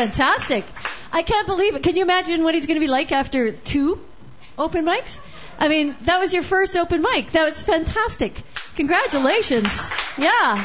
fantastic. 0.00 0.64
I 1.12 1.20
can't 1.22 1.46
believe 1.46 1.74
it. 1.74 1.82
Can 1.82 1.94
you 1.94 2.02
imagine 2.02 2.42
what 2.42 2.54
he's 2.54 2.66
going 2.66 2.76
to 2.76 2.86
be 2.86 2.90
like 2.90 3.12
after 3.12 3.52
two 3.52 4.00
open 4.56 4.86
mics? 4.86 5.20
I 5.58 5.68
mean, 5.68 5.94
that 6.02 6.20
was 6.20 6.32
your 6.32 6.42
first 6.42 6.74
open 6.74 7.02
mic. 7.02 7.32
That 7.32 7.44
was 7.44 7.62
fantastic. 7.62 8.32
Congratulations. 8.76 9.90
Yeah. 10.16 10.64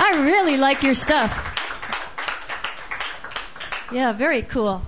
I 0.00 0.22
really 0.24 0.56
like 0.56 0.82
your 0.82 0.94
stuff. 0.94 1.30
Yeah, 3.92 4.12
very 4.12 4.42
cool. 4.42 4.80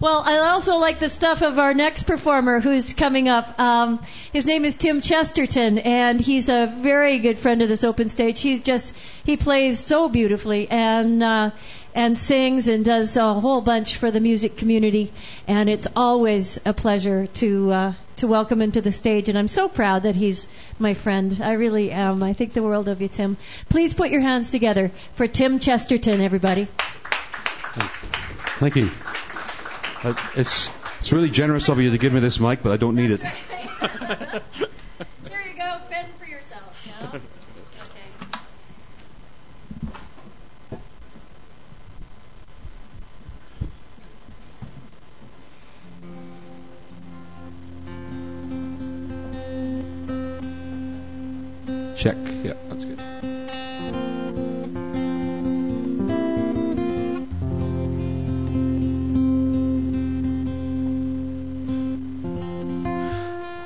Well, 0.00 0.22
I 0.24 0.38
also 0.38 0.76
like 0.76 0.98
the 0.98 1.10
stuff 1.10 1.42
of 1.42 1.58
our 1.58 1.74
next 1.74 2.04
performer 2.04 2.60
who's 2.60 2.94
coming 2.94 3.28
up. 3.28 3.60
Um, 3.60 4.00
his 4.32 4.46
name 4.46 4.64
is 4.64 4.74
Tim 4.74 5.02
Chesterton, 5.02 5.78
and 5.78 6.18
he's 6.18 6.48
a 6.48 6.72
very 6.74 7.18
good 7.18 7.38
friend 7.38 7.60
of 7.60 7.68
this 7.68 7.84
open 7.84 8.08
stage. 8.08 8.40
He's 8.40 8.62
just 8.62 8.96
he 9.24 9.36
plays 9.36 9.78
so 9.78 10.08
beautifully 10.08 10.68
and 10.70 11.22
uh, 11.22 11.50
and 11.94 12.18
sings 12.18 12.68
and 12.68 12.84
does 12.84 13.16
a 13.16 13.34
whole 13.34 13.60
bunch 13.60 13.96
for 13.96 14.10
the 14.10 14.20
music 14.20 14.56
community, 14.56 15.12
and 15.46 15.68
it's 15.68 15.86
always 15.96 16.60
a 16.64 16.72
pleasure 16.72 17.26
to 17.26 17.72
uh, 17.72 17.92
to 18.16 18.26
welcome 18.26 18.60
him 18.60 18.72
to 18.72 18.80
the 18.80 18.92
stage. 18.92 19.28
And 19.28 19.38
I'm 19.38 19.48
so 19.48 19.68
proud 19.68 20.02
that 20.02 20.14
he's 20.14 20.46
my 20.78 20.94
friend. 20.94 21.40
I 21.42 21.52
really 21.52 21.90
am. 21.90 22.22
I 22.22 22.32
think 22.32 22.52
the 22.52 22.62
world 22.62 22.88
of 22.88 23.00
you, 23.00 23.08
Tim. 23.08 23.36
Please 23.68 23.94
put 23.94 24.10
your 24.10 24.20
hands 24.20 24.50
together 24.50 24.90
for 25.14 25.26
Tim 25.26 25.58
Chesterton, 25.58 26.20
everybody. 26.20 26.68
Thank 28.60 28.76
you. 28.76 28.90
Uh, 30.02 30.14
it's 30.36 30.70
it's 30.98 31.12
really 31.12 31.30
generous 31.30 31.68
of 31.68 31.80
you 31.80 31.90
to 31.90 31.98
give 31.98 32.12
me 32.12 32.20
this 32.20 32.38
mic, 32.40 32.62
but 32.62 32.72
I 32.72 32.76
don't 32.76 32.94
need 32.94 33.10
it. 33.10 33.22
Here 33.22 34.40
you 35.46 35.56
go. 35.56 35.78
Fend 35.88 36.08
for 36.18 36.26
yourself. 36.26 36.86
You 36.86 36.92
know? 37.18 37.20
Check. 52.00 52.16
Yeah, 52.42 52.54
that's 52.70 52.86
good. 52.86 52.98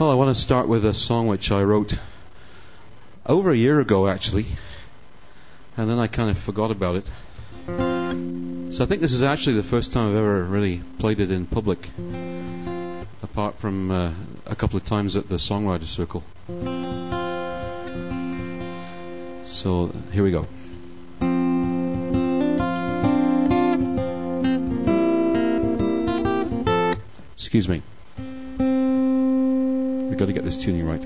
Well, 0.00 0.10
I 0.10 0.14
want 0.14 0.34
to 0.34 0.40
start 0.42 0.66
with 0.66 0.84
a 0.84 0.92
song 0.92 1.28
which 1.28 1.52
I 1.52 1.62
wrote 1.62 1.96
over 3.24 3.52
a 3.52 3.56
year 3.56 3.78
ago, 3.78 4.08
actually, 4.08 4.46
and 5.76 5.88
then 5.88 6.00
I 6.00 6.08
kind 6.08 6.28
of 6.28 6.36
forgot 6.36 6.72
about 6.72 6.96
it. 6.96 7.06
So 8.74 8.82
I 8.82 8.86
think 8.88 9.00
this 9.00 9.12
is 9.12 9.22
actually 9.22 9.58
the 9.58 9.62
first 9.62 9.92
time 9.92 10.10
I've 10.10 10.16
ever 10.16 10.42
really 10.42 10.82
played 10.98 11.20
it 11.20 11.30
in 11.30 11.46
public, 11.46 11.88
apart 13.22 13.60
from 13.60 13.92
uh, 13.92 14.10
a 14.44 14.56
couple 14.56 14.76
of 14.76 14.84
times 14.84 15.14
at 15.14 15.28
the 15.28 15.36
Songwriter 15.36 15.84
Circle. 15.84 16.24
So 19.64 19.90
here 20.12 20.22
we 20.22 20.30
go. 20.30 20.46
Excuse 27.32 27.66
me. 27.66 27.80
We've 30.10 30.18
got 30.18 30.26
to 30.26 30.34
get 30.34 30.44
this 30.44 30.58
tuning 30.58 30.86
right. 30.86 31.00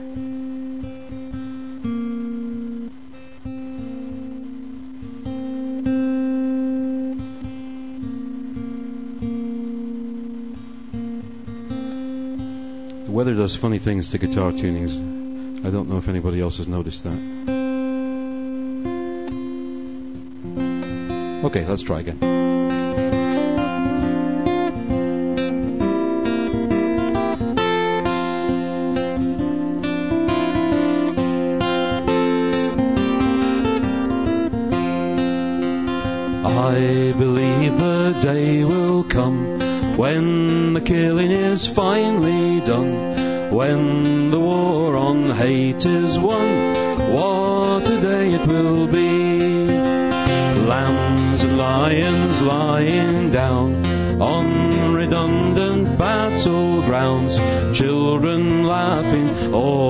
The 13.05 13.13
weather 13.13 13.35
does 13.37 13.55
funny 13.55 13.79
things 13.79 14.11
to 14.11 14.19
guitar 14.19 14.51
tunings. 14.51 14.97
I 15.65 15.71
don't 15.71 15.89
know 15.89 15.99
if 15.99 16.09
anybody 16.09 16.41
else 16.41 16.57
has 16.57 16.67
noticed 16.67 17.05
that. 17.05 17.58
Okay, 21.49 21.65
let's 21.65 21.81
try 21.81 22.01
again. 22.01 22.19
I 36.45 37.15
believe 37.17 37.79
the 37.79 38.19
day 38.21 38.65
will 38.67 39.05
come 39.05 39.97
when 39.97 40.75
the 40.75 40.83
killing 40.83 41.31
is 41.31 41.67
finally 41.67 42.61
done, 42.61 43.51
when 43.55 44.31
the 44.31 44.39
war 44.39 44.97
on 44.97 45.31
hate 45.31 45.87
is 45.87 46.19
won. 46.19 46.68
Children 57.73 58.65
laughing 58.65 59.55
all 59.55 59.88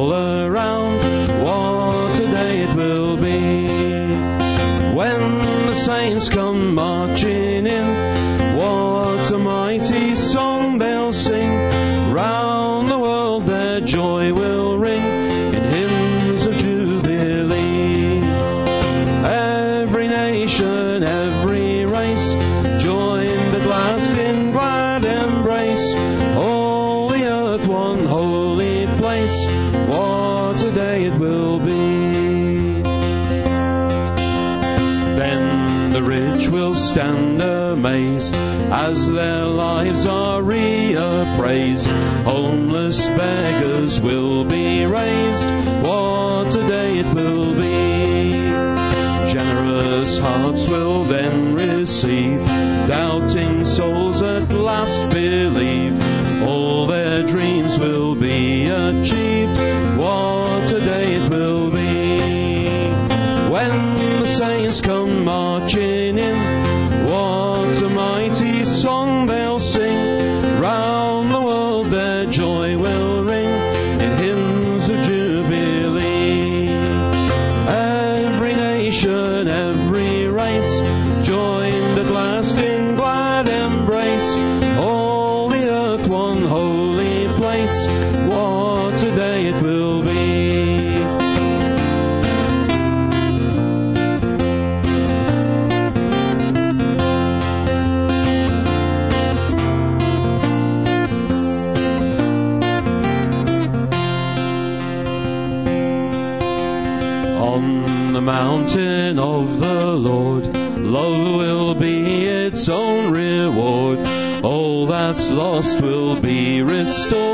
will 116.09 116.20
be 116.22 116.62
restored. 116.62 117.27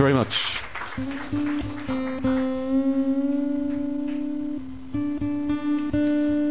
Very 0.00 0.14
much. 0.14 0.46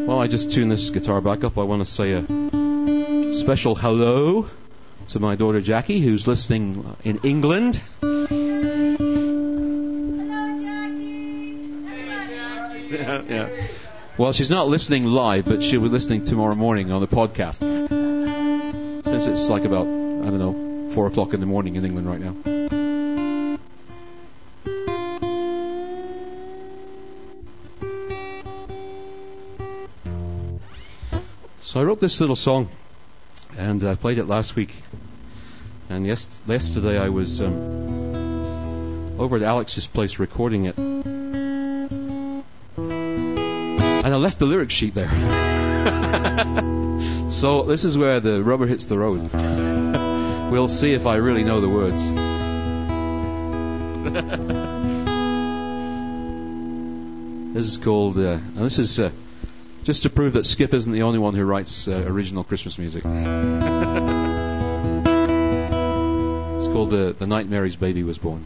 While 0.07 0.19
I 0.19 0.27
just 0.27 0.51
tune 0.51 0.69
this 0.69 0.91
guitar 0.91 1.19
back 1.19 1.43
up, 1.43 1.57
I 1.57 1.63
want 1.63 1.81
to 1.81 1.85
say 1.85 2.11
a 2.13 3.33
special 3.33 3.73
hello 3.73 4.47
to 5.07 5.19
my 5.19 5.35
daughter 5.35 5.61
Jackie, 5.61 5.99
who's 5.99 6.27
listening 6.27 6.95
in 7.03 7.21
England. 7.23 7.81
Hello, 8.01 8.27
Jackie. 10.61 11.55
Hello, 11.87 12.75
Yeah, 12.87 13.21
yeah. 13.27 13.49
Well, 14.19 14.31
she's 14.31 14.51
not 14.51 14.67
listening 14.67 15.05
live, 15.05 15.45
but 15.45 15.63
she'll 15.63 15.81
be 15.81 15.89
listening 15.89 16.23
tomorrow 16.23 16.53
morning 16.53 16.91
on 16.91 17.01
the 17.01 17.07
podcast. 17.07 17.57
Since 19.05 19.25
it's 19.25 19.49
like 19.49 19.63
about, 19.63 19.87
I 19.87 20.29
don't 20.29 20.37
know, 20.37 20.91
four 20.91 21.07
o'clock 21.07 21.33
in 21.33 21.39
the 21.39 21.47
morning 21.47 21.77
in 21.77 21.83
England 21.83 22.07
right 22.07 22.19
now. 22.19 22.58
So 31.69 31.79
I 31.79 31.83
wrote 31.83 31.99
this 31.99 32.19
little 32.19 32.35
song, 32.35 32.67
and 33.55 33.83
I 33.83 33.93
played 33.93 34.17
it 34.17 34.25
last 34.25 34.55
week. 34.55 34.73
And 35.87 36.03
yes, 36.03 36.27
yesterday 36.47 36.97
I 36.97 37.09
was 37.09 37.41
um, 37.41 39.19
over 39.19 39.35
at 39.35 39.43
Alex's 39.43 39.85
place 39.85 40.17
recording 40.17 40.65
it, 40.65 40.75
and 40.79 42.43
I 44.03 44.15
left 44.15 44.39
the 44.39 44.47
lyric 44.47 44.71
sheet 44.71 44.95
there. 44.95 45.11
so 47.29 47.61
this 47.61 47.85
is 47.85 47.95
where 47.95 48.19
the 48.19 48.41
rubber 48.41 48.65
hits 48.65 48.85
the 48.85 48.97
road. 48.97 49.31
we'll 50.51 50.69
see 50.69 50.93
if 50.93 51.05
I 51.05 51.17
really 51.17 51.43
know 51.43 51.61
the 51.61 51.69
words. 51.69 52.03
this 57.53 57.67
is 57.67 57.77
called, 57.77 58.17
uh, 58.17 58.31
and 58.31 58.57
this 58.57 58.79
is 58.79 58.99
uh, 58.99 59.11
just 59.89 60.03
to 60.03 60.09
prove 60.11 60.33
that 60.33 60.45
Skip 60.45 60.71
isn't 60.75 60.91
the 60.91 61.01
only 61.01 61.17
one 61.17 61.33
who 61.33 61.43
writes 61.43 61.87
uh, 61.87 62.03
original 62.05 62.43
Christmas 62.43 62.77
music. 62.77 63.01
it's 66.57 66.67
called 66.67 66.91
the, 66.91 67.15
the 67.17 67.25
Night 67.25 67.49
Mary's 67.49 67.75
Baby 67.75 68.03
Was 68.03 68.19
Born. 68.19 68.45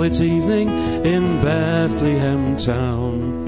Starlit 0.00 0.20
evening 0.22 0.68
in 1.04 1.42
Bethlehem 1.42 2.56
town, 2.56 3.44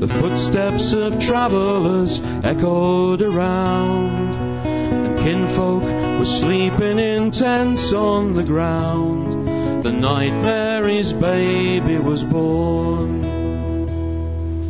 the 0.00 0.08
footsteps 0.08 0.94
of 0.94 1.20
travellers 1.20 2.18
echoed 2.42 3.20
around, 3.20 4.34
and 4.64 5.18
kinfolk 5.18 5.82
were 6.18 6.24
sleeping 6.24 6.98
in 6.98 7.30
tents 7.30 7.92
on 7.92 8.32
the 8.34 8.42
ground. 8.42 9.84
the 9.84 9.92
night 9.92 10.32
Mary's 10.32 11.12
baby 11.12 11.98
was 11.98 12.24
born. 12.24 13.26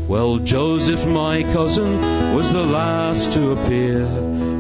Well, 0.09 0.39
Joseph, 0.39 1.07
my 1.07 1.45
cousin, 1.45 2.35
was 2.35 2.53
the 2.53 2.65
last 2.65 3.33
to 3.35 3.53
appear 3.53 4.07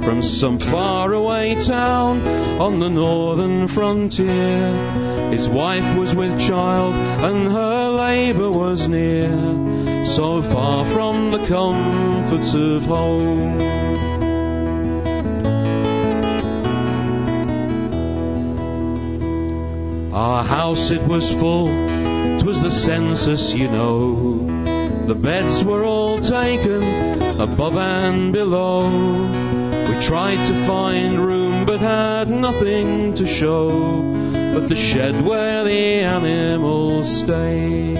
from 0.02 0.22
some 0.22 0.60
faraway 0.60 1.56
town 1.56 2.24
on 2.60 2.78
the 2.78 2.88
northern 2.88 3.66
frontier. 3.66 5.15
His 5.30 5.48
wife 5.48 5.96
was 5.98 6.14
with 6.14 6.40
child 6.40 6.94
and 6.94 7.52
her 7.52 7.90
labour 7.90 8.50
was 8.50 8.88
near, 8.88 10.04
so 10.04 10.40
far 10.40 10.84
from 10.84 11.30
the 11.30 11.44
comforts 11.46 12.54
of 12.54 12.86
home. 12.86 13.60
Our 20.14 20.44
house 20.44 20.90
it 20.90 21.02
was 21.02 21.30
full, 21.32 21.66
'twas 21.66 22.62
the 22.62 22.70
census, 22.70 23.52
you 23.52 23.68
know. 23.68 25.06
The 25.06 25.14
beds 25.14 25.64
were 25.64 25.84
all 25.84 26.18
taken 26.20 27.40
above 27.40 27.76
and 27.76 28.32
below. 28.32 28.88
We 29.88 30.00
tried 30.02 30.46
to 30.46 30.54
find 30.64 31.18
room 31.18 31.66
but 31.66 31.80
had 31.80 32.28
nothing 32.28 33.14
to 33.14 33.26
show 33.26 34.15
but 34.56 34.70
the 34.70 34.74
shed 34.74 35.22
where 35.22 35.64
the 35.64 36.00
animals 36.00 37.18
stayed. 37.18 37.98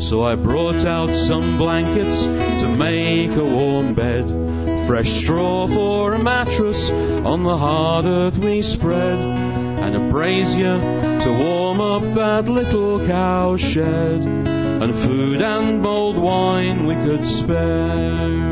So 0.00 0.22
I 0.22 0.36
brought 0.36 0.84
out 0.84 1.10
some 1.10 1.58
blankets 1.58 2.24
to 2.24 2.76
make 2.78 3.32
a 3.32 3.44
warm 3.44 3.94
bed, 3.94 4.86
fresh 4.86 5.10
straw 5.10 5.66
for 5.66 6.14
a 6.14 6.22
mattress 6.22 6.92
on 6.92 7.42
the 7.42 7.56
hard 7.56 8.04
earth 8.04 8.38
we 8.38 8.62
spread, 8.62 9.18
and 9.18 9.96
a 9.96 10.08
brazier 10.12 10.78
to 10.78 11.30
warm 11.36 11.80
up 11.80 12.02
that 12.14 12.48
little 12.48 13.04
cow 13.04 13.56
shed, 13.56 14.22
and 14.22 14.94
food 14.94 15.42
and 15.42 15.82
mulled 15.82 16.16
wine 16.16 16.86
we 16.86 16.94
could 16.94 17.26
spare. 17.26 18.47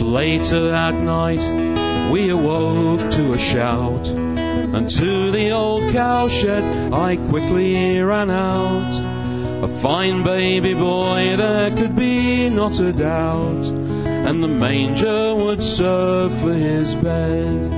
Later 0.00 0.70
that 0.70 0.94
night 0.94 2.10
we 2.10 2.30
awoke 2.30 3.10
to 3.10 3.34
a 3.34 3.38
shout, 3.38 4.08
and 4.08 4.88
to 4.88 5.30
the 5.30 5.50
old 5.50 5.92
cowshed 5.92 6.64
I 6.92 7.16
quickly 7.16 8.00
ran 8.00 8.30
out. 8.30 9.64
A 9.64 9.68
fine 9.68 10.22
baby 10.22 10.72
boy 10.72 11.36
there 11.36 11.70
could 11.70 11.96
be 11.96 12.48
not 12.48 12.80
a 12.80 12.92
doubt, 12.92 13.66
and 13.66 14.42
the 14.42 14.48
manger 14.48 15.34
would 15.34 15.62
serve 15.62 16.32
for 16.40 16.54
his 16.54 16.96
bed. 16.96 17.70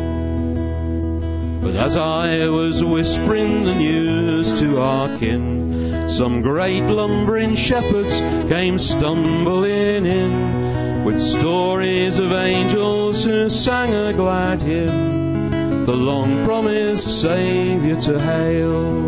But 1.60 1.74
as 1.74 1.96
I 1.96 2.48
was 2.48 2.84
whispering 2.84 3.64
the 3.64 3.74
news 3.74 4.60
to 4.60 4.80
our 4.80 5.18
kin, 5.18 6.08
some 6.08 6.42
great 6.42 6.84
lumbering 6.84 7.56
shepherds 7.56 8.20
came 8.48 8.78
stumbling 8.78 10.06
in 10.06 10.61
with 11.04 11.20
stories 11.20 12.18
of 12.18 12.32
angels 12.32 13.24
who 13.24 13.48
sang 13.48 13.92
a 13.92 14.12
glad 14.12 14.62
hymn, 14.62 15.84
the 15.84 15.96
long 15.96 16.44
promised 16.44 17.20
Saviour 17.20 18.00
to 18.00 18.20
hail. 18.20 19.06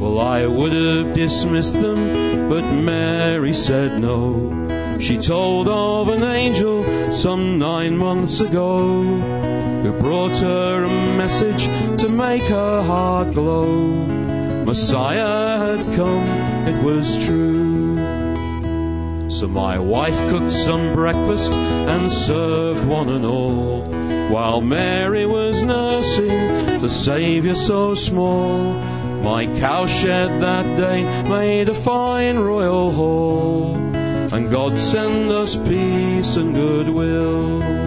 Well, 0.00 0.20
I 0.20 0.46
would 0.46 0.72
have 0.72 1.12
dismissed 1.12 1.74
them, 1.80 2.48
but 2.48 2.64
Mary 2.72 3.52
said 3.52 4.00
no. 4.00 4.98
She 5.00 5.18
told 5.18 5.68
of 5.68 6.08
an 6.08 6.22
angel 6.22 7.12
some 7.12 7.58
nine 7.58 7.98
months 7.98 8.40
ago 8.40 9.02
who 9.02 9.92
brought 10.00 10.38
her 10.38 10.84
a 10.84 10.88
message 11.18 11.66
to 12.00 12.08
make 12.08 12.44
her 12.44 12.82
heart 12.82 13.34
glow. 13.34 14.23
Messiah 14.64 15.58
had 15.58 15.94
come, 15.94 16.26
it 16.66 16.82
was 16.82 17.26
true. 17.26 19.30
So 19.30 19.46
my 19.46 19.78
wife 19.78 20.18
cooked 20.30 20.50
some 20.50 20.94
breakfast 20.94 21.52
and 21.52 22.10
served 22.10 22.86
one 22.86 23.10
and 23.10 23.26
all, 23.26 23.82
while 24.30 24.62
Mary 24.62 25.26
was 25.26 25.62
nursing 25.62 26.80
the 26.80 26.88
Saviour 26.88 27.54
so 27.54 27.94
small. 27.94 28.72
My 29.22 29.46
cowshed 29.46 30.40
that 30.40 30.76
day 30.78 31.04
made 31.28 31.68
a 31.68 31.74
fine 31.74 32.38
royal 32.38 32.90
hall, 32.90 33.76
and 33.76 34.50
God 34.50 34.78
send 34.78 35.30
us 35.30 35.56
peace 35.56 36.36
and 36.36 36.54
goodwill. 36.54 37.83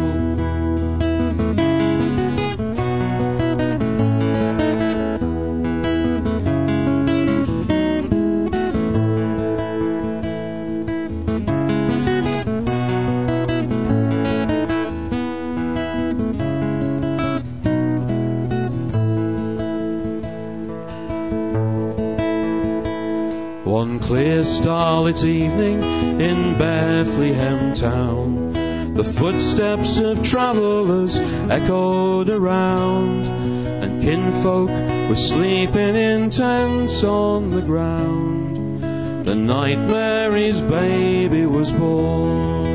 Starlit 25.18 25.35
evening 25.35 26.22
in 26.22 26.57
Bethlehem 26.57 27.73
town, 27.73 28.94
the 28.94 29.03
footsteps 29.03 29.99
of 29.99 30.23
travellers 30.23 31.19
echoed 31.19 32.30
around, 32.30 33.26
and 33.26 34.03
kinfolk 34.03 34.69
were 35.10 35.15
sleeping 35.15 35.95
in 35.95 36.30
tents 36.30 37.03
on 37.03 37.52
the 37.52 37.61
ground. 37.61 38.84
The 39.26 39.35
night 39.35 39.80
Mary's 39.80 40.61
baby 40.61 41.45
was 41.45 41.72
born. 41.72 42.68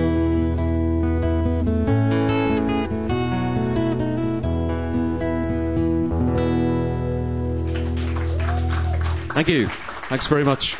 Thank 9.34 9.48
you. 9.48 9.66
Thanks 9.66 10.26
very 10.26 10.44
much. 10.44 10.76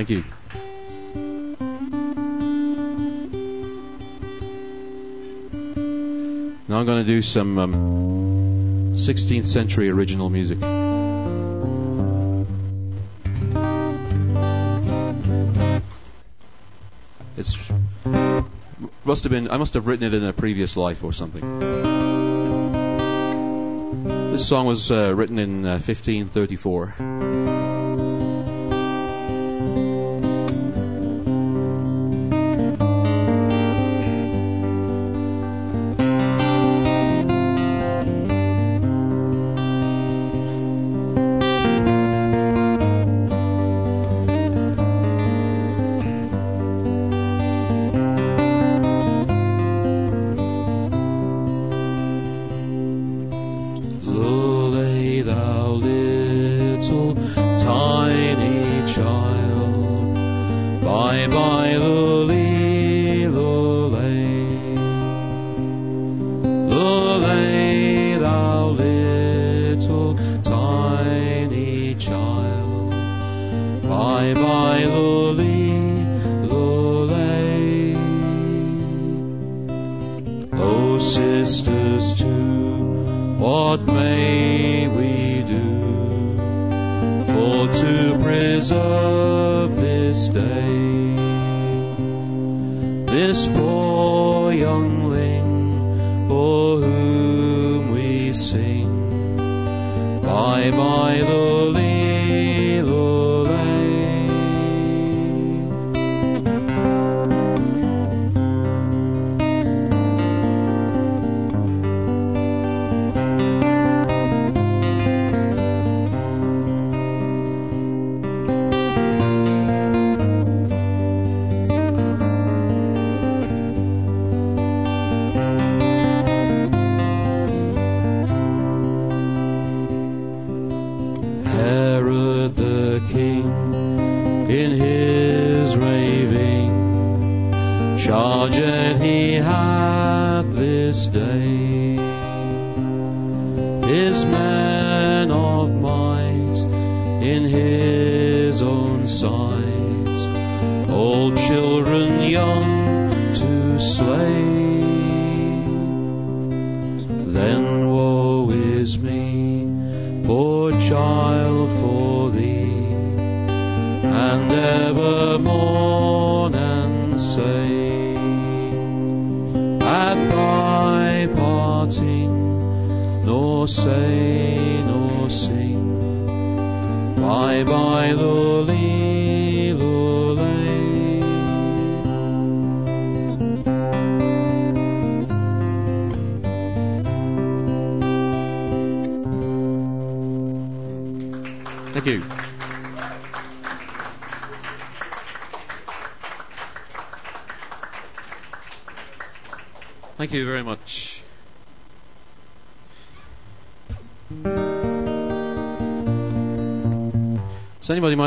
Thank 0.00 0.08
you. 0.08 0.24
Now 6.68 6.78
I'm 6.78 6.86
going 6.86 7.04
to 7.04 7.04
do 7.04 7.20
some 7.20 7.58
um, 7.58 8.94
16th 8.94 9.46
century 9.46 9.90
original 9.90 10.30
music. 10.30 10.56
It's 17.36 17.58
must 19.04 19.24
have 19.24 19.30
been 19.30 19.50
I 19.50 19.58
must 19.58 19.74
have 19.74 19.86
written 19.86 20.06
it 20.06 20.14
in 20.14 20.24
a 20.24 20.32
previous 20.32 20.78
life 20.78 21.04
or 21.04 21.12
something. 21.12 21.60
This 24.32 24.48
song 24.48 24.64
was 24.64 24.90
uh, 24.90 25.14
written 25.14 25.38
in 25.38 25.66
uh, 25.66 25.72
1534. 25.72 27.59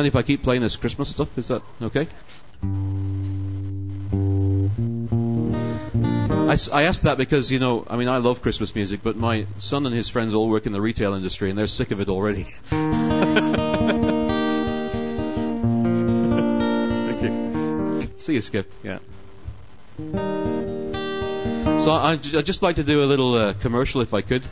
Mind 0.03 0.13
if 0.13 0.17
I 0.17 0.21
keep 0.21 0.43
playing 0.43 0.61
this 0.61 0.75
Christmas 0.75 1.09
stuff? 1.09 1.38
Is 1.38 1.47
that 1.47 1.61
okay? 1.81 2.07
I 6.71 6.84
asked 6.84 7.03
that 7.03 7.17
because, 7.17 7.51
you 7.51 7.59
know, 7.59 7.85
I 7.89 7.95
mean, 7.95 8.09
I 8.09 8.17
love 8.17 8.41
Christmas 8.41 8.75
music, 8.75 8.99
but 9.01 9.15
my 9.15 9.47
son 9.57 9.85
and 9.85 9.95
his 9.95 10.09
friends 10.09 10.34
all 10.34 10.49
work 10.49 10.65
in 10.65 10.73
the 10.73 10.81
retail 10.81 11.13
industry 11.13 11.49
and 11.49 11.57
they're 11.57 11.67
sick 11.67 11.91
of 11.91 12.01
it 12.01 12.09
already. 12.09 12.43
Thank 12.69 12.81
you. 17.23 18.09
See 18.17 18.34
you, 18.34 18.41
Skip. 18.41 18.71
Yeah. 18.84 18.99
So 21.80 21.91
I, 21.91 22.11
I'd 22.11 22.45
just 22.45 22.61
like 22.61 22.75
to 22.75 22.84
do 22.84 23.03
a 23.03 23.07
little 23.07 23.34
uh, 23.35 23.53
commercial 23.53 24.01
if 24.01 24.13
I 24.13 24.21
could. 24.21 24.43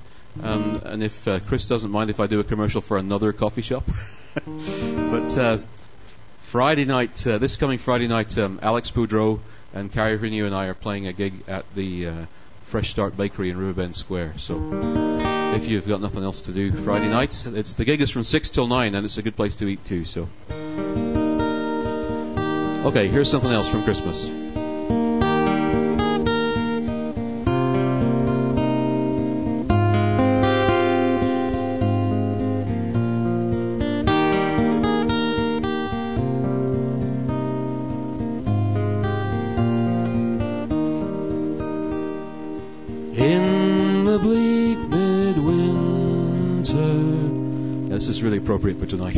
Um, 0.41 0.81
and 0.85 1.03
if 1.03 1.27
uh, 1.27 1.39
Chris 1.41 1.67
doesn't 1.67 1.91
mind 1.91 2.09
if 2.09 2.21
I 2.21 2.27
do 2.27 2.39
a 2.39 2.43
commercial 2.43 2.81
for 2.81 2.97
another 2.97 3.33
coffee 3.33 3.61
shop. 3.61 3.83
uh, 5.37 5.59
Friday 6.39 6.85
night, 6.85 7.25
uh, 7.25 7.37
this 7.37 7.55
coming 7.55 7.77
Friday 7.77 8.07
night, 8.07 8.37
um, 8.37 8.59
Alex 8.61 8.91
Boudreau 8.91 9.39
and 9.73 9.91
Carrie 9.91 10.17
Renew 10.17 10.45
and 10.45 10.55
I 10.55 10.65
are 10.65 10.73
playing 10.73 11.07
a 11.07 11.13
gig 11.13 11.33
at 11.47 11.65
the 11.75 12.07
uh, 12.07 12.25
Fresh 12.65 12.91
Start 12.91 13.15
Bakery 13.15 13.49
in 13.49 13.57
Riverbend 13.57 13.95
Square. 13.95 14.33
So 14.37 14.59
if 15.55 15.67
you've 15.67 15.87
got 15.87 16.01
nothing 16.01 16.23
else 16.23 16.41
to 16.41 16.51
do 16.51 16.71
Friday 16.71 17.09
night, 17.09 17.45
it's 17.45 17.75
the 17.75 17.85
gig 17.85 18.01
is 18.01 18.09
from 18.09 18.23
six 18.23 18.49
till 18.49 18.67
nine, 18.67 18.95
and 18.95 19.05
it's 19.05 19.17
a 19.17 19.21
good 19.21 19.35
place 19.35 19.55
to 19.55 19.67
eat 19.67 19.83
too. 19.85 20.05
So 20.05 20.27
okay, 22.89 23.07
here's 23.07 23.29
something 23.29 23.51
else 23.51 23.67
from 23.67 23.83
Christmas. 23.83 24.29
Tonight. 48.91 49.15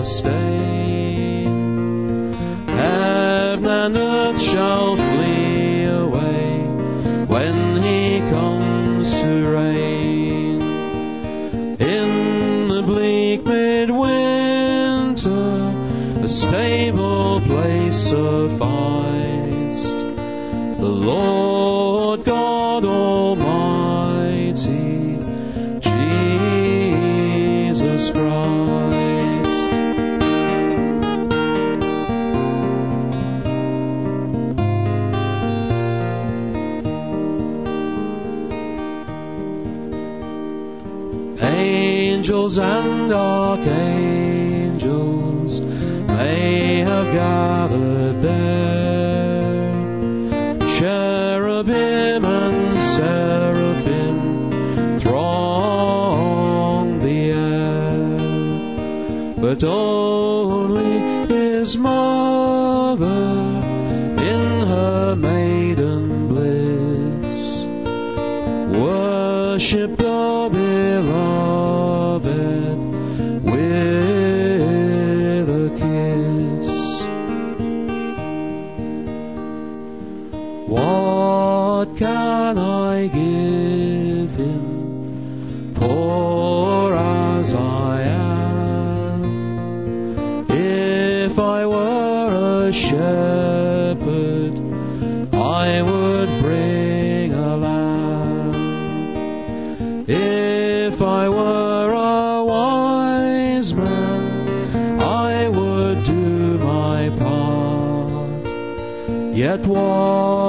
Earth 0.00 0.69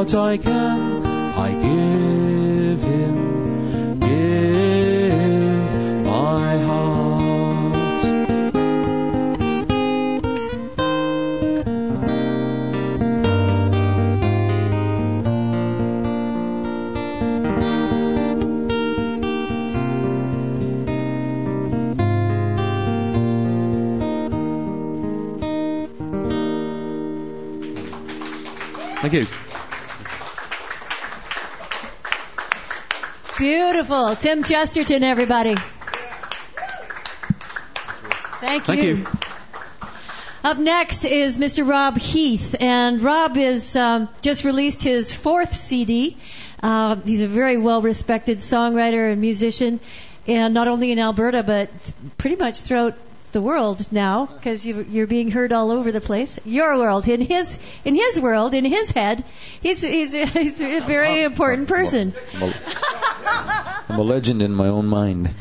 what 0.02 0.16
I 0.16 0.51
Tim 34.16 34.44
Chesterton, 34.44 35.04
everybody. 35.04 35.56
Thank 38.40 38.68
you. 38.68 38.76
Thank 38.76 38.84
you. 38.84 39.06
Up 40.44 40.58
next 40.58 41.06
is 41.06 41.38
Mr. 41.38 41.68
Rob 41.68 41.98
Heath, 41.98 42.56
and 42.60 43.00
Rob 43.02 43.38
is 43.38 43.76
um, 43.76 44.10
just 44.22 44.44
released 44.44 44.82
his 44.84 45.14
fourth 45.14 45.56
CD. 45.56 46.18
Uh, 46.64 46.96
he's 46.96 47.22
a 47.22 47.28
very 47.28 47.58
well-respected 47.58 48.40
songwriter 48.40 49.12
and 49.12 49.22
musician, 49.22 49.80
and 50.28 50.54
not 50.54 50.68
only 50.68 50.92
in 50.92 50.98
Alberta 50.98 51.44
but 51.44 51.70
pretty 52.18 52.38
much 52.38 52.62
throughout 52.62 52.98
the 53.32 53.42
world 53.42 53.92
now, 53.92 54.26
because 54.26 54.66
you, 54.66 54.86
you're 54.90 55.08
being 55.08 55.32
heard 55.32 55.52
all 55.52 55.72
over 55.72 55.92
the 55.92 56.02
place. 56.02 56.40
Your 56.46 56.78
world, 56.78 57.08
in 57.08 57.22
his 57.22 57.60
in 57.86 57.96
his 57.96 58.20
world, 58.20 58.54
in 58.54 58.66
his 58.66 58.92
head, 58.92 59.24
he's 59.62 59.82
he's, 59.82 60.14
he's 60.14 60.62
a 60.62 60.80
very 60.82 61.24
important 61.24 61.68
person. 61.68 62.14
I'm 62.36 62.44
a, 62.44 62.54
I'm 63.90 64.00
a 64.00 64.04
legend 64.04 64.42
in 64.42 64.54
my 64.54 64.68
own 64.68 64.88
mind. 64.88 65.34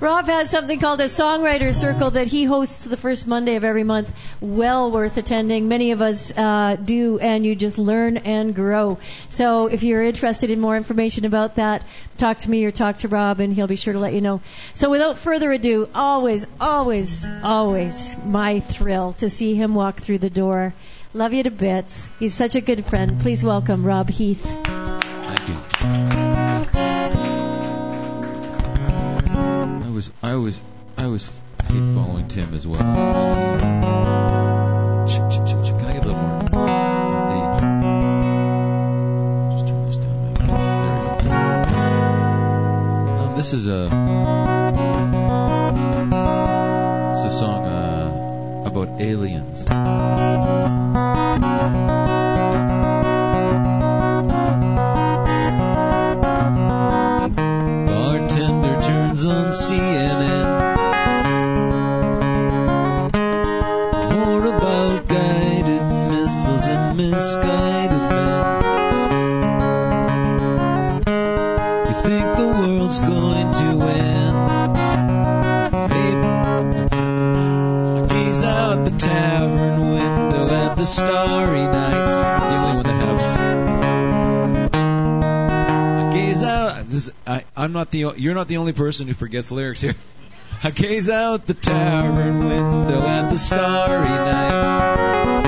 Rob 0.00 0.26
has 0.26 0.48
something 0.48 0.78
called 0.78 1.00
a 1.00 1.06
songwriter 1.06 1.74
circle 1.74 2.12
that 2.12 2.28
he 2.28 2.44
hosts 2.44 2.84
the 2.84 2.96
first 2.96 3.26
Monday 3.26 3.56
of 3.56 3.64
every 3.64 3.82
month. 3.82 4.14
Well 4.40 4.92
worth 4.92 5.16
attending. 5.16 5.66
Many 5.66 5.90
of 5.90 6.00
us 6.00 6.36
uh, 6.36 6.76
do, 6.76 7.18
and 7.18 7.44
you 7.44 7.56
just 7.56 7.78
learn 7.78 8.16
and 8.18 8.54
grow. 8.54 8.98
So 9.28 9.66
if 9.66 9.82
you're 9.82 10.04
interested 10.04 10.50
in 10.50 10.60
more 10.60 10.76
information 10.76 11.24
about 11.24 11.56
that, 11.56 11.82
talk 12.16 12.36
to 12.38 12.50
me 12.50 12.64
or 12.64 12.70
talk 12.70 12.98
to 12.98 13.08
Rob, 13.08 13.40
and 13.40 13.52
he'll 13.52 13.66
be 13.66 13.74
sure 13.74 13.92
to 13.92 13.98
let 13.98 14.12
you 14.12 14.20
know. 14.20 14.40
So 14.72 14.88
without 14.88 15.18
further 15.18 15.50
ado, 15.50 15.88
always, 15.92 16.46
always, 16.60 17.26
always 17.42 18.16
my 18.24 18.60
thrill 18.60 19.14
to 19.14 19.28
see 19.28 19.56
him 19.56 19.74
walk 19.74 19.98
through 20.00 20.18
the 20.18 20.30
door. 20.30 20.74
Love 21.12 21.32
you 21.32 21.42
to 21.42 21.50
bits. 21.50 22.08
He's 22.20 22.34
such 22.34 22.54
a 22.54 22.60
good 22.60 22.84
friend. 22.84 23.18
Please 23.18 23.42
welcome 23.42 23.84
Rob 23.84 24.10
Heath. 24.10 24.77
Was, 29.98 30.12
I 30.22 30.36
was, 30.36 30.62
I 30.96 31.06
was 31.08 31.28
hate 31.66 31.82
following 31.92 32.28
Tim 32.28 32.54
as 32.54 32.64
well. 32.68 32.78
Can 32.78 32.94
I 35.86 35.92
get 35.92 36.04
a 36.04 36.06
little 36.06 36.22
more? 36.22 36.38
The- 36.38 37.58
Just 39.56 39.66
turn 39.66 39.86
this 39.88 39.98
down. 39.98 40.22
maybe. 40.22 40.46
There 40.46 40.94
we 40.94 41.02
go. 41.02 41.34
Um, 43.24 43.30
this 43.36 43.52
is 43.52 43.66
a, 43.66 43.82
it's 47.10 47.24
a 47.24 47.30
song 47.36 47.64
uh, 47.66 48.62
about 48.66 49.00
aliens. 49.00 49.64
Starry 80.88 81.62
night. 81.62 82.48
The 82.50 82.56
only 82.56 82.74
one 82.76 82.86
that 82.86 83.00
happens. 83.04 83.32
I 86.02 86.12
gaze 86.12 86.42
out. 86.42 86.88
This, 86.88 87.10
I, 87.26 87.44
I'm 87.56 87.72
not 87.72 87.90
the. 87.90 88.14
You're 88.16 88.34
not 88.34 88.48
the 88.48 88.56
only 88.56 88.72
person 88.72 89.06
who 89.06 89.14
forgets 89.14 89.50
lyrics 89.50 89.80
here. 89.80 89.94
I 90.64 90.70
gaze 90.70 91.08
out 91.08 91.46
the 91.46 91.54
tavern 91.54 92.48
window 92.48 93.06
at 93.06 93.30
the 93.30 93.38
starry 93.38 94.08
night, 94.08 95.42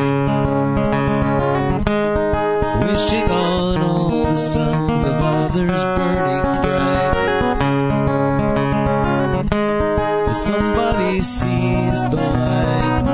wishing 2.87 3.29
on 3.31 3.81
all 3.81 4.25
the 4.27 4.37
suns 4.37 5.05
of 5.05 5.13
others 5.15 5.83
burning 5.83 6.63
bright. 6.63 7.15
That 10.27 10.37
somebody 10.37 11.23
sees 11.23 12.11
the 12.11 12.17
light. 12.17 13.10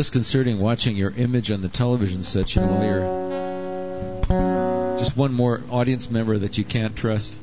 Disconcerting 0.00 0.58
watching 0.58 0.96
your 0.96 1.10
image 1.10 1.50
on 1.50 1.60
the 1.60 1.68
television 1.68 2.22
set, 2.22 2.56
you're 2.56 2.64
just 4.98 5.14
one 5.14 5.34
more 5.34 5.62
audience 5.70 6.10
member 6.10 6.38
that 6.38 6.56
you 6.56 6.64
can't 6.64 6.96
trust. 6.96 7.38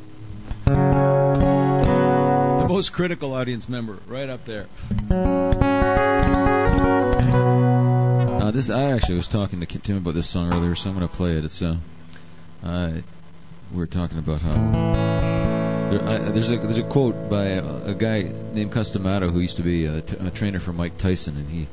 The 0.66 0.74
most 2.68 2.94
critical 2.94 3.36
audience 3.36 3.70
member, 3.70 4.00
right 4.08 4.28
up 4.28 4.46
there. 4.46 4.66
Uh, 8.42 8.50
this 8.50 8.72
I 8.72 8.86
actually 8.86 9.18
was 9.18 9.28
talking 9.28 9.60
to 9.60 9.68
Tim 9.68 9.98
about 9.98 10.16
this 10.16 10.28
song 10.28 10.52
earlier, 10.52 10.74
so 10.74 10.90
I'm 10.90 10.96
going 10.96 11.08
to 11.08 11.16
play 11.16 11.38
it. 11.38 11.46
It's 11.46 11.62
uh, 11.62 11.78
uh, 12.64 12.92
we 13.72 13.84
are 13.84 13.86
talking 13.86 14.18
about 14.18 14.42
how 14.42 14.54
there, 15.92 16.02
I, 16.04 16.18
there's 16.32 16.50
a 16.50 16.58
there's 16.58 16.80
a 16.80 16.84
quote 16.84 17.30
by 17.30 17.44
a, 17.50 17.64
a 17.90 17.94
guy 17.94 18.24
named 18.54 18.72
Cus 18.72 18.90
D'Amato 18.90 19.30
who 19.30 19.42
used 19.42 19.58
to 19.58 19.64
be 19.64 19.86
a, 19.86 20.02
t- 20.02 20.18
a 20.20 20.32
trainer 20.32 20.58
for 20.58 20.74
Mike 20.74 20.98
Tyson, 20.98 21.38
and 21.38 21.48
he 21.48 21.68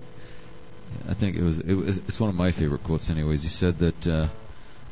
I 1.09 1.14
think 1.14 1.36
it 1.36 1.43
was 1.43 1.59
it 1.59 1.74
was 1.74 1.98
it's 1.98 2.18
one 2.18 2.31
of 2.31 2.36
my 2.36 2.51
favorite 2.51 2.82
quotes. 2.85 3.10
Anyways, 3.10 3.43
he 3.43 3.48
said 3.48 3.78
that 3.78 4.06
uh, 4.06 4.28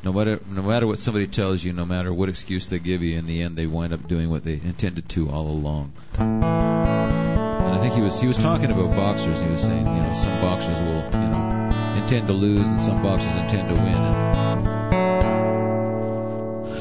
no 0.05 0.12
matter 0.12 0.40
no 0.47 0.62
matter 0.62 0.86
what 0.86 0.98
somebody 0.98 1.26
tells 1.26 1.64
you, 1.64 1.72
no 1.72 1.84
matter 1.84 2.12
what 2.12 2.28
excuse 2.28 2.68
they 2.68 2.78
give 2.78 3.02
you, 3.02 3.18
in 3.18 3.26
the 3.26 3.43
end 3.43 3.56
they 3.56 3.66
wind 3.66 3.93
up 3.93 4.06
doing 4.09 4.28
what 4.28 4.44
they 4.44 4.55
intended 4.55 5.09
to 5.10 5.30
all 5.30 5.48
along. 5.48 5.93
And 6.18 6.44
I 6.44 7.78
think 7.78 7.94
he 7.94 8.02
was 8.02 8.20
he 8.20 8.26
was 8.26 8.39
talking 8.39 8.70
about 8.70 8.90
boxers. 8.90 9.40
He 9.40 9.48
was 9.48 9.62
saying 9.62 9.86
you 9.86 10.02
know 10.02 10.12
some 10.12 10.40
boxers 10.40 10.80
will 10.80 11.05
you 11.20 11.28
know 11.28 12.02
intend 12.02 12.26
to 12.26 12.32
lose 12.32 12.68
and 12.68 12.80
some 12.80 13.02
boxers 13.02 13.34
intend 13.36 13.74
to 13.74 13.80
win. 13.80 13.94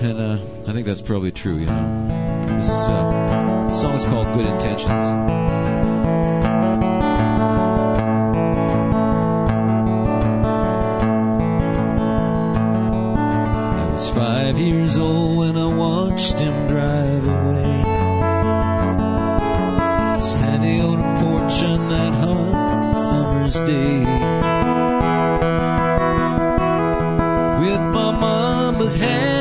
And, 0.01 0.19
and 0.19 0.19
uh, 0.19 0.69
I 0.69 0.73
think 0.73 0.87
that's 0.87 1.01
probably 1.01 1.31
true. 1.31 1.57
You 1.57 1.67
know, 1.67 2.47
this 2.57 2.69
uh, 2.69 3.71
song 3.71 3.93
is 3.93 4.03
called 4.03 4.33
Good 4.33 4.47
Intentions. 4.47 5.90
Years 14.61 14.97
old 14.97 15.37
when 15.37 15.57
I 15.57 15.65
watched 15.65 16.37
him 16.39 16.67
drive 16.67 17.27
away. 17.27 17.81
Standing 20.21 20.81
on 20.81 20.99
a 20.99 21.21
porch 21.21 21.63
on 21.63 21.89
that 21.89 22.13
hot 22.13 22.95
summer's 22.99 23.55
day. 23.55 23.99
With 27.61 27.81
my 27.95 28.11
mama's 28.11 28.95
hand 28.95 29.40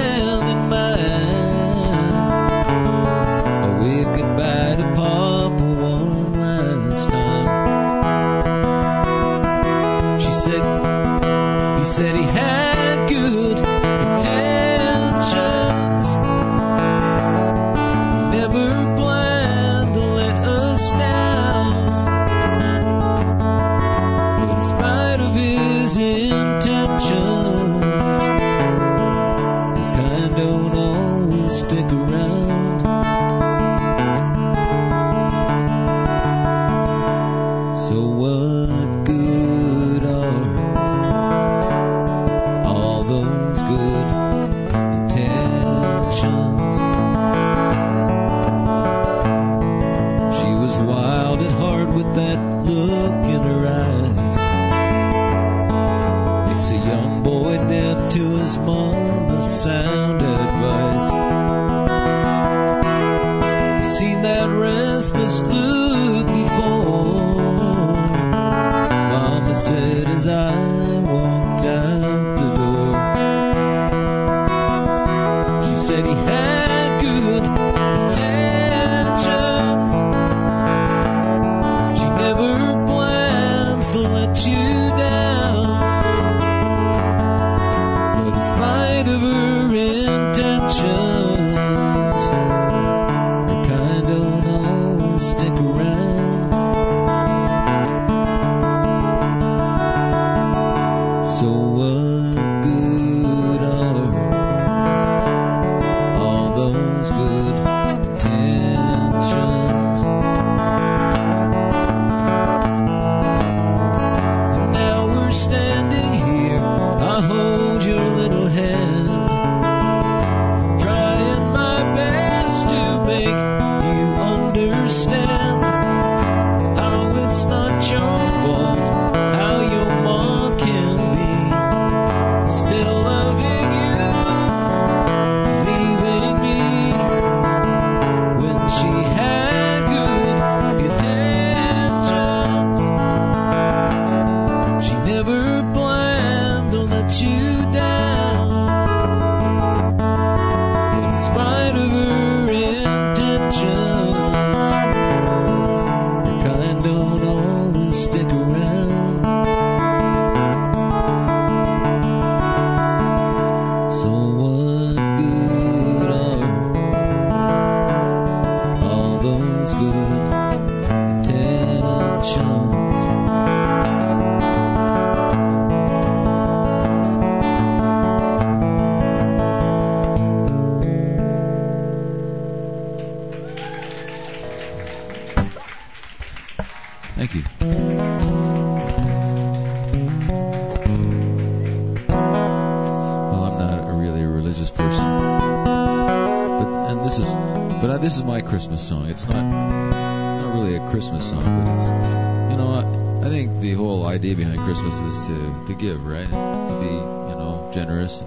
to 205.70 205.76
give, 205.76 206.04
right? 206.04 206.28
To 206.28 206.80
be, 206.80 206.86
you 206.86 207.36
know, 207.38 207.70
generous. 207.72 208.22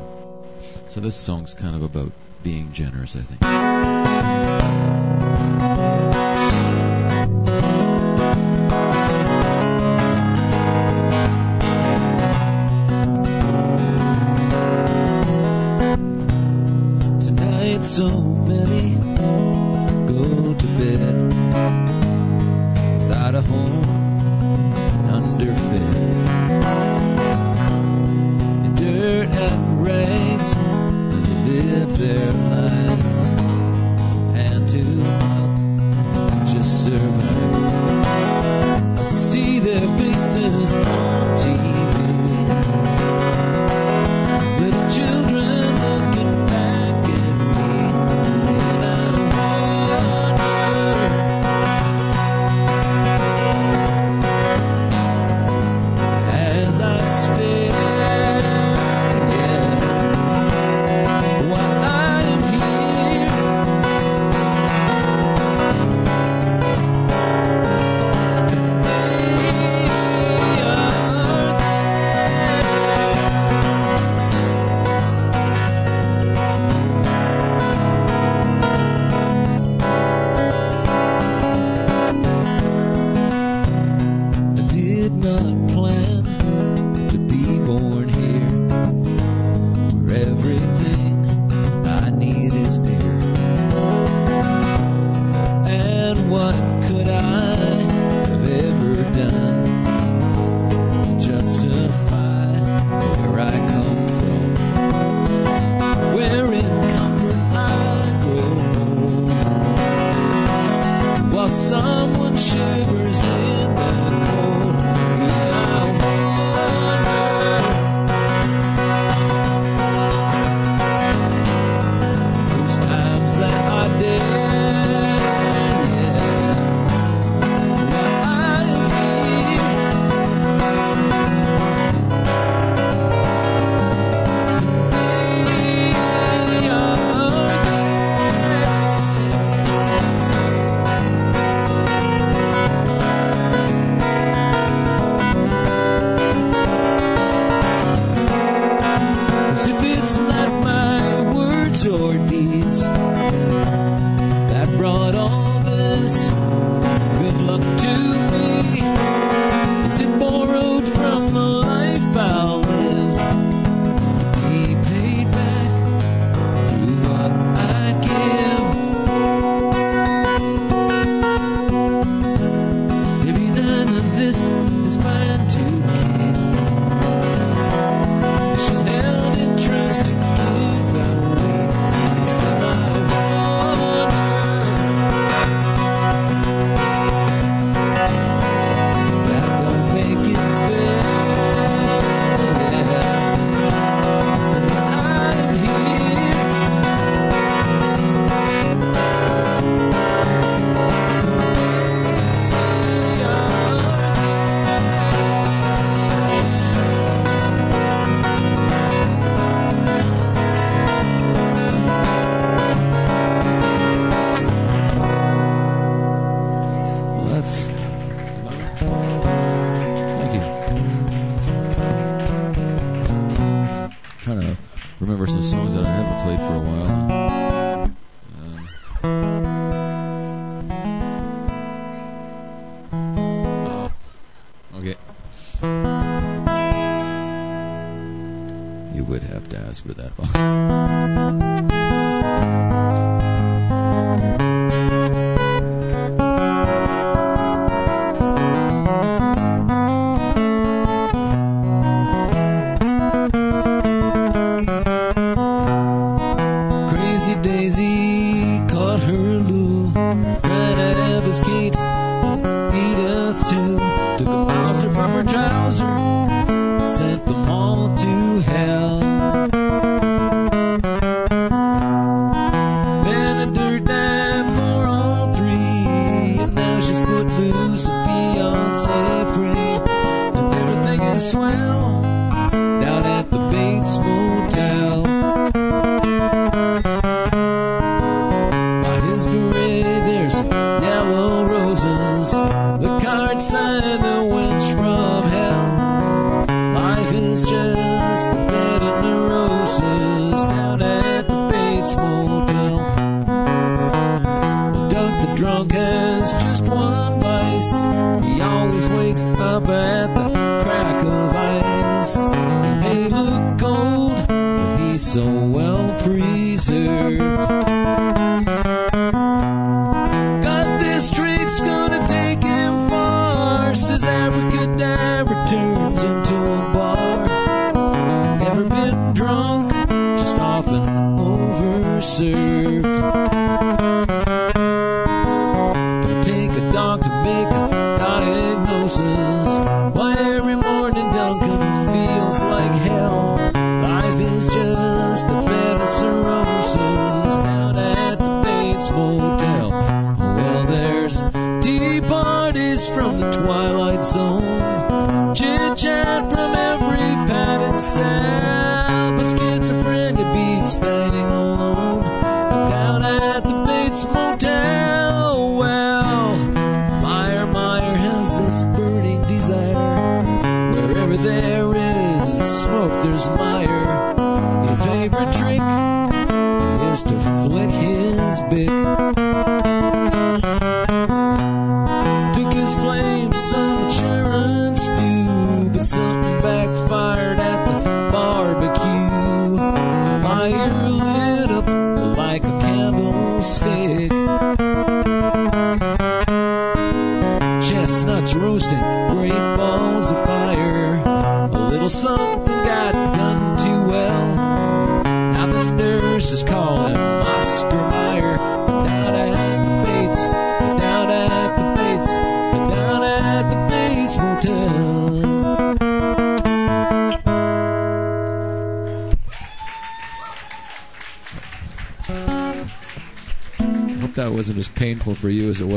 so 0.88 1.00
this 1.00 1.16
song's 1.16 1.54
kind 1.54 1.76
of 1.76 1.84
about 1.84 2.12
being 2.42 2.72
generous, 2.72 3.16
I 3.16 3.22
think. 3.22 3.42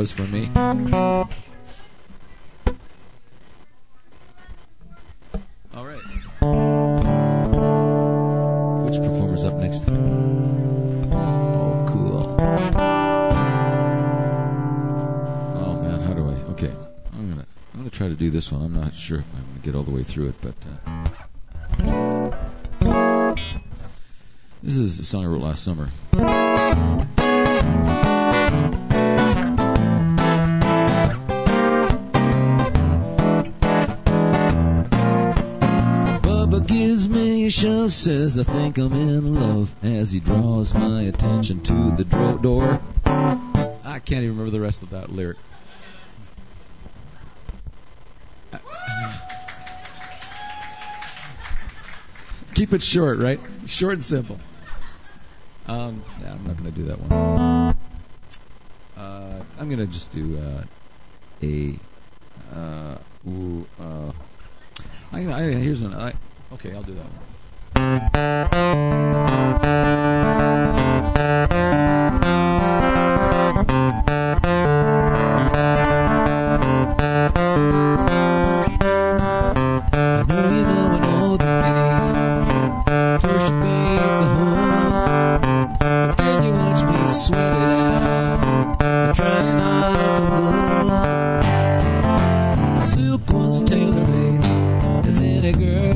those 0.06 0.12
for 0.12 0.22
me. 0.22 0.48
All 5.74 5.84
right. 5.84 5.98
Which 8.84 8.98
performer's 8.98 9.44
up 9.44 9.54
next? 9.54 9.84
Oh, 9.88 11.86
cool. 11.88 12.36
Oh 15.58 15.82
man, 15.82 16.00
how 16.00 16.12
do 16.14 16.28
I? 16.28 16.34
Okay, 16.52 16.72
I'm 17.12 17.30
gonna 17.30 17.46
I'm 17.74 17.80
gonna 17.80 17.90
try 17.90 18.08
to 18.08 18.14
do 18.14 18.30
this 18.30 18.52
one. 18.52 18.62
I'm 18.62 18.74
not 18.74 18.94
sure 18.94 19.18
if 19.18 19.26
I'm 19.34 19.44
gonna 19.44 19.60
get 19.62 19.74
all 19.74 19.82
the 19.82 19.90
way 19.90 20.04
through 20.04 20.28
it, 20.28 20.36
but. 20.40 20.54
Uh, 20.86 21.06
this 24.62 24.76
is 24.76 24.98
a 24.98 25.04
song 25.04 25.24
I 25.24 25.28
wrote 25.28 25.42
last 25.42 25.62
summer. 25.64 25.90
love 37.86 37.92
says 37.92 38.36
I 38.36 38.42
think 38.42 38.78
I'm 38.78 38.92
in 38.94 39.34
love 39.36 39.72
as 39.80 40.10
he 40.10 40.18
draws 40.18 40.74
my 40.74 41.02
attention 41.02 41.62
to 41.62 41.94
the 41.96 42.02
door. 42.42 42.80
I 43.04 44.00
can't 44.04 44.24
even 44.24 44.30
remember 44.30 44.50
the 44.50 44.60
rest 44.60 44.82
of 44.82 44.90
that 44.90 45.08
lyric. 45.08 45.36
Keep 52.54 52.72
it 52.72 52.82
short, 52.82 53.20
right? 53.20 53.38
Short 53.66 53.92
and 53.92 54.04
simple. 54.04 54.40
Um, 55.68 56.02
yeah, 56.20 56.32
I'm 56.32 56.44
not 56.44 56.56
going 56.56 56.64
to 56.64 56.76
do 56.76 56.86
that 56.86 56.98
one. 56.98 57.76
Uh, 58.96 59.44
I'm 59.60 59.68
going 59.68 59.78
to 59.78 59.86
just 59.86 60.10
do 60.10 60.40
uh, 60.40 60.64
a 61.40 61.78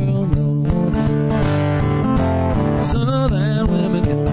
world 0.01 0.36
knows. 0.36 1.06
Southern 2.86 3.66
women 3.68 4.05
can 4.05 4.24
go 4.24 4.32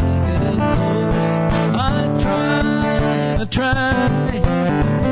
naked 0.00 0.42
and 0.42 0.60
close. 0.76 1.26
I 1.74 2.18
try, 2.18 3.36
I 3.40 3.44
try. 3.44 4.08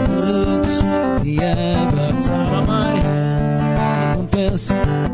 Looks 0.09 0.83
with 0.83 1.23
the 1.25 1.35
eye, 1.41 1.91
but 1.91 2.31
out 2.31 2.53
of 2.55 2.67
my 2.69 2.95
hands. 2.97 3.55
I 3.81 4.15
confess. 4.15 5.14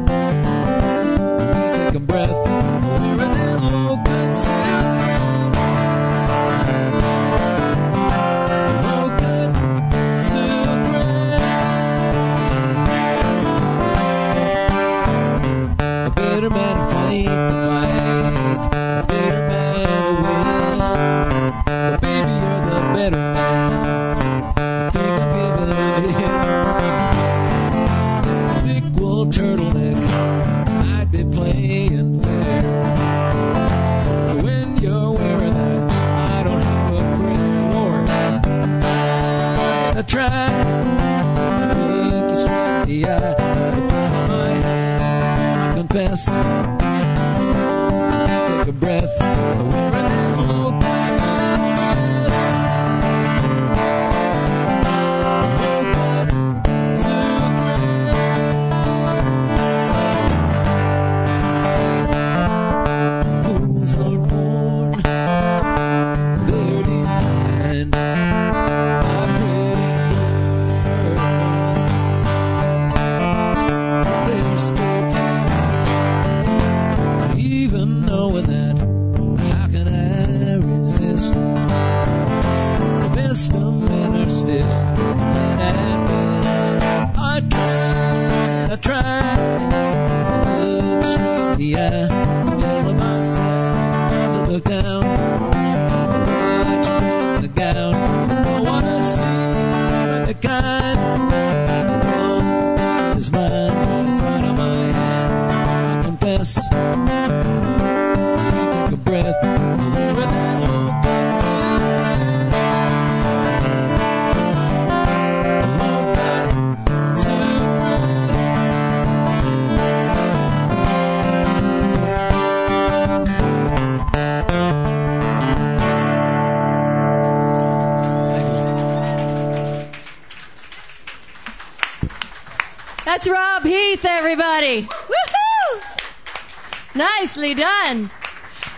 Nicely 137.31 137.55
done. 137.55 138.11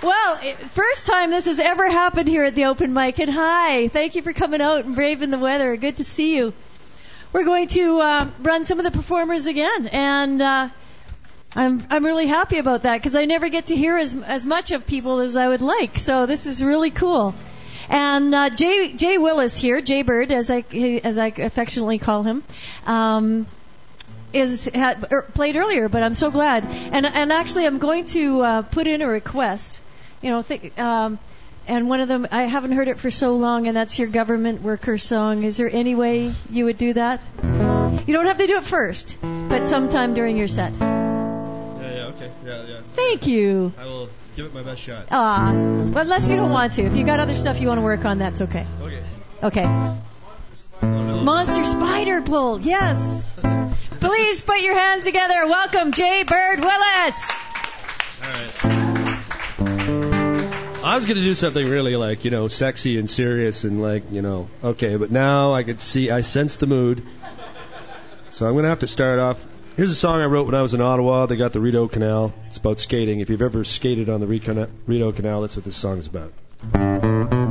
Well, 0.03 0.37
first 0.73 1.07
time 1.07 1.31
this 1.31 1.47
has 1.47 1.59
ever 1.59 1.89
happened 1.89 2.29
here 2.29 2.45
at 2.45 2.55
the 2.55 2.67
open 2.67 2.93
mic, 2.93 3.19
and 3.19 3.31
hi, 3.31 3.89
thank 3.89 4.15
you 4.15 4.21
for 4.21 4.35
coming 4.35 4.61
out 4.61 4.85
and 4.85 4.95
braving 4.95 5.31
the 5.31 5.39
weather. 5.39 5.75
Good 5.79 5.97
to 5.97 6.05
see 6.05 6.37
you. 6.37 6.53
We're 7.33 7.47
going 7.47 7.69
to 7.69 8.01
uh, 8.01 8.29
run 8.41 8.67
some 8.67 8.79
of 8.79 8.85
the 8.85 8.91
performers 8.91 9.47
again, 9.47 9.87
and 9.87 10.43
uh, 10.43 10.69
I'm 11.57 11.83
I'm 11.89 12.05
really 12.05 12.27
happy 12.27 12.59
about 12.59 12.83
that 12.83 12.99
because 12.99 13.15
I 13.15 13.25
never 13.25 13.49
get 13.49 13.69
to 13.69 13.75
hear 13.75 13.97
as 13.97 14.15
as 14.15 14.45
much 14.45 14.71
of 14.71 14.87
people 14.87 15.21
as 15.21 15.35
I 15.35 15.49
would 15.49 15.63
like. 15.63 15.99
So 15.99 16.27
this 16.27 16.45
is 16.45 16.63
really 16.63 16.91
cool. 16.91 17.35
And 17.89 18.35
uh, 18.35 18.51
Jay 18.51 18.93
Jay 18.93 19.17
Willis 19.17 19.57
here, 19.57 19.81
Jay 19.81 20.03
Bird, 20.03 20.31
as 20.31 20.51
I 20.51 20.63
as 21.05 21.17
I 21.17 21.29
affectionately 21.29 21.97
call 21.97 22.23
him. 22.23 22.43
Um, 22.85 23.47
is 24.33 24.71
had, 24.73 25.13
er, 25.13 25.23
played 25.23 25.57
earlier, 25.57 25.89
but 25.89 26.03
I'm 26.03 26.15
so 26.15 26.31
glad. 26.31 26.65
And 26.67 27.07
and 27.07 27.33
actually, 27.33 27.67
I'm 27.67 27.79
going 27.79 28.05
to 28.07 28.41
uh, 28.43 28.63
put 28.63 28.87
in 28.87 29.03
a 29.03 29.09
request. 29.09 29.81
You 30.21 30.31
know, 30.31 30.43
think, 30.43 30.79
um, 30.79 31.19
and 31.67 31.89
one 31.89 32.01
of 32.01 32.09
them 32.09 32.27
I 32.31 32.43
haven't 32.43 32.73
heard 32.73 32.89
it 32.89 32.99
for 32.99 33.11
so 33.11 33.37
long, 33.37 33.67
and 33.67 33.77
that's 33.77 33.99
your 33.99 34.09
government 34.09 34.63
worker 34.63 34.99
song. 34.99 35.45
Is 35.45 35.57
there 35.57 35.71
any 35.71 35.95
way 35.95 36.33
you 36.51 36.65
would 36.67 36.79
do 36.79 36.93
that? 36.95 37.23
You 37.43 38.15
don't 38.15 38.27
have 38.27 38.39
to 38.39 38.47
do 38.47 38.57
it 38.57 38.65
first, 38.65 39.17
but 39.21 39.67
sometime 39.67 40.15
during 40.15 40.37
your 40.37 40.49
set. 40.49 40.75
Yeah, 40.75 41.79
yeah, 41.81 42.07
okay. 42.07 42.31
Yeah, 42.45 42.65
yeah. 42.69 42.81
Thank 42.95 43.27
you. 43.27 43.73
I 43.79 43.85
will 43.85 44.09
give 44.37 44.47
it 44.47 44.55
my 44.55 44.63
best 44.63 44.83
shot. 44.83 45.07
Ah, 45.11 45.53
well, 45.53 45.99
unless 45.99 46.29
you 46.29 46.37
don't 46.37 46.51
want 46.51 46.73
to. 46.75 46.83
If 46.83 46.97
you 46.97 47.05
got 47.05 47.21
other 47.21 47.35
stuff 47.35 47.61
you 47.61 47.69
want 47.69 47.79
to 47.79 47.83
work 47.83 48.05
on, 48.05 48.19
that's 48.19 48.41
okay. 48.41 48.67
Okay. 48.81 49.03
Okay. 49.43 49.67
Monster 50.83 51.65
spider 51.65 52.23
pull, 52.23 52.61
yes. 52.61 53.23
Please 54.03 54.41
put 54.43 54.61
your 54.61 54.75
hands 54.75 55.05
together. 55.05 55.47
Welcome, 55.47 55.93
Jay 55.93 56.25
Bird 56.25 56.59
Willis. 56.59 57.33
All 58.25 58.31
right. 58.33 58.83
I 60.85 60.97
was 60.97 61.07
gonna 61.07 61.21
do 61.21 61.35
something 61.35 61.69
really 61.69 61.95
like, 61.95 62.25
you 62.25 62.33
know, 62.33 62.49
sexy 62.49 62.99
and 62.99 63.09
serious 63.09 63.63
and 63.63 63.81
like, 63.81 64.11
you 64.11 64.21
know, 64.21 64.49
okay, 64.65 64.97
but 64.97 65.13
now 65.13 65.55
I 65.55 65.63
could 65.63 65.81
see, 65.81 66.11
I 66.11 66.23
sense 66.23 66.57
the 66.57 66.67
mood. 66.67 67.07
So 68.31 68.49
I'm 68.49 68.57
gonna 68.57 68.69
have 68.69 68.81
to 68.81 68.89
start 68.89 69.21
off. 69.21 69.47
Here's 69.77 69.93
a 69.93 69.95
song 69.95 70.21
I 70.21 70.27
wrote 70.27 70.47
when 70.47 70.57
I 70.57 70.63
was 70.63 70.75
in 70.75 70.81
Ottawa. 70.81 71.27
They 71.27 71.37
got 71.37 71.53
the 71.53 71.61
Rideau 71.61 71.87
Canal. 71.87 72.35
It's 72.49 72.57
about 72.57 72.81
skating. 72.81 73.21
If 73.21 73.31
you've 73.31 73.41
ever 73.41 73.63
skated 73.63 74.11
on 74.11 74.19
the 74.21 74.27
Rideau 74.27 75.13
Canal, 75.13 75.43
that's 75.43 75.55
what 75.55 75.65
this 75.65 75.77
song 75.77 75.99
is 75.99 76.09
about. 76.09 77.42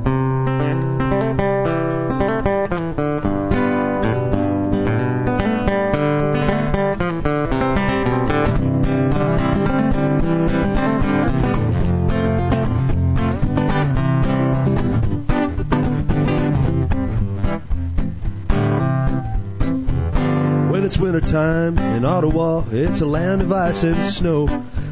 Wintertime 21.32 21.96
in 21.96 22.04
Ottawa, 22.04 22.66
it's 22.72 23.00
a 23.00 23.06
land 23.06 23.42
of 23.42 23.54
ice 23.54 23.84
and 23.84 24.04
snow. 24.04 24.48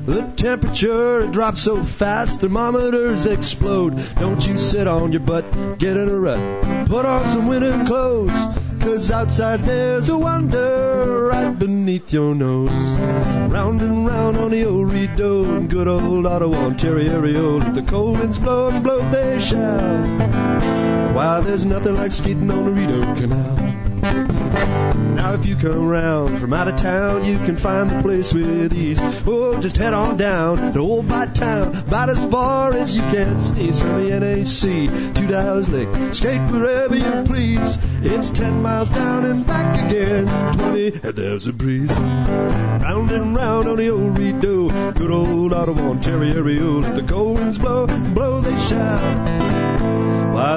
The 0.06 0.22
temperature 0.38 1.28
drops 1.28 1.64
so 1.64 1.84
fast, 1.84 2.40
thermometers 2.40 3.26
explode. 3.26 4.02
Don't 4.16 4.48
you 4.48 4.58
sit 4.58 4.88
on 4.88 5.12
your 5.12 5.20
butt, 5.20 5.78
get 5.80 5.98
in 5.98 6.08
a 6.08 6.18
rut, 6.18 6.88
put 6.88 7.06
on 7.06 7.28
some 7.28 7.48
winter 7.48 7.84
clothes. 7.84 8.40
Cause 8.80 9.12
outside 9.12 9.66
there's 9.66 10.08
a 10.08 10.18
wonder 10.18 11.26
right 11.26 11.60
beneath 11.60 12.14
your 12.14 12.34
nose. 12.34 12.72
Round 12.72 13.82
and 13.82 14.08
round 14.08 14.38
on 14.38 14.52
the 14.52 14.64
old 14.64 14.94
Rideau 14.94 15.44
in 15.58 15.68
good 15.68 15.90
old 15.90 16.26
Ottawa, 16.26 16.68
Ontario. 16.68 17.60
Let 17.60 17.74
the 17.74 17.82
cold 17.82 18.18
winds 18.18 18.40
blow 18.40 18.70
and 18.70 18.82
blow, 18.82 19.10
they 19.12 19.42
shall. 19.42 21.14
Why, 21.14 21.42
there's 21.42 21.66
nothing 21.66 21.96
like 21.96 22.12
skating 22.12 22.50
on 22.50 22.64
the 22.64 22.72
Rideau 22.72 23.16
Canal. 23.16 23.89
Now 24.02 25.34
if 25.34 25.46
you 25.46 25.56
come 25.56 25.88
round 25.88 26.40
from 26.40 26.54
out 26.54 26.68
of 26.68 26.76
town, 26.78 27.24
you 27.24 27.38
can 27.40 27.58
find 27.58 27.90
the 27.90 28.02
place 28.02 28.34
with 28.34 28.74
ease. 28.74 29.00
Oh, 29.28 29.60
just 29.60 29.78
head 29.78 29.94
on 29.94 30.18
down 30.18 30.74
to 30.74 30.80
Old 30.80 31.08
Bytown, 31.08 31.88
about 31.88 32.10
as 32.10 32.26
far 32.26 32.74
as 32.74 32.96
you 32.96 33.02
can 33.02 33.40
sneeze 33.40 33.82
from 33.82 34.04
the 34.04 34.20
NAC 34.20 35.16
to 35.16 35.28
Dow's 35.28 35.70
Lake. 35.70 36.14
Skate 36.14 36.52
wherever 36.52 36.96
you 36.96 37.24
please. 37.26 37.78
It's 38.02 38.30
ten 38.30 38.62
miles 38.62 38.90
down 38.90 39.26
and 39.26 39.46
back 39.46 39.90
again. 39.90 40.54
Twenty, 40.54 40.88
and 40.94 41.16
there's 41.16 41.48
a 41.48 41.54
breeze. 41.54 41.98
Round 42.00 43.12
and 43.12 43.36
round 43.36 43.68
on 43.68 43.78
the 43.78 43.90
old 43.90 44.18
Rideau, 44.18 44.70
good 44.94 45.12
old 45.12 45.54
Ottawa, 45.54 45.90
Ontario. 45.90 46.80
Let 46.80 46.96
the 46.96 47.04
cold 47.04 47.40
winds 47.40 47.58
blow, 47.58 47.88
blow 47.88 48.42
they 48.42 48.58
shall. 48.60 49.59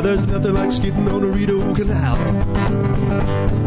There's 0.03 0.27
nothing 0.27 0.53
like 0.53 0.73
skating 0.73 1.09
on 1.09 1.23
a 1.23 1.29
Rideau 1.29 1.75
Canal. 1.75 2.17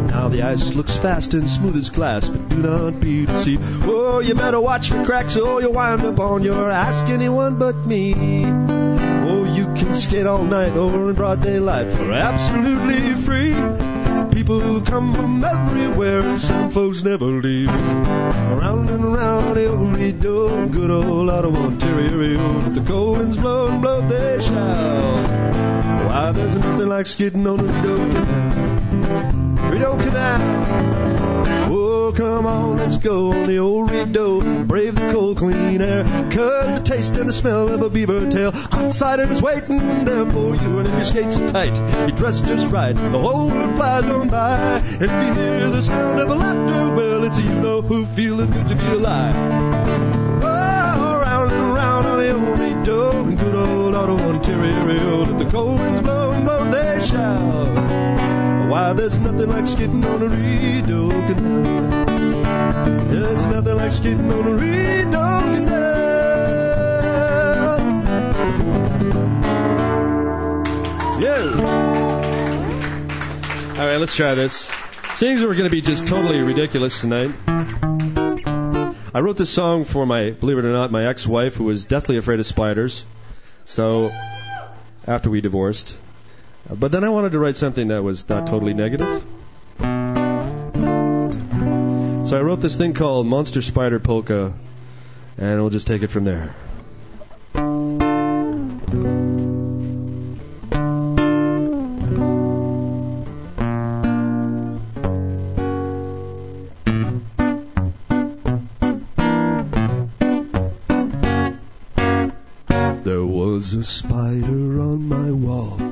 Now 0.07 0.29
the 0.29 0.43
ice 0.43 0.73
looks 0.73 0.95
fast 0.95 1.33
and 1.33 1.49
smooth 1.49 1.75
as 1.75 1.89
glass, 1.89 2.29
but 2.29 2.49
do 2.49 2.57
not 2.57 2.99
be 2.99 3.25
deceived. 3.25 3.63
Oh, 3.83 4.19
you 4.19 4.35
better 4.35 4.59
watch 4.59 4.89
for 4.89 5.03
cracks 5.03 5.37
or 5.37 5.61
you'll 5.61 5.73
wind 5.73 6.03
up 6.03 6.19
on 6.19 6.43
your 6.43 6.71
ask 6.71 7.05
anyone 7.07 7.57
but 7.57 7.85
me. 7.85 8.43
Oh, 8.45 9.43
you 9.43 9.65
can 9.75 9.93
skate 9.93 10.25
all 10.25 10.43
night 10.43 10.77
or 10.77 11.09
in 11.09 11.15
broad 11.15 11.41
daylight 11.41 11.91
for 11.91 12.11
absolutely 12.11 13.15
free. 13.15 13.94
People 14.35 14.81
come 14.81 15.13
from 15.13 15.41
everywhere 15.45 16.19
and 16.19 16.37
some 16.37 16.69
folks 16.69 17.05
never 17.05 17.25
leave. 17.25 17.69
Around 17.69 18.89
and 18.89 19.05
around 19.05 19.57
old 19.57 19.95
Rideau, 19.95 20.67
good 20.67 20.91
old 20.91 21.29
Ottawa, 21.29 21.67
Ontario. 21.67 22.59
Let 22.59 22.73
the 22.73 22.81
cold 22.81 23.17
winds 23.19 23.37
blow 23.37 23.67
and 23.67 23.81
blow 23.81 24.05
they 24.05 24.41
shall. 24.41 25.23
Why, 26.05 26.33
there's 26.33 26.57
nothing 26.57 26.89
like 26.89 27.05
skidding 27.05 27.47
on 27.47 27.61
a 27.61 27.63
Rideau 27.63 27.97
Canal. 28.11 29.71
Rideau 29.71 29.97
Canal. 29.99 31.94
Oh, 32.07 32.11
come 32.11 32.45
on, 32.45 32.77
let's 32.77 32.99
go 32.99 33.31
on 33.31 33.47
the 33.47 33.57
old 33.57 33.89
Rideau. 33.89 34.63
Brave 34.65 34.93
the 34.93 35.11
cold, 35.11 35.37
clean 35.37 35.81
air. 35.81 36.03
Cause 36.03 36.77
the 36.77 36.85
taste 36.85 37.17
and 37.17 37.27
the 37.27 37.33
smell 37.33 37.67
of 37.73 37.81
a 37.81 37.89
beaver 37.89 38.29
tail. 38.29 38.51
Outsiders 38.71 39.41
waiting 39.41 40.05
there 40.05 40.29
for 40.29 40.55
you. 40.55 40.77
And 40.77 40.87
if 40.87 40.93
your 40.93 41.03
skates 41.03 41.39
are 41.39 41.47
tight, 41.47 41.75
you 42.07 42.13
dress 42.13 42.41
just 42.41 42.71
right. 42.71 42.93
The 42.93 43.09
whole 43.09 43.49
world 43.49 43.75
flies 43.75 44.03
on 44.03 44.29
by. 44.29 44.55
And 44.55 45.01
if 45.01 45.09
you 45.09 45.33
hear 45.33 45.69
the 45.71 45.81
sound 45.81 46.19
of 46.19 46.29
a 46.29 46.35
laughter, 46.35 46.73
oh, 46.75 46.95
well, 46.95 47.23
it's 47.23 47.39
you 47.39 47.55
know 47.55 47.81
who 47.81 48.05
feeling 48.05 48.51
good 48.51 48.67
to 48.67 48.75
be 48.75 48.85
alive. 48.85 49.35
Oh, 50.43 51.21
round 51.23 51.51
and 51.53 51.73
round 51.73 52.05
on 52.05 52.19
the 52.19 52.91
old 52.91 53.39
good 53.39 53.55
old 53.55 53.95
Ottawa, 53.95 54.29
Ontario. 54.29 55.25
Let 55.25 55.39
the 55.39 55.49
cold 55.49 55.79
winds 55.79 56.03
blow 56.03 56.33
and 56.33 56.45
blow, 56.45 56.69
they 56.69 57.03
shall. 57.03 58.04
Why, 58.75 58.91
there's 58.91 59.17
nothing 59.17 59.49
like 59.49 59.67
skating 59.67 60.03
on 60.03 60.21
a 60.21 60.27
Rideau 60.27 61.07
Canal. 61.07 62.05
There's 63.07 63.45
nothing 63.47 63.75
like 63.77 63.91
skating 63.93 64.29
on 64.29 64.45
a 64.45 64.51
Rideau 64.51 65.39
Canal. 65.53 65.79
Yeah. 71.21 71.55
All 73.79 73.87
right, 73.87 73.97
let's 73.97 74.13
try 74.13 74.35
this. 74.35 74.69
Seeing 75.13 75.37
as 75.37 75.43
we're 75.45 75.55
going 75.55 75.69
to 75.69 75.69
be 75.69 75.79
just 75.79 76.05
totally 76.05 76.41
ridiculous 76.41 76.99
tonight, 76.99 77.31
I 77.47 79.21
wrote 79.21 79.37
this 79.37 79.51
song 79.51 79.85
for 79.85 80.05
my, 80.05 80.31
believe 80.31 80.57
it 80.57 80.65
or 80.65 80.73
not, 80.73 80.91
my 80.91 81.07
ex-wife 81.07 81.55
who 81.55 81.63
was 81.63 81.85
deathly 81.85 82.17
afraid 82.17 82.41
of 82.41 82.45
spiders. 82.45 83.05
So, 83.63 84.11
after 85.07 85.29
we 85.29 85.39
divorced. 85.39 85.97
But 86.67 86.91
then 86.91 87.03
I 87.03 87.09
wanted 87.09 87.33
to 87.33 87.39
write 87.39 87.57
something 87.57 87.89
that 87.89 88.03
was 88.03 88.27
not 88.27 88.47
totally 88.47 88.71
um, 88.71 88.77
negative. 88.77 89.23
So 92.27 92.37
I 92.37 92.41
wrote 92.41 92.59
this 92.59 92.75
thing 92.75 92.95
called 92.95 93.27
Monster 93.27 93.61
Spider 93.61 93.99
Polka, 93.99 94.53
and 95.37 95.61
we'll 95.61 95.69
just 95.69 95.85
take 95.85 96.01
it 96.01 96.09
from 96.09 96.25
there. 96.25 96.55
There 113.03 113.23
was 113.23 113.75
a 113.75 113.83
spider 113.83 114.81
on 114.81 115.07
my 115.07 115.29
wall. 115.29 115.84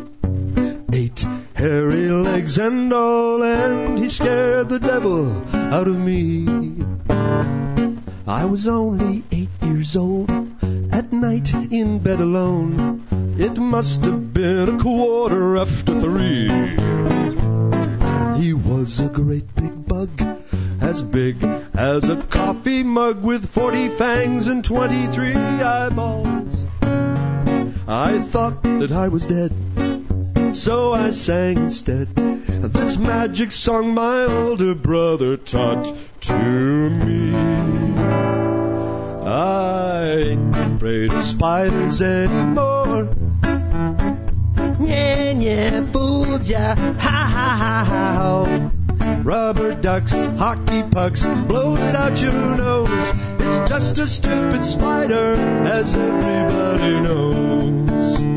All, 2.59 3.41
and 3.41 3.97
he 3.97 4.07
scared 4.09 4.69
the 4.69 4.77
devil 4.77 5.31
out 5.55 5.87
of 5.87 5.97
me. 5.97 6.85
I 8.27 8.45
was 8.45 8.67
only 8.67 9.23
eight 9.31 9.49
years 9.63 9.95
old, 9.95 10.29
at 10.91 11.11
night 11.11 11.51
in 11.71 11.97
bed 11.97 12.19
alone. 12.19 13.07
It 13.39 13.57
must 13.57 14.05
have 14.05 14.35
been 14.35 14.69
a 14.69 14.79
quarter 14.79 15.57
after 15.57 15.99
three. 15.99 16.47
He 18.39 18.53
was 18.53 18.99
a 18.99 19.07
great 19.07 19.55
big 19.55 19.87
bug, 19.87 20.11
as 20.79 21.01
big 21.01 21.43
as 21.73 22.07
a 22.07 22.17
coffee 22.17 22.83
mug 22.83 23.23
with 23.23 23.49
40 23.49 23.89
fangs 23.89 24.47
and 24.47 24.63
23 24.63 25.33
eyeballs. 25.33 26.67
I 27.87 28.21
thought 28.21 28.61
that 28.61 28.91
I 28.91 29.07
was 29.07 29.25
dead, 29.25 29.51
so 30.55 30.93
I 30.93 31.09
sang 31.09 31.57
instead 31.57 32.32
this 32.67 32.97
magic 32.97 33.51
song 33.51 33.93
my 33.93 34.23
older 34.23 34.73
brother 34.73 35.37
taught 35.37 35.91
to 36.21 36.89
me. 36.89 37.35
I 39.25 40.03
ain't 40.29 40.55
afraid 40.55 41.11
of 41.11 41.23
spiders 41.23 42.01
anymore. 42.01 43.09
Yeah, 44.81 45.31
yeah, 45.31 45.91
fooled 45.91 46.45
ya, 46.45 46.75
ha 46.75 47.27
ha 47.35 47.55
ha 47.57 47.83
ha. 47.85 48.71
Rubber 49.23 49.73
ducks, 49.73 50.11
hockey 50.11 50.83
pucks, 50.83 51.23
blow 51.23 51.75
it 51.77 51.95
out 51.95 52.21
your 52.21 52.33
nose. 52.33 53.11
It's 53.39 53.69
just 53.69 53.97
a 53.97 54.07
stupid 54.07 54.63
spider, 54.63 55.35
as 55.35 55.95
everybody 55.95 56.99
knows. 56.99 58.32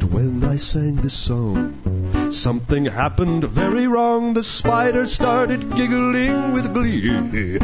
But 0.00 0.10
when 0.10 0.44
I 0.44 0.56
sang 0.56 0.96
this 0.96 1.14
song, 1.14 2.30
something 2.32 2.86
happened 2.86 3.44
very 3.44 3.86
wrong. 3.86 4.32
The 4.32 4.42
spider 4.42 5.06
started 5.06 5.76
giggling 5.76 6.52
with 6.52 6.72
glee. 6.72 7.58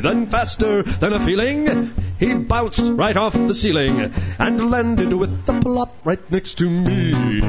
then, 0.00 0.26
faster 0.26 0.82
than 0.82 1.12
a 1.12 1.20
feeling, 1.20 1.92
he 2.18 2.34
bounced 2.34 2.92
right 2.92 3.16
off 3.16 3.32
the 3.32 3.54
ceiling 3.54 4.12
and 4.38 4.70
landed 4.70 5.12
with 5.12 5.48
a 5.48 5.60
plop 5.60 5.96
right 6.04 6.30
next 6.30 6.58
to 6.58 6.70
me. 6.70 7.40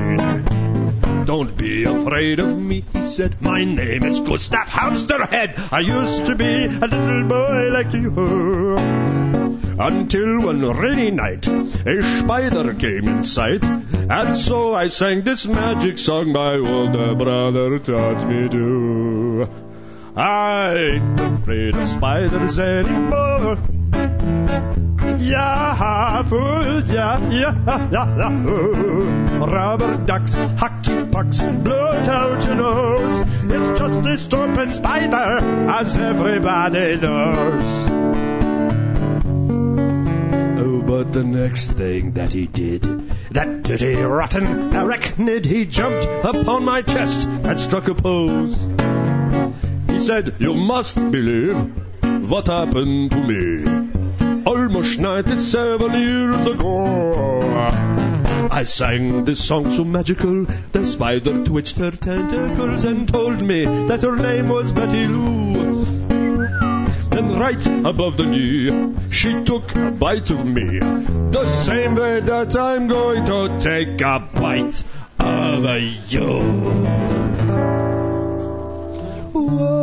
Don't 1.25 1.55
be 1.55 1.83
afraid 1.83 2.39
of 2.39 2.57
me, 2.57 2.83
he 2.93 3.01
said. 3.03 3.41
My 3.41 3.63
name 3.63 4.03
is 4.03 4.19
Gustav 4.21 4.67
Hamsterhead. 4.67 5.71
I 5.71 5.79
used 5.81 6.25
to 6.25 6.35
be 6.35 6.65
a 6.65 6.87
little 6.87 7.27
boy 7.27 7.69
like 7.71 7.93
you. 7.93 9.42
Until 9.85 10.39
one 10.39 10.61
rainy 10.61 11.11
night, 11.11 11.45
a 11.45 12.17
spider 12.17 12.73
came 12.73 13.05
in 13.09 13.21
sight. 13.21 13.65
And 13.65 14.33
so 14.33 14.73
I 14.73 14.87
sang 14.87 15.23
this 15.23 15.45
magic 15.45 15.97
song 15.97 16.31
my 16.31 16.55
older 16.55 17.15
brother 17.15 17.79
taught 17.79 18.25
me 18.25 18.47
to. 18.47 19.49
I 20.15 20.73
ain't 20.75 21.19
afraid 21.19 21.75
of 21.75 21.85
spiders 21.89 22.59
anymore. 22.59 23.57
Yeah, 25.19 26.23
fool, 26.23 26.83
yeah, 26.83 27.29
yeah, 27.29 27.89
yeah, 27.91 28.17
yeah. 28.17 29.45
Rubber 29.45 29.97
ducks, 30.05 30.33
hockey 30.33 31.05
pucks, 31.11 31.41
blow 31.41 31.91
out 31.91 32.45
your 32.45 32.55
nose. 32.55 33.19
It's 33.19 33.79
just 33.79 34.05
a 34.05 34.17
stupid 34.17 34.71
spider, 34.71 35.39
as 35.69 35.97
everybody 35.97 36.95
knows. 36.95 38.42
But 40.93 41.11
the 41.11 41.23
next 41.23 41.71
thing 41.71 42.11
that 42.11 42.33
he 42.33 42.45
did, 42.45 42.83
that 43.31 43.63
dirty, 43.63 43.95
rotten 43.95 44.45
arachnid, 44.73 45.43
he 45.43 45.65
jumped 45.65 46.05
upon 46.05 46.65
my 46.65 46.83
chest 46.83 47.27
and 47.27 47.59
struck 47.59 47.87
a 47.87 47.95
pose. 47.95 48.69
He 49.87 49.99
said, 49.99 50.35
You 50.37 50.53
must 50.53 50.97
believe 50.97 51.57
what 52.29 52.45
happened 52.45 53.09
to 53.09 53.21
me 53.31 54.43
almost 54.45 54.99
97 54.99 55.99
years 55.99 56.45
ago. 56.45 57.41
I 58.51 58.61
sang 58.61 59.25
this 59.25 59.43
song 59.43 59.71
so 59.71 59.83
magical, 59.83 60.45
the 60.73 60.85
spider 60.85 61.43
twitched 61.43 61.79
her 61.79 61.89
tentacles 61.89 62.85
and 62.85 63.07
told 63.07 63.41
me 63.41 63.65
that 63.65 64.03
her 64.03 64.15
name 64.15 64.49
was 64.49 64.71
Betty 64.71 65.07
Lou. 65.07 65.52
And 67.15 67.39
right 67.39 67.65
above 67.85 68.17
the 68.17 68.25
knee, 68.25 68.93
she 69.11 69.43
took 69.43 69.75
a 69.75 69.91
bite 69.91 70.31
of 70.31 70.43
me, 70.45 70.79
the 70.79 71.47
same 71.47 71.93
way 71.93 72.21
that 72.21 72.57
I'm 72.57 72.87
going 72.87 73.25
to 73.25 73.59
take 73.59 74.01
a 74.01 74.19
bite 74.19 74.83
of 75.19 75.63
you. 76.09 76.41
Whoa, 79.31 79.82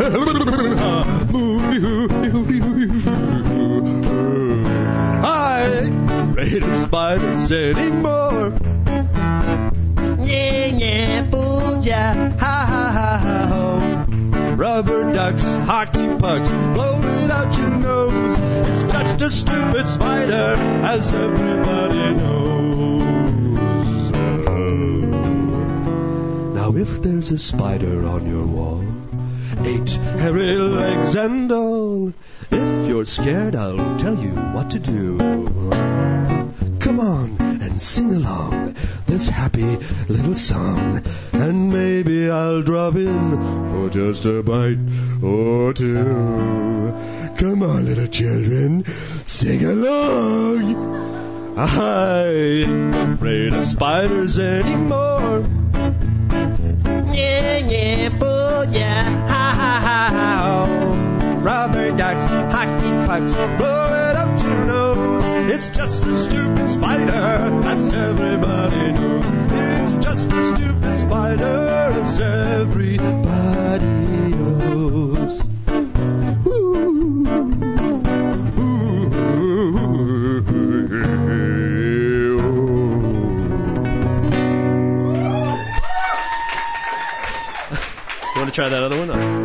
I 0.00 0.06
ain't 5.82 6.10
afraid 6.10 6.62
of 6.62 6.72
spiders 6.72 7.52
anymore. 7.52 8.58
Yeah, 10.24 10.66
yeah, 10.66 11.30
fooled 11.30 11.84
ya, 11.84 12.14
ha 12.14 12.64
ha 12.70 12.90
ha 12.96 13.46
ho. 13.46 14.54
Rubber 14.54 15.12
ducks, 15.12 15.42
hockey 15.42 16.08
pucks, 16.16 16.48
blow 16.48 17.00
it 17.02 17.30
out 17.30 17.58
your 17.58 17.68
nose. 17.68 18.38
It's 18.40 18.84
just 18.90 19.20
a 19.20 19.30
stupid 19.30 19.86
spider, 19.86 20.56
as 20.82 21.12
everybody 21.12 22.14
knows. 22.14 23.06
Now 26.54 26.74
if 26.74 27.02
there's 27.02 27.30
a 27.32 27.38
spider 27.38 28.06
on 28.06 28.26
your 28.26 28.46
wall, 28.46 28.99
eight 29.66 29.90
hairy 29.90 30.56
legs 30.56 31.14
and 31.14 31.50
all, 31.52 32.12
if 32.50 32.88
you're 32.88 33.04
scared, 33.04 33.54
I'll 33.54 33.98
tell 33.98 34.16
you 34.16 34.30
what 34.30 34.70
to 34.70 34.78
do. 34.78 35.18
Come 36.78 37.00
on 37.00 37.36
and 37.40 37.80
sing 37.80 38.14
along 38.14 38.74
this 39.06 39.28
happy 39.28 39.76
little 40.08 40.34
song, 40.34 41.02
and 41.32 41.72
maybe 41.72 42.30
I'll 42.30 42.62
drop 42.62 42.94
in 42.94 43.40
for 43.70 43.90
just 43.90 44.24
a 44.24 44.42
bite 44.42 44.78
or 45.22 45.72
two. 45.72 46.94
Come 47.36 47.62
on, 47.62 47.86
little 47.86 48.06
children, 48.06 48.84
sing 49.26 49.64
along. 49.64 51.00
I 51.56 52.26
ain't 52.26 52.94
afraid 52.94 53.52
of 53.52 53.64
spiders 53.64 54.38
anymore. 54.38 55.44
Yeah, 57.12 57.58
yeah, 57.58 58.08
boo, 58.10 58.72
oh. 59.82 61.38
Rubber 61.42 61.96
ducks, 61.96 62.28
hockey 62.28 62.90
pucks, 63.06 63.34
blow 63.34 64.10
it 64.10 64.16
up 64.16 64.38
to 64.40 64.46
your 64.46 64.66
nose. 64.66 65.24
It's 65.52 65.70
just 65.70 66.06
a 66.06 66.16
stupid 66.28 66.68
spider, 66.68 67.12
as 67.12 67.92
everybody 67.92 68.92
knows. 68.92 69.24
It's 69.52 69.94
just 70.04 70.32
a 70.32 70.54
stupid 70.54 70.96
spider, 70.98 71.44
as 71.44 72.20
everybody 72.20 73.86
knows. 74.36 75.46
Try 88.52 88.68
that 88.68 88.82
other 88.82 88.98
one. 88.98 89.39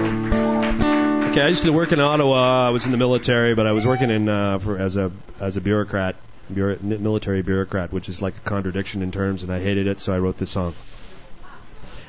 Okay, 1.35 1.43
I 1.43 1.49
used 1.49 1.65
to 1.65 1.73
work 1.73 1.91
in 1.91 1.99
Ottawa. 1.99 2.67
I 2.67 2.69
was 2.69 2.85
in 2.85 2.93
the 2.93 2.97
military, 2.97 3.55
but 3.55 3.67
I 3.67 3.73
was 3.73 3.85
working 3.85 4.09
in 4.09 4.29
uh, 4.29 4.57
for 4.57 4.77
as 4.77 4.95
a 4.95 5.11
as 5.37 5.57
a 5.57 5.61
bureaucrat, 5.61 6.15
bureau, 6.49 6.77
military 6.81 7.41
bureaucrat, 7.41 7.91
which 7.91 8.07
is 8.07 8.21
like 8.21 8.37
a 8.37 8.39
contradiction 8.39 9.01
in 9.01 9.11
terms, 9.11 9.43
and 9.43 9.51
I 9.51 9.59
hated 9.59 9.87
it, 9.87 9.99
so 9.99 10.13
I 10.13 10.19
wrote 10.19 10.37
this 10.37 10.49
song. 10.49 10.73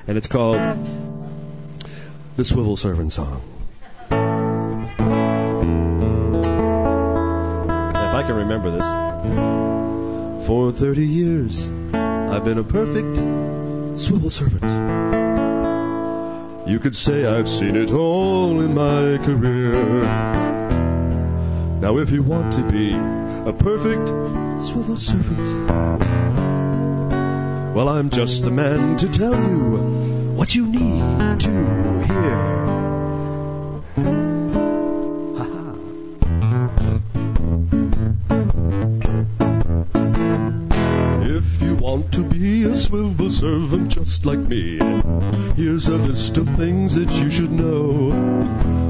And 0.06 0.16
it's 0.16 0.28
called 0.28 0.60
the 2.36 2.44
Swivel 2.44 2.76
Servant 2.76 3.12
Song. 3.12 3.42
If 4.06 4.14
I 8.14 8.22
can 8.24 8.36
remember 8.36 8.70
this. 8.70 8.86
For 10.46 10.70
30 10.70 11.04
years, 11.04 11.68
I've 11.92 12.44
been 12.44 12.58
a 12.58 12.62
perfect 12.62 13.16
swivel 13.98 14.30
servant. 14.30 15.15
You 16.66 16.80
could 16.80 16.96
say 16.96 17.24
I've 17.24 17.48
seen 17.48 17.76
it 17.76 17.92
all 17.92 18.60
in 18.60 18.74
my 18.74 19.18
career. 19.24 20.02
Now, 21.80 21.98
if 21.98 22.10
you 22.10 22.24
want 22.24 22.54
to 22.54 22.62
be 22.62 22.92
a 22.92 23.52
perfect 23.52 24.08
swivel 24.64 24.96
servant, 24.96 25.48
well, 27.72 27.88
I'm 27.88 28.10
just 28.10 28.42
the 28.42 28.50
man 28.50 28.96
to 28.96 29.08
tell 29.08 29.34
you 29.48 30.34
what 30.34 30.56
you 30.56 30.66
need 30.66 31.40
to 31.40 31.85
want 41.86 42.12
to 42.14 42.24
be 42.24 42.64
a 42.64 42.74
swivel 42.74 43.30
servant 43.30 43.92
just 43.92 44.26
like 44.26 44.40
me, 44.40 44.76
here's 45.54 45.86
a 45.86 45.96
list 45.96 46.36
of 46.36 46.48
things 46.56 46.96
that 46.96 47.12
you 47.20 47.30
should 47.30 47.52
know. 47.52 48.10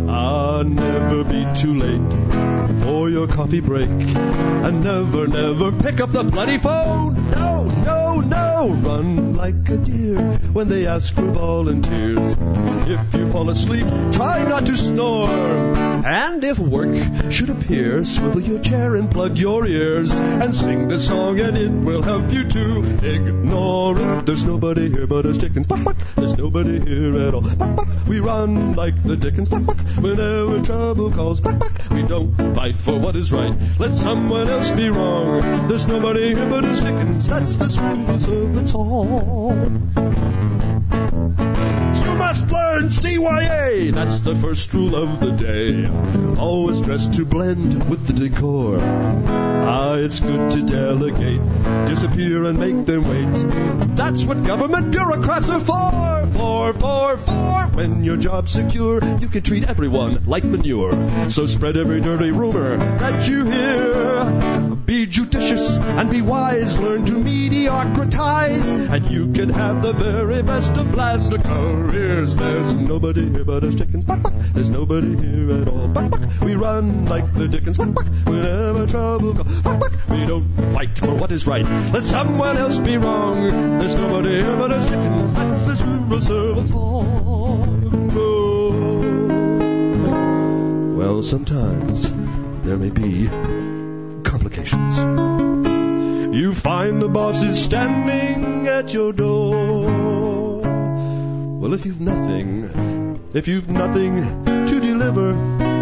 Ah, 0.08 0.62
never 0.62 1.22
be 1.22 1.44
too 1.54 1.74
late 1.74 2.80
for 2.82 3.10
your 3.10 3.26
coffee 3.28 3.60
break. 3.60 3.90
And 3.90 4.82
never, 4.82 5.26
never 5.26 5.72
pick 5.72 6.00
up 6.00 6.10
the 6.10 6.24
bloody 6.24 6.56
phone. 6.56 7.30
No, 7.32 7.64
no, 7.64 8.20
no. 8.20 8.45
Run 8.56 9.34
like 9.34 9.68
a 9.68 9.76
deer 9.76 10.18
when 10.54 10.68
they 10.68 10.86
ask 10.86 11.14
for 11.14 11.30
volunteers. 11.30 12.36
If 12.88 13.14
you 13.14 13.30
fall 13.30 13.50
asleep, 13.50 13.86
try 14.12 14.44
not 14.44 14.64
to 14.66 14.76
snore. 14.76 15.28
And 16.06 16.42
if 16.42 16.58
work 16.58 16.94
should 17.30 17.50
appear, 17.50 18.02
swivel 18.06 18.40
your 18.40 18.60
chair 18.60 18.96
and 18.96 19.10
plug 19.10 19.36
your 19.36 19.66
ears 19.66 20.12
and 20.12 20.54
sing 20.54 20.88
the 20.88 20.98
song 20.98 21.38
and 21.38 21.58
it 21.58 21.70
will 21.70 22.00
help 22.00 22.32
you 22.32 22.48
to 22.48 22.80
ignore 23.04 24.00
it. 24.00 24.24
There's 24.24 24.44
nobody 24.44 24.88
here 24.88 25.06
but 25.06 25.26
us 25.26 25.36
chickens. 25.36 25.66
Buck, 25.66 25.84
buck. 25.84 25.96
There's 26.14 26.36
nobody 26.36 26.80
here 26.80 27.28
at 27.28 27.34
all. 27.34 27.42
Buck, 27.42 27.76
buck. 27.76 27.88
We 28.06 28.20
run 28.20 28.74
like 28.74 29.02
the 29.02 29.16
dickens. 29.16 29.50
Buck, 29.50 29.66
buck. 29.66 29.78
Whenever 30.00 30.62
trouble 30.62 31.10
calls. 31.10 31.42
Buck, 31.42 31.58
buck. 31.58 31.90
We 31.90 32.04
don't 32.04 32.34
fight 32.54 32.80
for 32.80 32.98
what 32.98 33.16
is 33.16 33.32
right. 33.32 33.54
Let 33.78 33.94
someone 33.94 34.48
else 34.48 34.70
be 34.70 34.88
wrong. 34.88 35.68
There's 35.68 35.86
nobody 35.86 36.34
here 36.34 36.48
but 36.48 36.64
us 36.64 36.80
chickens. 36.80 37.28
That's 37.28 37.56
the 37.56 37.68
swivel 37.68 38.18
You 38.46 38.52
must 42.14 42.46
learn 42.48 42.88
CYA. 42.88 43.92
That's 43.92 44.20
the 44.20 44.34
first 44.34 44.72
rule 44.72 44.94
of 44.94 45.20
the 45.20 45.32
day. 45.32 45.86
Always 46.40 46.80
dress 46.80 47.08
to 47.16 47.24
blend 47.24 47.90
with 47.90 48.06
the 48.06 48.12
decor. 48.12 48.78
Ah, 49.68 49.94
it's 49.94 50.20
good 50.20 50.48
to 50.50 50.62
delegate, 50.62 51.40
disappear 51.86 52.44
and 52.44 52.56
make 52.56 52.86
them 52.86 53.02
wait. 53.08 53.96
That's 53.96 54.24
what 54.24 54.44
government 54.44 54.92
bureaucrats 54.92 55.48
are 55.50 55.58
for. 55.58 56.28
For, 56.32 56.72
for, 56.74 57.16
for. 57.16 57.76
When 57.76 58.04
your 58.04 58.16
job's 58.16 58.52
secure, 58.52 59.02
you 59.18 59.26
can 59.26 59.42
treat 59.42 59.64
everyone 59.64 60.24
like 60.26 60.44
manure. 60.44 60.92
So 61.28 61.46
spread 61.46 61.76
every 61.76 62.00
dirty 62.00 62.30
rumor 62.30 62.76
that 62.76 63.26
you 63.26 63.44
hear. 63.44 64.76
Be 64.86 65.06
judicious 65.06 65.78
and 65.78 66.10
be 66.10 66.22
wise. 66.22 66.78
Learn 66.78 67.04
to 67.06 67.14
mediocritize, 67.14 68.88
and 68.88 69.04
you 69.10 69.32
can 69.32 69.48
have 69.48 69.82
the 69.82 69.92
very 69.92 70.42
best 70.42 70.76
of 70.76 70.92
bland 70.92 71.42
careers. 71.42 72.36
There's 72.36 72.76
nobody 72.76 73.28
here 73.28 73.44
but 73.44 73.64
us 73.64 73.74
chickens. 73.74 74.04
Buck, 74.04 74.22
buck. 74.22 74.34
There's 74.54 74.70
nobody 74.70 75.16
here 75.16 75.62
at 75.62 75.68
all. 75.68 75.88
Buck, 75.88 76.10
buck. 76.10 76.20
We 76.40 76.54
run 76.54 77.06
like 77.06 77.34
the 77.34 77.48
Dickens. 77.48 77.78
Buck, 77.78 77.94
buck. 77.94 78.06
Whenever 78.26 78.86
trouble 78.86 79.34
comes. 79.34 79.55
We 80.08 80.26
don't 80.26 80.72
fight 80.74 80.98
for 80.98 81.14
what 81.14 81.32
is 81.32 81.46
right. 81.46 81.64
Let 81.92 82.04
someone 82.04 82.56
else 82.56 82.78
be 82.78 82.96
wrong. 82.98 83.78
There's 83.78 83.94
nobody 83.94 84.30
here 84.30 84.56
but 84.56 84.72
us 84.72 84.90
the 85.66 85.76
swivel 85.76 86.20
servant 86.20 86.68
song. 86.68 88.12
Oh. 88.16 88.76
Well, 90.96 91.22
sometimes 91.22 92.12
there 92.64 92.76
may 92.76 92.90
be 92.90 93.28
complications. 94.22 94.98
You 96.36 96.52
find 96.52 97.00
the 97.00 97.08
boss 97.08 97.42
is 97.42 97.62
standing 97.62 98.68
at 98.68 98.92
your 98.92 99.12
door. 99.12 100.60
Well, 101.60 101.72
if 101.74 101.86
you've 101.86 102.00
nothing, 102.00 103.20
if 103.32 103.48
you've 103.48 103.68
nothing 103.68 104.44
to 104.44 104.80
deliver, 104.80 105.32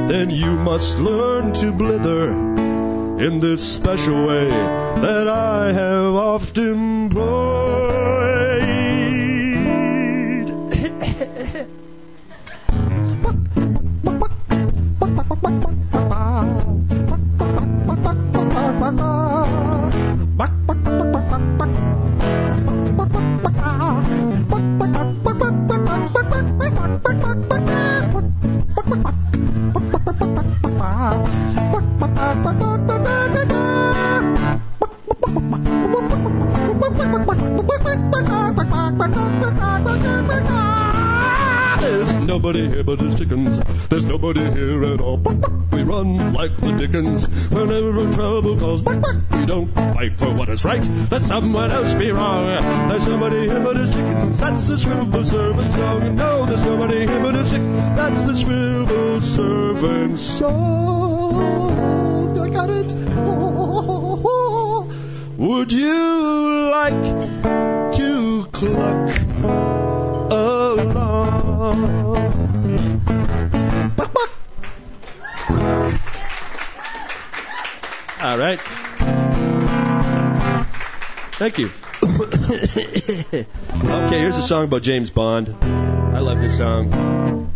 then 0.08 0.30
you 0.30 0.52
must 0.52 0.98
learn 0.98 1.52
to 1.54 1.72
blither 1.72 2.63
in 3.18 3.38
this 3.38 3.74
special 3.74 4.26
way 4.26 4.48
that 4.48 5.28
I 5.28 5.72
have 5.72 6.14
often 6.14 7.04
employed. 7.04 8.33
Nobody 42.44 42.68
here 42.68 42.84
but 42.84 43.00
us 43.00 43.18
chickens. 43.18 43.58
There's 43.88 44.06
nobody 44.06 44.40
here 44.52 44.84
at 44.84 45.00
all. 45.00 45.16
We 45.16 45.82
run 45.82 46.34
like 46.34 46.56
the 46.56 46.72
Dickens. 46.72 47.26
Whenever 47.48 48.12
trouble 48.12 48.58
calls, 48.58 48.82
we 48.82 49.46
don't 49.46 49.72
fight 49.72 50.18
for 50.18 50.30
what 50.34 50.50
is 50.50 50.64
right. 50.64 50.86
Let 51.10 51.22
someone 51.22 51.70
else 51.70 51.94
be 51.94 52.10
wrong. 52.10 52.46
There's 52.88 53.06
nobody 53.06 53.48
here 53.48 53.60
but 53.60 53.76
us 53.78 53.88
chickens. 53.88 54.38
That's 54.38 54.68
the 54.68 54.76
swivel 54.76 55.24
servant 55.24 55.70
song. 55.72 56.16
No, 56.16 56.44
there's 56.44 56.62
nobody 56.62 57.06
here 57.06 57.22
but 57.22 57.34
us 57.34 57.50
chickens. 57.50 57.96
That's 57.96 58.22
the 58.24 58.34
swivel 58.34 59.20
servant 59.22 60.18
song. 60.18 62.03
I 62.54 62.56
got 62.56 62.70
it. 62.70 62.94
Oh, 63.26 64.88
would 65.36 65.72
you 65.72 66.70
like 66.70 67.02
to 67.94 68.46
cluck 68.52 69.10
along? 70.30 70.94
Buck, 73.96 74.14
buck. 74.14 74.30
All 78.22 78.38
right. 78.38 78.60
Thank 81.32 81.58
you. 81.58 81.72
okay, 82.04 83.46
here's 84.20 84.38
a 84.38 84.42
song 84.42 84.66
about 84.66 84.82
James 84.82 85.10
Bond. 85.10 85.56
I 85.60 86.20
love 86.20 86.40
this 86.40 86.56
song. 86.56 87.50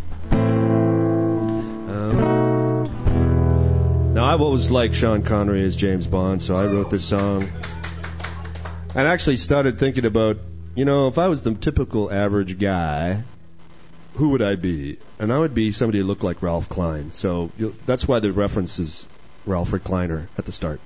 I've 4.28 4.42
always 4.42 4.70
liked 4.70 4.94
Sean 4.94 5.22
Connery 5.22 5.64
as 5.64 5.74
James 5.74 6.06
Bond, 6.06 6.42
so 6.42 6.54
I 6.54 6.66
wrote 6.66 6.90
this 6.90 7.02
song. 7.02 7.48
And 8.94 9.08
actually 9.08 9.38
started 9.38 9.78
thinking 9.78 10.04
about, 10.04 10.36
you 10.74 10.84
know, 10.84 11.08
if 11.08 11.16
I 11.16 11.28
was 11.28 11.42
the 11.42 11.54
typical 11.54 12.12
average 12.12 12.58
guy, 12.58 13.22
who 14.16 14.28
would 14.28 14.42
I 14.42 14.56
be? 14.56 14.98
And 15.18 15.32
I 15.32 15.38
would 15.38 15.54
be 15.54 15.72
somebody 15.72 16.00
who 16.00 16.04
looked 16.04 16.24
like 16.24 16.42
Ralph 16.42 16.68
Klein. 16.68 17.10
So 17.12 17.50
that's 17.86 18.06
why 18.06 18.20
the 18.20 18.30
reference 18.30 18.78
is 18.78 19.06
Ralph 19.46 19.70
Recliner 19.70 20.26
at 20.36 20.44
the 20.44 20.52
start. 20.52 20.80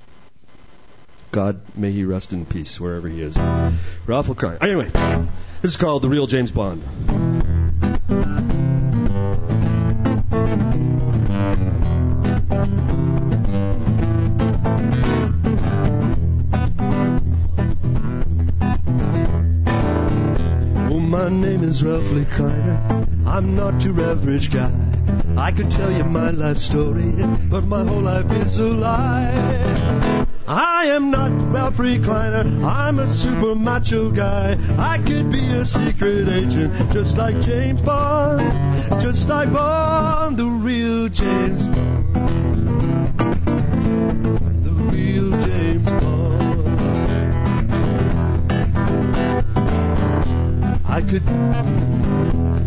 God 1.31 1.59
may 1.75 1.91
he 1.91 2.05
rest 2.05 2.31
in 2.31 2.45
peace 2.45 2.79
wherever 2.79 3.09
he 3.09 3.21
is. 3.21 3.35
Ralph 4.07 4.27
Recliner. 4.27 4.63
Anyway, 4.63 4.89
this 5.61 5.71
is 5.71 5.75
called 5.75 6.01
The 6.01 6.07
Real 6.07 6.27
James 6.27 6.51
Bond. 6.53 6.81
Name 21.41 21.63
is 21.63 21.83
Lee 21.83 22.25
Kleiner. 22.25 23.05
I'm 23.25 23.55
not 23.55 23.83
your 23.83 23.99
average 24.01 24.51
guy. 24.51 24.71
I 25.37 25.51
could 25.51 25.71
tell 25.71 25.91
you 25.91 26.03
my 26.03 26.29
life 26.29 26.57
story, 26.57 27.11
but 27.49 27.63
my 27.63 27.83
whole 27.83 28.01
life 28.01 28.31
is 28.31 28.59
a 28.59 28.67
lie. 28.67 30.25
I 30.47 30.87
am 30.87 31.09
not 31.09 31.31
Ralph 31.53 31.77
Recliner, 31.77 32.63
I'm 32.63 32.99
a 32.99 33.07
super 33.07 33.55
macho 33.55 34.11
guy. 34.11 34.57
I 34.77 34.97
could 34.97 35.31
be 35.31 35.47
a 35.47 35.65
secret 35.65 36.27
agent, 36.27 36.91
just 36.91 37.17
like 37.17 37.39
James 37.41 37.81
Bond, 37.81 39.01
just 39.01 39.29
like 39.29 39.51
Bond, 39.53 40.37
the 40.37 40.45
real 40.45 41.07
James 41.07 41.67
Bond. 41.67 42.52
I 50.93 51.01
could. 51.01 51.23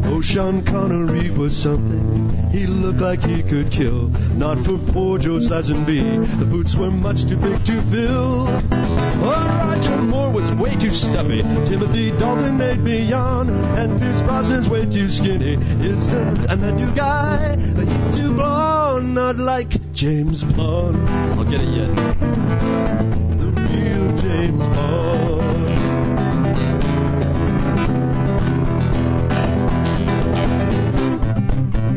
Oh, 0.04 0.20
Sean 0.20 0.64
Connery 0.64 1.30
was 1.30 1.56
something. 1.56 2.50
He 2.50 2.66
looked 2.66 2.98
like 2.98 3.22
he 3.22 3.44
could 3.44 3.70
kill. 3.70 4.08
Not 4.34 4.58
for 4.58 4.78
poor 4.78 5.18
Joe 5.18 5.38
Lazenby. 5.38 6.36
The 6.36 6.44
boots 6.44 6.74
were 6.74 6.90
much 6.90 7.26
too 7.26 7.36
big 7.36 7.64
to 7.66 7.80
fill. 7.82 8.48
Oh, 8.48 9.30
Roger 9.30 9.98
Moore 9.98 10.32
was 10.32 10.52
way 10.52 10.74
too 10.74 10.90
stuffy. 10.90 11.42
Timothy 11.66 12.10
Dalton 12.10 12.58
made 12.58 12.80
me 12.80 13.04
yawn. 13.04 13.48
And 13.48 14.00
Pierce 14.00 14.22
Brosnan's 14.22 14.68
way 14.68 14.86
too 14.86 15.06
skinny. 15.06 15.54
Is 15.86 16.10
and 16.12 16.64
the 16.64 16.72
new 16.72 16.90
guy, 16.90 17.56
he's 17.56 18.16
too 18.16 18.34
blonde. 18.34 19.14
Not 19.14 19.36
like 19.36 19.92
James 19.92 20.42
Bond. 20.42 21.08
I'll 21.08 21.44
get 21.44 21.60
it 21.60 21.68
yet. 21.68 21.94
The 23.38 23.50
real 23.70 24.16
James 24.16 24.66
Bond. 24.74 25.35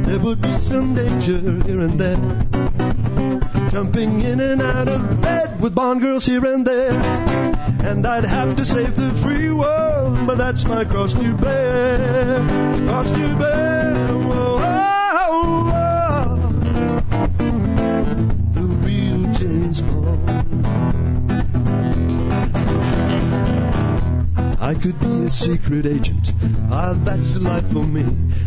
There 0.09 0.17
would 0.17 0.41
be 0.41 0.55
some 0.55 0.95
danger 0.95 1.37
here 1.37 1.81
and 1.81 1.99
there. 1.99 2.17
Jumping 3.69 4.21
in 4.21 4.39
and 4.39 4.59
out 4.59 4.89
of 4.89 5.21
bed 5.21 5.61
with 5.61 5.75
Bond 5.75 6.01
girls 6.01 6.25
here 6.25 6.43
and 6.47 6.65
there. 6.65 6.93
And 7.83 8.07
I'd 8.07 8.25
have 8.25 8.55
to 8.55 8.65
save 8.65 8.95
the 8.95 9.11
free 9.11 9.51
world, 9.51 10.25
but 10.25 10.39
that's 10.39 10.65
my 10.65 10.83
cross 10.85 11.13
to 11.13 11.33
bear. 11.35 12.39
Cross 12.87 13.11
to 13.11 13.35
bear. 13.37 14.28
I 24.69 24.75
could 24.75 24.99
be 24.99 25.25
a 25.25 25.29
secret 25.31 25.87
agent. 25.87 26.31
Ah, 26.69 26.93
that's 26.93 27.33
the 27.33 27.39
life 27.39 27.71
for 27.71 27.83
me. 27.83 28.03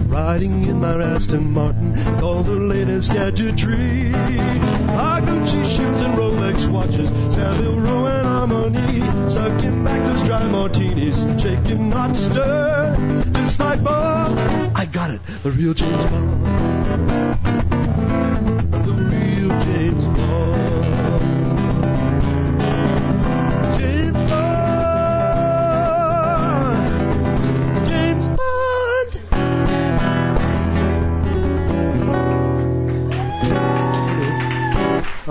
Riding 0.07 0.63
in 0.69 0.79
my 0.79 0.93
Aston 1.03 1.53
Martin 1.53 1.91
with 1.95 2.23
all 2.23 2.45
the 2.45 2.55
latest 2.55 3.11
gadgetry. 3.11 4.13
Ah, 4.15 5.21
Gucci 5.21 5.65
shoes 5.65 6.01
and 6.01 6.15
Rolex 6.15 6.69
watches. 6.71 7.09
Savile 7.35 7.81
Row 7.81 8.07
and 8.07 8.29
Armani. 8.29 9.29
Sucking 9.29 9.83
back 9.83 10.07
those 10.07 10.23
dry 10.23 10.47
martinis. 10.47 11.27
Shaking, 11.43 11.89
not 11.89 12.15
stir. 12.15 13.25
Just 13.33 13.59
like 13.59 13.83
Bob. 13.83 14.39
I 14.77 14.87
got 14.87 15.11
it. 15.11 15.21
The 15.43 15.51
real 15.51 15.75
James 15.75 16.05
Bond. 16.05 16.45
The 18.87 18.95
real 19.11 19.49
James 19.59 20.07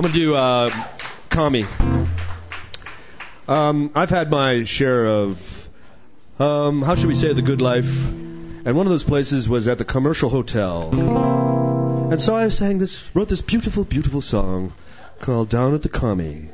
I'm 0.01 0.07
gonna 0.07 0.15
do 0.15 0.33
uh, 0.33 0.71
Commie. 1.29 1.63
Um, 3.47 3.91
I've 3.93 4.09
had 4.09 4.31
my 4.31 4.63
share 4.63 5.05
of, 5.05 5.69
um, 6.39 6.81
how 6.81 6.95
should 6.95 7.05
we 7.05 7.13
say, 7.13 7.33
the 7.33 7.43
good 7.43 7.61
life, 7.61 8.07
and 8.09 8.75
one 8.75 8.87
of 8.87 8.89
those 8.89 9.03
places 9.03 9.47
was 9.47 9.67
at 9.67 9.77
the 9.77 9.85
Commercial 9.85 10.31
Hotel. 10.31 10.89
And 12.09 12.19
so 12.19 12.35
I 12.35 12.47
sang 12.47 12.79
this, 12.79 13.15
wrote 13.15 13.29
this 13.29 13.43
beautiful, 13.43 13.83
beautiful 13.83 14.21
song 14.21 14.73
called 15.19 15.49
"Down 15.49 15.75
at 15.75 15.83
the 15.83 15.89
Commie." 15.89 16.49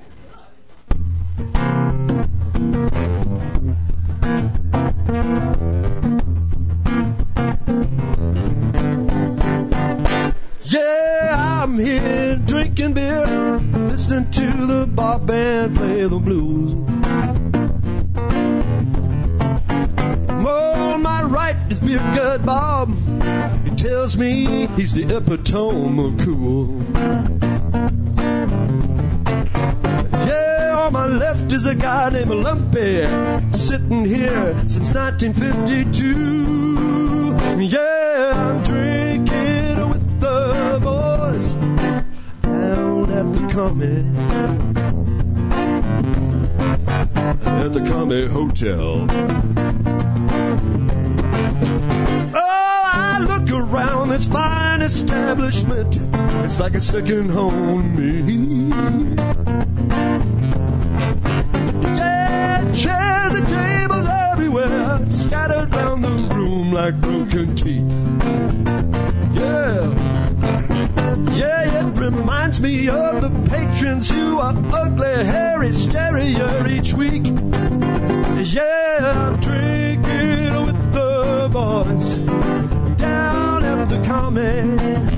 I'm 11.77 11.85
here 11.85 12.35
drinking 12.37 12.93
beer, 12.93 13.59
listening 13.59 14.31
to 14.31 14.65
the 14.65 14.87
bar 14.87 15.19
band 15.19 15.75
play 15.75 16.07
the 16.07 16.17
blues. 16.17 16.73
On 20.47 21.01
my 21.03 21.23
right 21.25 21.55
is 21.69 21.79
Beer 21.79 21.99
Gut 21.99 22.43
Bob. 22.43 22.89
He 23.63 23.75
tells 23.75 24.17
me 24.17 24.65
he's 24.75 24.93
the 24.93 25.17
epitome 25.17 26.03
of 26.03 26.17
cool. 26.17 26.83
Yeah, 30.25 30.77
on 30.79 30.93
my 30.93 31.05
left 31.05 31.51
is 31.51 31.67
a 31.67 31.75
guy 31.75 32.09
named 32.09 32.31
Lumpy, 32.31 33.05
sitting 33.51 34.03
here 34.03 34.57
since 34.67 34.95
1952. 34.95 37.61
Yeah, 37.61 38.33
I'm 38.35 38.63
drinking 38.63 39.06
at 43.17 43.33
the 43.33 43.47
Comet. 43.51 44.05
At 47.47 47.73
the 47.73 47.79
Commie 47.79 48.27
Hotel. 48.27 49.07
Oh, 52.35 52.81
I 52.85 53.17
look 53.27 53.49
around 53.49 54.09
this 54.09 54.27
fine 54.27 54.83
establishment. 54.83 55.97
It's 56.45 56.59
like 56.59 56.75
a 56.75 56.81
second 56.81 57.31
home 57.31 57.95
to 57.95 58.01
me. 58.01 58.69
Yeah, 61.81 62.71
chairs 62.71 63.33
and 63.33 63.47
tables 63.47 64.07
everywhere, 64.31 65.09
scattered 65.09 65.73
round 65.73 66.03
the 66.03 66.35
room 66.35 66.71
like 66.71 67.01
broken 67.01 67.55
teeth. 67.55 68.16
Reminds 72.59 72.61
me 72.61 72.89
of 72.89 73.21
the 73.21 73.49
patrons 73.49 74.09
who 74.09 74.39
are 74.39 74.53
ugly, 74.55 75.07
hairy, 75.07 75.69
scarier 75.69 76.69
each 76.69 76.93
week. 76.93 77.25
Yeah, 78.53 79.31
I'm 79.31 79.39
drinking 79.39 80.65
with 80.65 80.93
the 80.93 81.49
boys 81.51 82.17
down 82.97 83.63
at 83.63 83.89
the 83.89 84.03
common. 84.05 85.16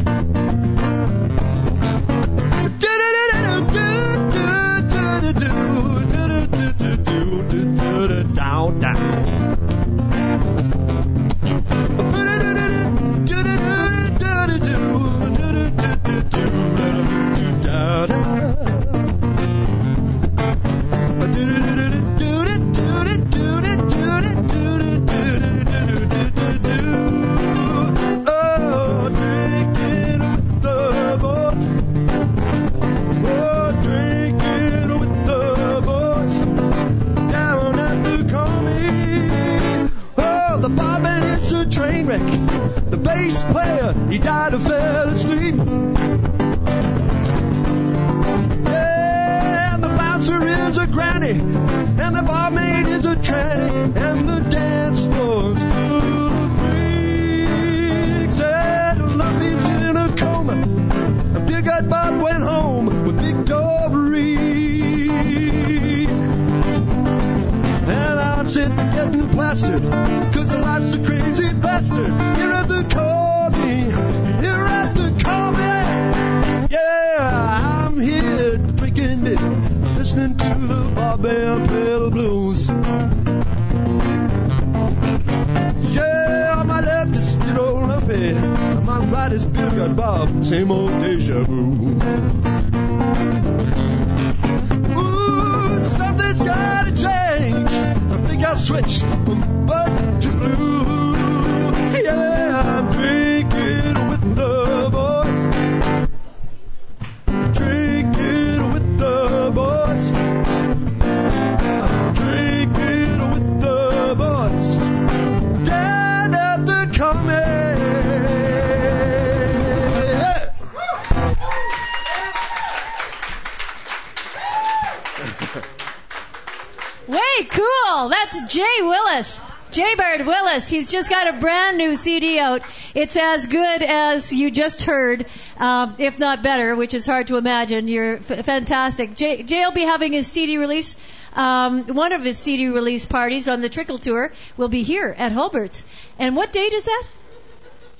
It's 132.99 133.15
as 133.15 133.47
good 133.47 133.81
as 133.81 134.33
you 134.33 134.51
just 134.51 134.83
heard, 134.83 135.25
uh, 135.57 135.93
if 135.99 136.19
not 136.19 136.43
better, 136.43 136.75
which 136.75 136.93
is 136.93 137.05
hard 137.05 137.27
to 137.27 137.37
imagine. 137.37 137.87
You're 137.87 138.17
f- 138.17 138.43
fantastic. 138.43 139.15
Jay, 139.15 139.41
Jay 139.43 139.63
will 139.63 139.71
be 139.71 139.85
having 139.85 140.11
his 140.11 140.27
CD 140.27 140.57
release. 140.57 140.97
Um, 141.33 141.83
one 141.83 142.11
of 142.11 142.23
his 142.23 142.37
CD 142.37 142.67
release 142.67 143.05
parties 143.05 143.47
on 143.47 143.61
the 143.61 143.69
Trickle 143.69 143.99
Tour 143.99 144.33
will 144.57 144.67
be 144.67 144.83
here 144.83 145.15
at 145.17 145.31
Halbert's. 145.31 145.85
And 146.17 146.35
what 146.35 146.51
date 146.51 146.73
is 146.73 146.83
that? 146.83 147.03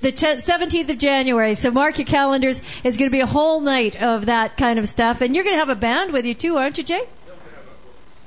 the 0.00 0.12
17th 0.12 0.90
of 0.90 0.98
January. 0.98 1.54
So 1.54 1.70
mark 1.70 1.96
your 1.96 2.06
calendars. 2.06 2.60
It's 2.84 2.98
going 2.98 3.10
to 3.10 3.16
be 3.16 3.20
a 3.20 3.26
whole 3.26 3.60
night 3.60 4.00
of 4.02 4.26
that 4.26 4.58
kind 4.58 4.78
of 4.78 4.86
stuff. 4.86 5.22
And 5.22 5.34
you're 5.34 5.44
going 5.44 5.54
to 5.56 5.60
have 5.60 5.70
a 5.70 5.80
band 5.80 6.12
with 6.12 6.26
you 6.26 6.34
too, 6.34 6.58
aren't 6.58 6.76
you, 6.76 6.84
Jay? 6.84 7.02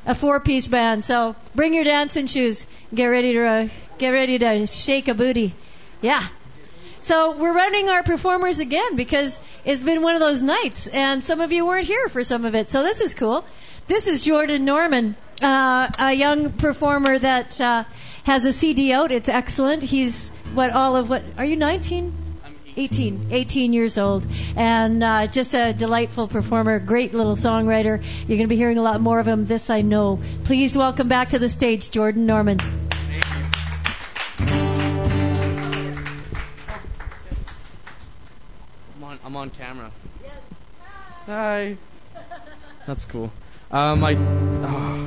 A 0.07 0.15
four-piece 0.15 0.69
band. 0.69 1.05
So 1.05 1.35
bring 1.53 1.75
your 1.75 1.83
dancing 1.83 2.25
shoes. 2.25 2.65
Get 2.93 3.05
ready 3.05 3.33
to 3.33 3.45
uh, 3.45 3.67
get 3.99 4.09
ready 4.09 4.39
to 4.39 4.65
shake 4.65 5.07
a 5.07 5.13
booty. 5.13 5.53
Yeah. 6.01 6.23
So 7.03 7.35
we're 7.35 7.51
running 7.51 7.89
our 7.89 8.01
performers 8.01 8.59
again 8.59 8.95
because 8.95 9.41
it's 9.65 9.83
been 9.83 10.01
one 10.01 10.15
of 10.15 10.21
those 10.21 10.41
nights, 10.41 10.87
and 10.87 11.21
some 11.21 11.41
of 11.41 11.51
you 11.51 11.65
weren't 11.65 11.85
here 11.85 12.07
for 12.07 12.23
some 12.23 12.45
of 12.45 12.55
it. 12.55 12.69
So 12.69 12.81
this 12.81 13.01
is 13.01 13.13
cool. 13.13 13.43
This 13.87 14.07
is 14.07 14.21
Jordan 14.21 14.63
Norman, 14.63 15.17
uh, 15.41 15.89
a 15.99 16.13
young 16.13 16.53
performer 16.53 17.19
that 17.19 17.59
uh, 17.59 17.83
has 18.23 18.45
a 18.45 18.53
CD 18.53 18.93
out. 18.93 19.11
It's 19.11 19.27
excellent. 19.27 19.83
He's 19.83 20.29
what 20.53 20.69
all 20.69 20.95
of 20.95 21.09
what? 21.09 21.23
Are 21.37 21.43
you 21.43 21.57
19? 21.57 22.13
18, 22.77 23.27
18 23.31 23.73
years 23.73 23.97
old, 23.97 24.25
and 24.55 25.03
uh, 25.03 25.27
just 25.27 25.53
a 25.55 25.73
delightful 25.73 26.29
performer, 26.29 26.79
great 26.79 27.13
little 27.13 27.35
songwriter. 27.35 28.01
You're 28.01 28.37
going 28.37 28.43
to 28.43 28.47
be 28.47 28.55
hearing 28.55 28.77
a 28.77 28.81
lot 28.81 29.01
more 29.01 29.19
of 29.19 29.27
him. 29.27 29.45
This 29.45 29.69
I 29.69 29.81
know. 29.81 30.21
Please 30.45 30.77
welcome 30.77 31.09
back 31.09 31.29
to 31.29 31.39
the 31.39 31.49
stage, 31.49 31.91
Jordan 31.91 32.25
Norman. 32.25 32.59
I'm 39.25 39.35
on, 39.35 39.35
I'm 39.35 39.35
on 39.35 39.49
camera. 39.51 39.91
Hi. 41.25 41.77
That's 42.85 43.05
cool. 43.05 43.31
Uh, 43.71 43.95
my 43.95 44.15
ah. 44.15 44.97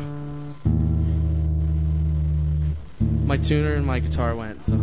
my 3.26 3.36
tuner 3.36 3.74
and 3.74 3.86
my 3.86 3.98
guitar 3.98 4.34
went. 4.34 4.64
So 4.64 4.74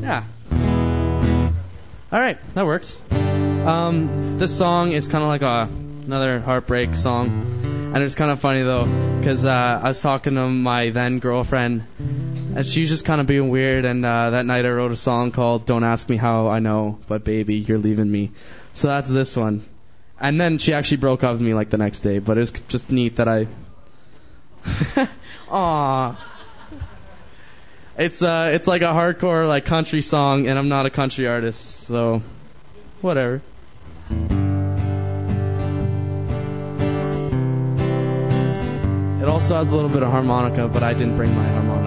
yeah. 0.00 0.24
All 2.12 2.20
right, 2.20 2.38
that 2.54 2.64
worked. 2.64 2.96
Um, 3.10 4.38
this 4.38 4.56
song 4.56 4.92
is 4.92 5.08
kind 5.08 5.24
of 5.24 5.28
like 5.28 5.42
a 5.42 5.68
another 6.06 6.38
heartbreak 6.38 6.94
song, 6.94 7.90
and 7.94 8.04
it's 8.04 8.14
kind 8.14 8.30
of 8.30 8.38
funny 8.38 8.62
though, 8.62 8.84
because 9.18 9.44
uh, 9.44 9.80
I 9.82 9.88
was 9.88 10.00
talking 10.00 10.36
to 10.36 10.48
my 10.48 10.90
then 10.90 11.18
girlfriend, 11.18 11.82
and 12.54 12.66
she's 12.66 12.88
just 12.88 13.04
kind 13.04 13.20
of 13.20 13.26
being 13.26 13.48
weird. 13.48 13.84
And 13.84 14.04
uh, 14.04 14.30
that 14.30 14.46
night 14.46 14.64
I 14.64 14.70
wrote 14.70 14.92
a 14.92 14.96
song 14.96 15.32
called 15.32 15.66
"Don't 15.66 15.84
Ask 15.84 16.08
Me 16.08 16.16
How 16.16 16.48
I 16.48 16.60
Know," 16.60 16.98
but 17.08 17.24
baby, 17.24 17.56
you're 17.56 17.78
leaving 17.78 18.10
me. 18.10 18.30
So 18.74 18.88
that's 18.88 19.10
this 19.10 19.36
one. 19.36 19.64
And 20.20 20.40
then 20.40 20.58
she 20.58 20.72
actually 20.74 20.98
broke 20.98 21.24
up 21.24 21.32
with 21.32 21.42
me 21.42 21.54
like 21.54 21.70
the 21.70 21.78
next 21.78 22.00
day, 22.00 22.18
but 22.18 22.36
it 22.36 22.40
was 22.40 22.52
just 22.52 22.90
neat 22.90 23.16
that 23.16 23.28
I. 23.28 23.46
Aww. 25.48 26.16
It's 27.96 28.22
uh, 28.22 28.50
it's 28.52 28.66
like 28.66 28.82
a 28.82 28.92
hardcore 28.92 29.46
like 29.46 29.64
country 29.64 30.02
song, 30.02 30.46
and 30.48 30.58
I'm 30.58 30.68
not 30.68 30.86
a 30.86 30.90
country 30.90 31.28
artist, 31.28 31.84
so 31.84 32.22
whatever. 33.00 33.42
It 39.20 39.28
also 39.28 39.56
has 39.56 39.72
a 39.72 39.76
little 39.76 39.90
bit 39.90 40.02
of 40.02 40.10
harmonica, 40.10 40.68
but 40.68 40.82
I 40.82 40.92
didn't 40.92 41.16
bring 41.16 41.34
my 41.34 41.46
harmonica. 41.46 41.83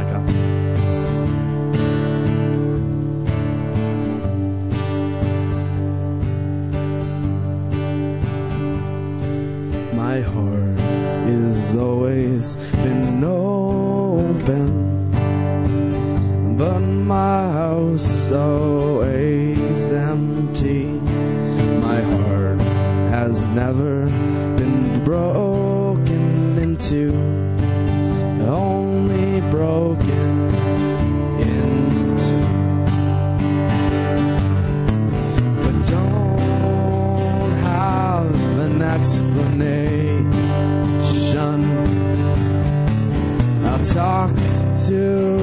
My 10.08 10.22
heart 10.22 10.80
is 11.28 11.76
always 11.76 12.56
been 12.56 13.22
open, 13.26 15.12
but 16.58 16.80
my 16.80 17.52
house 17.52 18.32
always 18.32 19.92
empty. 19.92 20.86
My 21.88 22.00
heart 22.00 22.62
has 23.18 23.46
never 23.48 24.06
been 24.56 25.04
broken 25.04 26.58
into, 26.58 27.12
only 28.48 29.42
broken 29.52 30.37
explanation. 38.96 41.60
I'll 43.66 43.84
talk 43.84 44.32
to 44.88 45.37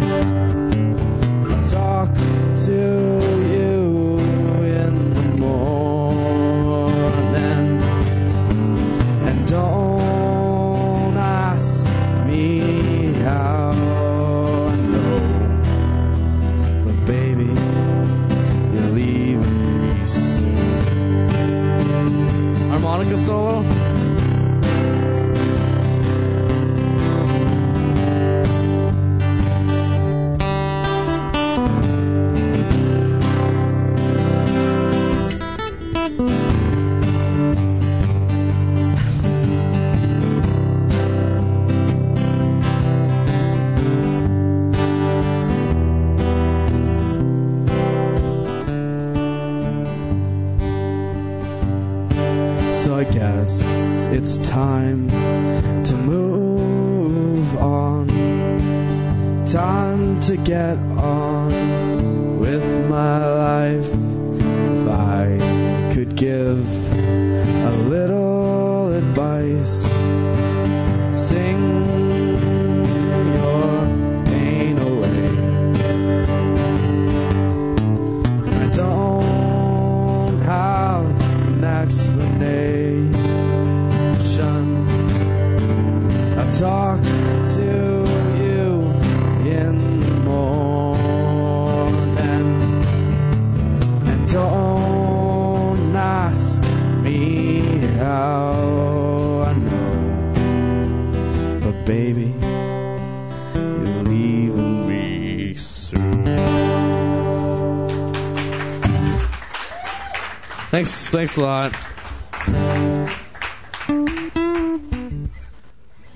Thanks, 111.09 111.37
a 111.37 111.41
lot. 111.41 111.73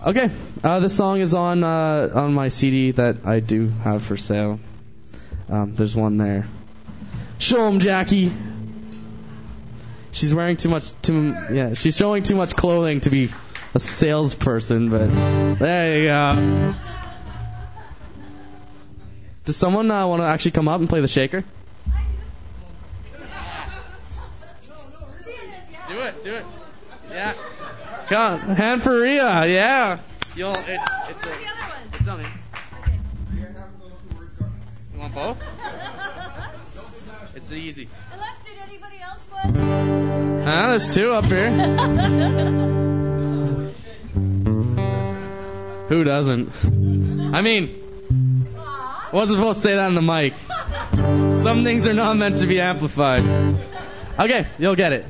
Okay, 0.05 0.29
uh, 0.63 0.79
this 0.81 0.95
song 0.95 1.19
is 1.19 1.33
on 1.33 1.63
uh, 1.63 2.11
on 2.13 2.35
my 2.35 2.49
CD 2.49 2.91
that 2.91 3.25
I 3.25 3.39
do 3.39 3.69
have 3.69 4.03
for 4.03 4.17
sale. 4.17 4.59
Um, 5.49 5.73
there's 5.73 5.95
one 5.95 6.17
there. 6.17 6.45
Show 7.39 7.65
'em, 7.67 7.79
Jackie. 7.79 8.31
She's 10.11 10.31
wearing 10.31 10.57
too 10.57 10.69
much. 10.69 10.91
Too 11.01 11.35
yeah, 11.51 11.73
she's 11.73 11.97
showing 11.97 12.21
too 12.21 12.35
much 12.35 12.55
clothing 12.55 12.99
to 12.99 13.09
be 13.09 13.31
a 13.73 13.79
salesperson. 13.79 14.91
But 14.91 15.07
there 15.57 15.99
you 16.01 16.07
go. 16.07 16.75
Does 19.45 19.57
someone 19.57 19.89
uh, 19.89 20.05
want 20.05 20.21
to 20.21 20.27
actually 20.27 20.51
come 20.51 20.67
up 20.67 20.79
and 20.79 20.87
play 20.87 21.01
the 21.01 21.07
shaker? 21.07 21.43
It, 26.05 26.23
do 26.23 26.35
it. 26.35 26.45
Yeah. 27.09 27.33
Come 28.07 28.39
hand 28.39 28.83
for 28.83 28.99
Ria, 28.99 29.45
yeah. 29.47 29.99
You'll, 30.35 30.51
it, 30.51 30.79
it's 31.09 31.25
a, 31.25 31.29
it's 31.93 32.07
on 32.07 32.21
me. 32.21 32.27
You 34.93 34.99
want 34.99 35.15
both? 35.15 35.43
It's 37.35 37.51
easy. 37.51 37.89
Unless 38.11 38.39
did 38.45 38.57
anybody 38.67 38.97
else 39.01 39.27
want? 39.31 39.57
Ah, 40.47 40.69
there's 40.69 40.89
two 40.89 41.11
up 41.11 41.25
here. 41.25 41.51
Who 45.89 46.03
doesn't? 46.03 46.49
I 47.33 47.41
mean, 47.41 47.75
wasn't 49.11 49.37
supposed 49.37 49.61
to 49.61 49.67
say 49.67 49.75
that 49.75 49.85
on 49.85 49.95
the 49.95 50.01
mic. 50.01 50.33
Some 51.43 51.63
things 51.63 51.87
are 51.87 51.93
not 51.93 52.17
meant 52.17 52.39
to 52.39 52.47
be 52.47 52.59
amplified. 52.59 53.23
Okay, 54.19 54.47
you'll 54.57 54.75
get 54.75 54.93
it. 54.93 55.05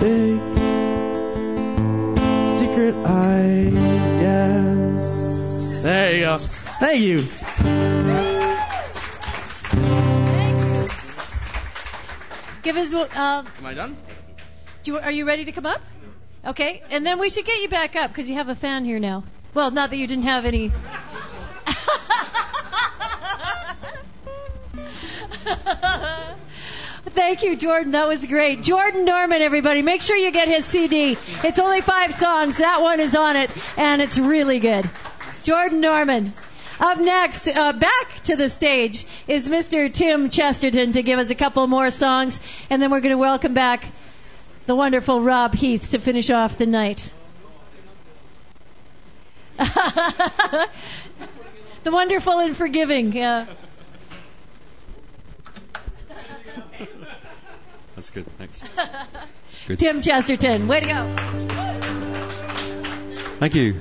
Big 0.00 0.38
secret, 2.58 2.94
I 3.06 3.70
guess. 4.20 5.82
There 5.82 6.14
you 6.14 6.20
go. 6.20 6.38
Thank 6.38 7.00
you. 7.00 7.22
Give 12.62 12.76
us. 12.76 12.92
Uh, 12.92 13.44
Am 13.58 13.66
I 13.66 13.74
done? 13.74 13.96
do 14.82 14.92
you, 14.92 14.98
are 14.98 15.10
you 15.10 15.26
ready 15.26 15.44
to 15.46 15.52
come 15.52 15.66
up? 15.66 15.80
Okay, 16.46 16.82
and 16.90 17.04
then 17.04 17.18
we 17.18 17.30
should 17.30 17.44
get 17.44 17.62
you 17.62 17.68
back 17.68 17.96
up 17.96 18.10
because 18.10 18.28
you 18.28 18.34
have 18.36 18.48
a 18.48 18.54
fan 18.54 18.84
here 18.84 18.98
now. 18.98 19.24
Well, 19.54 19.70
not 19.70 19.90
that 19.90 19.96
you 19.96 20.06
didn't 20.06 20.24
have 20.24 20.44
any. 20.44 20.70
Thank 27.18 27.42
you, 27.42 27.56
Jordan. 27.56 27.90
That 27.90 28.06
was 28.06 28.24
great. 28.26 28.62
Jordan 28.62 29.04
Norman, 29.04 29.42
everybody. 29.42 29.82
Make 29.82 30.02
sure 30.02 30.16
you 30.16 30.30
get 30.30 30.46
his 30.46 30.64
CD. 30.64 31.18
It's 31.42 31.58
only 31.58 31.80
five 31.80 32.14
songs. 32.14 32.58
That 32.58 32.80
one 32.80 33.00
is 33.00 33.16
on 33.16 33.34
it, 33.34 33.50
and 33.76 34.00
it's 34.00 34.20
really 34.20 34.60
good. 34.60 34.88
Jordan 35.42 35.80
Norman. 35.80 36.32
Up 36.78 36.96
next, 36.98 37.48
uh, 37.48 37.72
back 37.72 38.20
to 38.26 38.36
the 38.36 38.48
stage, 38.48 39.04
is 39.26 39.48
Mr. 39.48 39.92
Tim 39.92 40.30
Chesterton 40.30 40.92
to 40.92 41.02
give 41.02 41.18
us 41.18 41.30
a 41.30 41.34
couple 41.34 41.66
more 41.66 41.90
songs, 41.90 42.38
and 42.70 42.80
then 42.80 42.92
we're 42.92 43.00
going 43.00 43.16
to 43.16 43.18
welcome 43.18 43.52
back 43.52 43.84
the 44.66 44.76
wonderful 44.76 45.20
Rob 45.20 45.56
Heath 45.56 45.90
to 45.90 45.98
finish 45.98 46.30
off 46.30 46.56
the 46.56 46.66
night. 46.66 47.04
the 49.58 50.68
wonderful 51.86 52.38
and 52.38 52.56
forgiving. 52.56 53.10
Yeah. 53.12 53.46
That's 57.98 58.10
good. 58.10 58.26
Thanks. 58.38 58.64
Tim 59.76 60.02
Chesterton, 60.02 60.68
way 60.68 60.78
to 60.78 60.86
go. 60.86 61.16
Thank 63.40 63.56
you. 63.56 63.74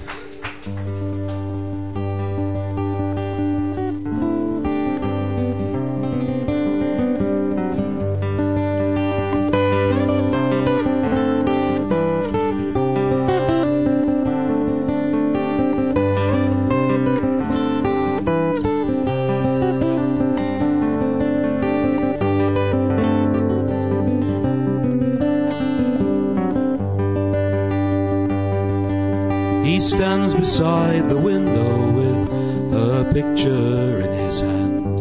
Beside 30.48 31.10
the 31.10 31.18
window 31.18 31.92
with 31.92 32.32
her 32.72 33.12
picture 33.12 34.00
in 34.00 34.14
his 34.14 34.40
hand. 34.40 35.00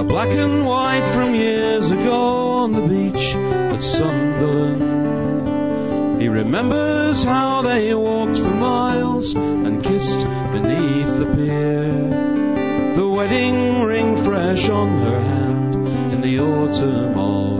A 0.00 0.02
black 0.02 0.30
and 0.30 0.66
white 0.66 1.12
from 1.12 1.34
years 1.34 1.90
ago 1.90 2.64
on 2.64 2.72
the 2.72 2.88
beach 2.88 3.34
at 3.34 3.82
Sunderland. 3.82 6.22
He 6.22 6.30
remembers 6.30 7.22
how 7.22 7.60
they 7.60 7.94
walked 7.94 8.38
for 8.38 8.54
miles 8.54 9.34
and 9.34 9.84
kissed 9.84 10.26
beneath 10.54 11.18
the 11.18 11.26
pier. 11.36 12.94
The 12.96 13.06
wedding 13.06 13.82
ring 13.82 14.16
fresh 14.24 14.70
on 14.70 14.88
her 15.02 15.20
hand 15.20 15.74
in 16.14 16.22
the 16.22 16.40
autumn 16.40 17.18
of 17.18 17.57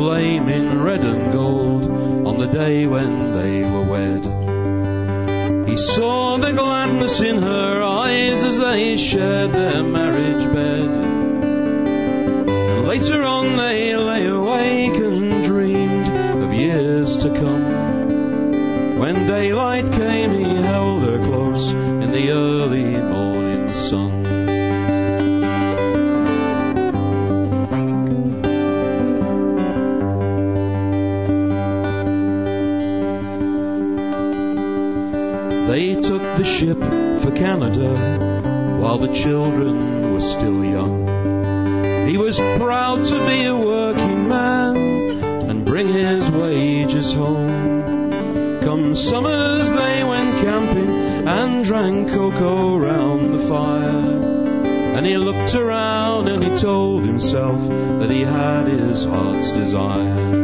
were 0.00 0.14
flaming 0.14 0.82
red 0.82 1.00
and 1.00 1.32
gold 1.32 1.84
on 2.26 2.38
the 2.38 2.46
day 2.46 2.86
when 2.86 3.32
they 3.34 3.62
were 3.62 3.82
wed. 3.82 4.24
He 5.68 5.76
saw 5.76 6.38
the 6.38 6.52
gladness 6.52 7.20
in 7.20 7.42
her 7.42 7.82
eyes 7.82 8.42
as 8.42 8.58
they 8.58 8.96
shared 8.96 9.52
their 9.52 9.82
marriage 9.82 10.46
bed. 10.52 10.90
And 12.48 12.88
later 12.88 13.22
on 13.22 13.56
they 13.56 13.94
lay 13.96 14.26
awake 14.26 14.96
and 14.96 15.44
dreamed 15.44 16.08
of 16.42 16.52
years 16.52 17.18
to 17.18 17.28
come. 17.28 18.98
When 18.98 19.26
daylight 19.26 19.92
came, 19.92 20.32
he 20.32 20.44
held 20.44 21.02
her 21.02 21.18
close 21.18 21.72
in 21.72 22.10
the 22.10 22.32
early 22.32 22.96
morning 22.96 23.72
sun. 23.72 23.99
The 39.00 39.12
children 39.14 40.12
were 40.12 40.20
still 40.20 40.62
young. 40.62 42.06
He 42.06 42.18
was 42.18 42.38
proud 42.38 43.02
to 43.06 43.26
be 43.26 43.44
a 43.44 43.56
working 43.56 44.28
man 44.28 44.76
and 45.48 45.64
bring 45.64 45.88
his 45.88 46.30
wages 46.30 47.14
home. 47.14 48.60
Come 48.60 48.94
summers 48.94 49.70
they 49.70 50.04
went 50.04 50.42
camping 50.42 50.90
and 51.26 51.64
drank 51.64 52.10
cocoa 52.10 52.76
round 52.76 53.32
the 53.32 53.38
fire. 53.38 54.20
And 54.96 55.06
he 55.06 55.16
looked 55.16 55.54
around 55.54 56.28
and 56.28 56.44
he 56.44 56.58
told 56.58 57.04
himself 57.04 57.66
that 58.00 58.10
he 58.10 58.20
had 58.20 58.68
his 58.68 59.06
heart's 59.06 59.50
desire. 59.50 60.39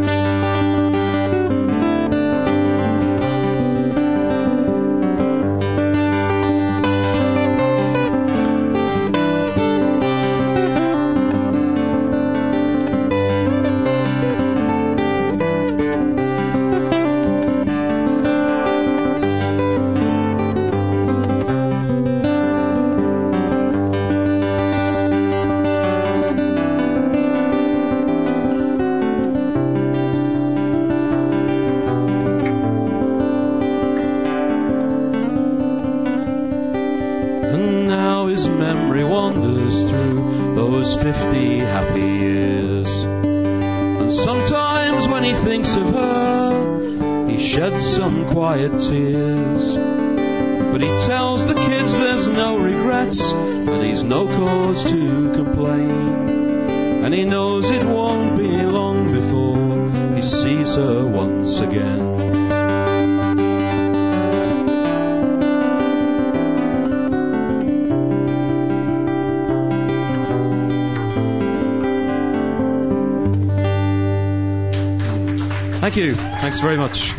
Thanks 76.57 76.65
very 76.65 76.79
much. 76.79 77.11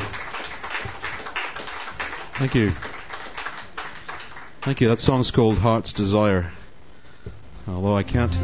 Thank 2.40 2.56
you. 2.56 2.72
Thank 4.61 4.82
you. 4.82 4.90
That 4.90 4.99
song's 4.99 5.30
called 5.30 5.59
Heart's 5.59 5.93
Desire. 5.93 6.51
Although 7.67 7.95
I 7.95 8.01
can't 8.01 8.35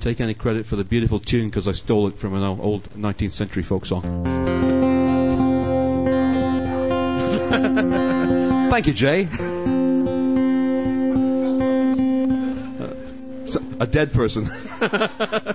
take 0.00 0.22
any 0.22 0.32
credit 0.32 0.64
for 0.64 0.76
the 0.76 0.84
beautiful 0.84 1.18
tune 1.18 1.50
because 1.50 1.68
I 1.68 1.72
stole 1.72 2.06
it 2.06 2.16
from 2.16 2.32
an 2.32 2.42
old 2.42 2.84
19th 2.94 3.32
century 3.32 3.62
folk 3.62 3.84
song. 3.84 4.00
Thank 8.70 8.86
you, 8.86 8.94
Jay. 8.94 9.24
A 13.80 13.86
dead 13.86 14.14
person. 14.14 14.48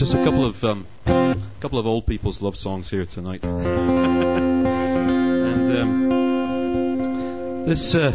just 0.00 0.14
a 0.14 0.24
couple 0.24 0.46
of 0.46 0.64
um, 0.64 0.86
couple 1.60 1.78
of 1.78 1.86
old 1.86 2.06
people's 2.06 2.40
love 2.40 2.56
songs 2.56 2.88
here 2.88 3.04
tonight, 3.04 3.44
and 3.44 4.88
um, 5.68 6.08
this 7.66 7.94
uh, 7.94 8.10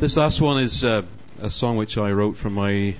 this 0.00 0.16
last 0.16 0.40
one 0.40 0.60
is 0.60 0.82
uh, 0.82 1.02
a 1.40 1.48
song 1.48 1.76
which 1.76 1.96
I 1.98 2.10
wrote 2.10 2.36
for 2.36 2.50
my 2.50 2.96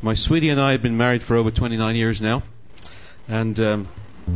my 0.00 0.14
sweetie 0.14 0.50
and 0.50 0.60
I 0.60 0.70
have 0.72 0.82
been 0.82 0.96
married 0.96 1.24
for 1.24 1.34
over 1.34 1.50
29 1.50 1.96
years 1.96 2.20
now, 2.20 2.44
And 3.28 3.58
um, 3.58 3.88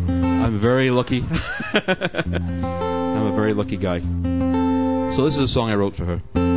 I'm 0.08 0.58
very 0.58 0.90
lucky. 0.90 1.22
I'm 1.72 3.26
a 3.26 3.32
very 3.36 3.54
lucky 3.54 3.76
guy. 3.76 4.00
So 4.00 5.24
this 5.24 5.36
is 5.36 5.40
a 5.42 5.46
song 5.46 5.70
I 5.70 5.76
wrote 5.76 5.94
for 5.94 6.04
her. 6.04 6.47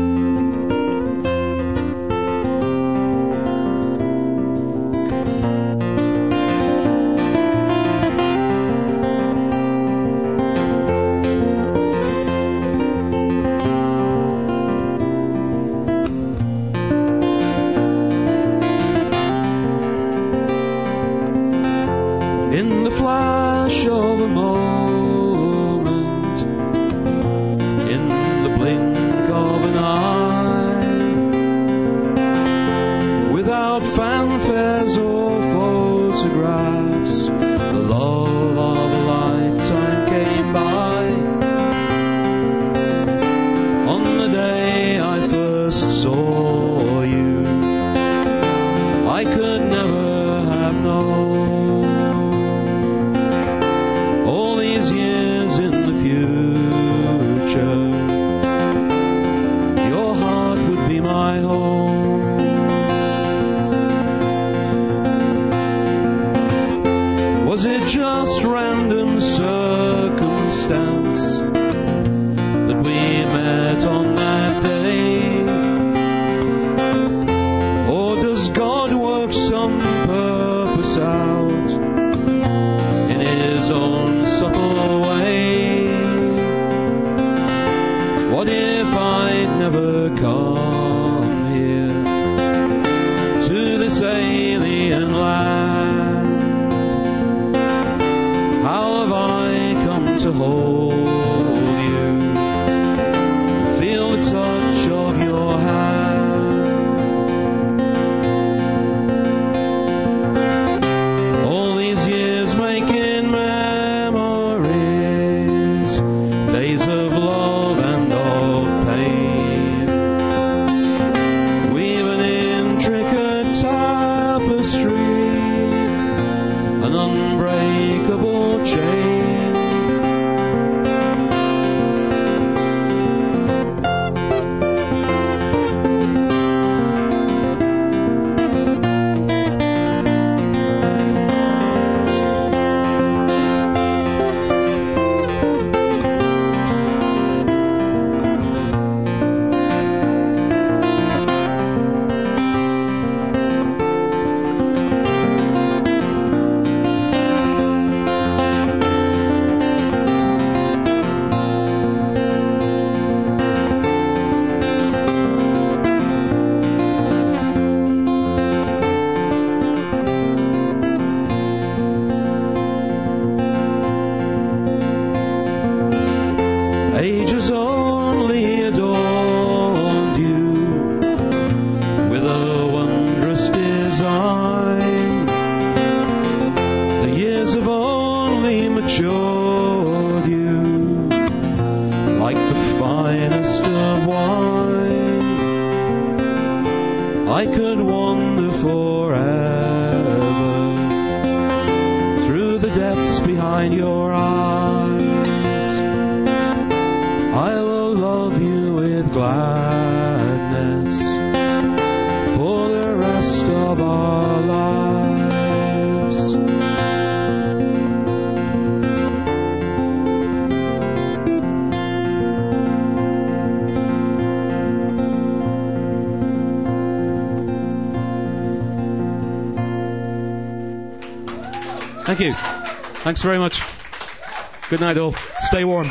Thanks 233.21 233.29
very 233.29 233.37
much. 233.37 234.69
Good 234.71 234.79
night, 234.79 234.97
all. 234.97 235.13
Stay 235.41 235.63
warm. 235.63 235.85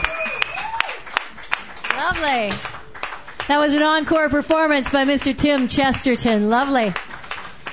Lovely. 1.94 2.50
That 3.47 3.60
was 3.60 3.73
an 3.73 3.84
encore 3.84 4.28
performance 4.28 4.91
by 4.91 5.05
Mr. 5.05 5.39
Tim 5.39 5.68
Chesterton. 5.68 6.50
Lovely. 6.50 6.92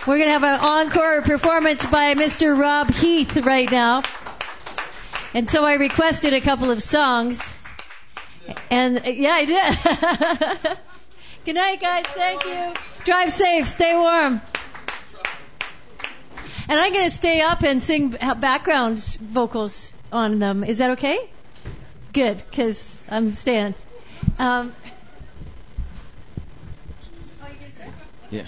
We're 0.06 0.20
going 0.20 0.28
to 0.28 0.34
have 0.34 0.44
an 0.44 0.60
encore 0.60 1.24
performance 1.24 1.88
by 1.88 2.14
Mr. 2.14 2.56
Rob 2.56 2.92
Heath 2.92 3.36
right 3.38 3.72
now. 3.72 4.04
And 5.34 5.50
so 5.50 5.66
I 5.66 5.74
requested 5.74 6.34
a 6.34 6.42
couple 6.42 6.70
of 6.70 6.84
songs. 6.84 7.52
And 8.70 9.04
yeah, 9.08 9.32
I 9.32 9.46
did. 9.46 10.78
Good 11.46 11.56
night, 11.56 11.82
guys. 11.82 12.06
Thank 12.06 12.46
you. 12.46 12.74
Drive 13.06 13.32
safe. 13.32 13.66
Stay 13.66 13.96
warm. 13.96 14.40
And 16.70 16.78
I'm 16.78 16.92
going 16.92 17.06
to 17.06 17.12
stay 17.12 17.40
up 17.40 17.64
and 17.64 17.82
sing 17.82 18.10
background 18.10 19.00
vocals 19.22 19.94
on 20.12 20.40
them. 20.40 20.66
Is 20.66 20.80
that 20.80 20.92
okay? 20.92 21.18
Good, 22.12 22.44
because 22.50 23.02
I'm 23.10 23.34
staying. 23.36 23.74
Um, 24.38 24.74
Yeah. 28.30 28.44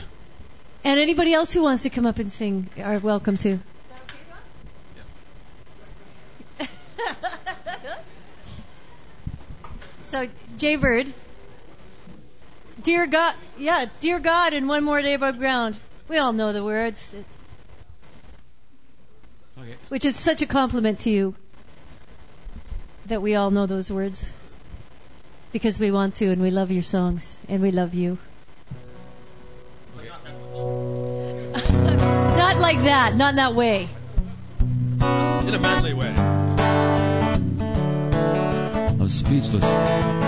and 0.84 1.00
anybody 1.00 1.34
else 1.34 1.54
who 1.54 1.64
wants 1.64 1.84
to 1.84 1.90
come 1.90 2.06
up 2.06 2.20
and 2.20 2.30
sing 2.30 2.70
are 2.84 3.00
welcome 3.00 3.38
to. 3.38 3.60
so, 10.04 10.28
Jaybird, 10.58 11.14
dear 12.84 13.08
God, 13.08 13.34
yeah, 13.58 13.86
dear 14.02 14.20
God, 14.20 14.52
and 14.52 14.68
one 14.68 14.84
more 14.84 15.02
day 15.02 15.14
above 15.14 15.38
ground. 15.38 15.78
We 16.10 16.18
all 16.18 16.34
know 16.34 16.52
the 16.52 16.62
words. 16.62 17.10
Okay. 20.00 20.08
Which 20.08 20.16
is 20.16 20.16
such 20.16 20.42
a 20.42 20.46
compliment 20.46 21.00
to 21.00 21.10
you 21.10 21.36
that 23.08 23.22
we 23.22 23.36
all 23.36 23.52
know 23.52 23.66
those 23.66 23.92
words. 23.92 24.32
Because 25.52 25.78
we 25.78 25.92
want 25.92 26.16
to 26.16 26.32
and 26.32 26.42
we 26.42 26.52
love 26.52 26.72
your 26.72 26.84
songs 26.84 27.38
and 27.50 27.62
we 27.62 27.72
love 27.72 27.94
you. 27.94 28.18
Not 31.36 32.60
like 32.60 32.84
that, 32.84 33.16
not 33.16 33.32
in 33.32 33.36
that 33.36 33.56
way. 33.56 33.90
In 35.02 35.54
a 35.54 35.60
manly 35.60 35.94
way. 35.94 36.14
I'm 39.02 39.10
speechless. 39.10 40.19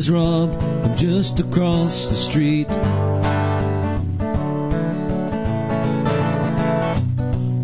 Is 0.00 0.10
Rob. 0.10 0.54
I'm 0.54 0.96
just 0.96 1.40
across 1.40 2.06
the 2.08 2.16
street. 2.16 2.68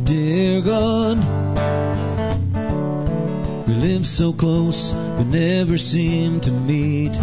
Dear 0.05 0.61
God, 0.61 1.17
we 3.67 3.75
live 3.75 4.07
so 4.07 4.35
close, 4.35 4.95
we 4.95 5.25
never 5.25 5.79
seem 5.79 6.41
to 6.43 6.51
meet. 6.51 7.17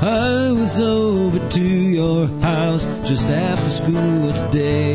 I 0.00 0.52
was 0.52 0.80
over 0.80 1.50
to 1.50 1.62
your 1.62 2.28
house 2.40 2.86
just 3.06 3.28
after 3.28 3.68
school 3.68 4.32
today, 4.32 4.94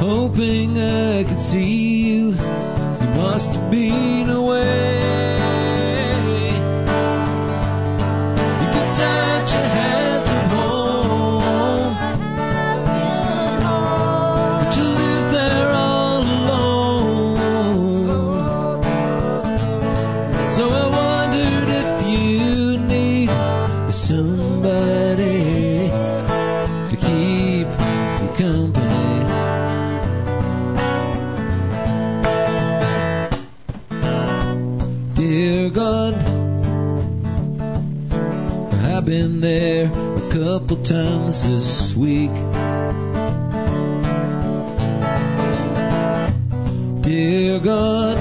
hoping 0.00 0.76
I 0.76 1.22
could 1.22 1.40
see 1.40 1.99
must 3.16 3.54
have 3.54 3.70
been 3.70 4.28
away. 4.28 5.19
A 40.80 40.84
times 40.84 41.46
this 41.46 41.94
week. 41.94 42.34
Dear 47.02 47.58
God, 47.60 48.16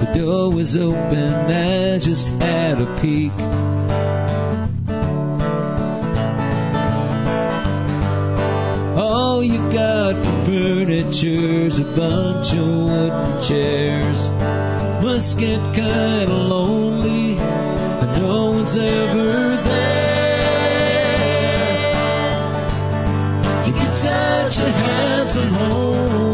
the 0.00 0.12
door 0.14 0.52
was 0.52 0.76
open, 0.76 1.32
I 1.32 1.98
just 1.98 2.28
had 2.28 2.80
a 2.80 2.96
peek. 3.00 3.32
All 8.96 9.42
you 9.42 9.58
got 9.72 10.16
for 10.16 10.44
furniture's 10.46 11.78
a 11.78 11.84
bunch 11.84 12.52
of 12.52 12.66
wooden 12.66 13.42
chairs. 13.42 14.30
Must 15.02 15.38
get 15.38 15.60
kinda 15.74 16.32
lonely, 16.32 17.36
and 17.38 18.22
no 18.22 18.50
one's 18.52 18.76
ever 18.76 19.56
there. 19.64 19.75
Get 24.46 24.52
such 24.52 24.68
a 24.68 24.70
handsome 24.70 26.25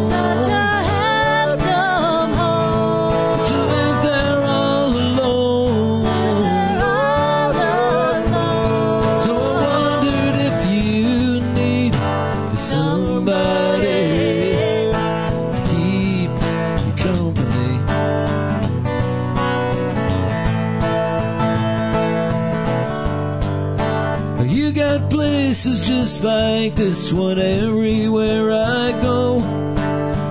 just 25.94 26.24
like 26.24 26.74
this 26.74 27.12
one 27.12 27.38
everywhere 27.38 28.50
I 28.50 28.92
go. 28.92 29.40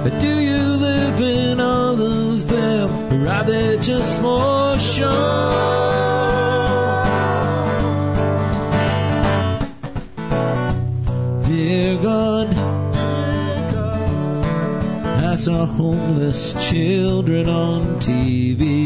But 0.03 0.19
do 0.19 0.33
you 0.49 0.63
live 0.87 1.19
in 1.19 1.59
all 1.59 2.01
of 2.01 2.47
them, 2.47 2.89
or 3.13 3.29
are 3.29 3.43
they 3.43 3.77
just 3.77 4.21
more 4.23 4.79
show? 4.79 5.21
Dear 11.45 11.97
God, 12.09 12.47
I 15.31 15.35
saw 15.35 15.65
homeless 15.65 16.41
children 16.69 17.47
on 17.47 17.81
TV. 18.07 18.80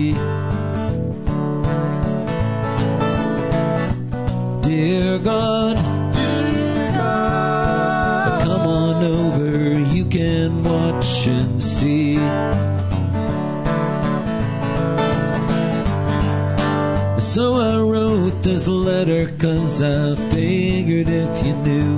This 18.45 18.67
letter 18.67 19.25
cause 19.39 19.81
I 19.81 20.13
figured 20.29 21.07
if 21.09 21.43
you 21.43 21.53
knew 21.55 21.95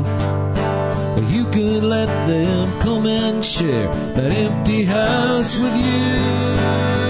you 1.27 1.45
could 1.51 1.83
let 1.83 2.07
them 2.25 2.79
come 2.79 3.05
and 3.05 3.43
share 3.43 3.89
that 3.89 4.31
empty 4.31 4.85
house 4.85 5.57
with 5.57 5.75
you. 5.75 7.06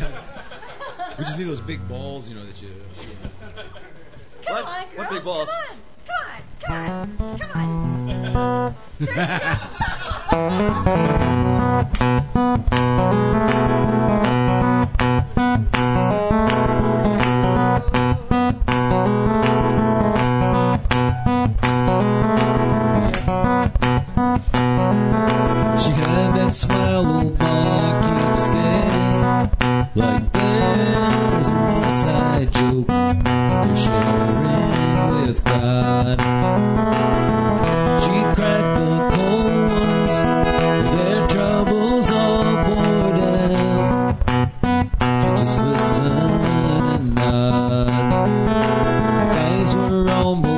We 1.18 1.24
just 1.24 1.36
need 1.36 1.44
those 1.44 1.60
big 1.60 1.86
balls, 1.86 2.28
you 2.30 2.34
know, 2.34 2.46
that 2.46 2.62
you. 2.62 2.70
Come 2.96 3.06
What? 3.22 3.29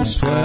Were 0.02 0.41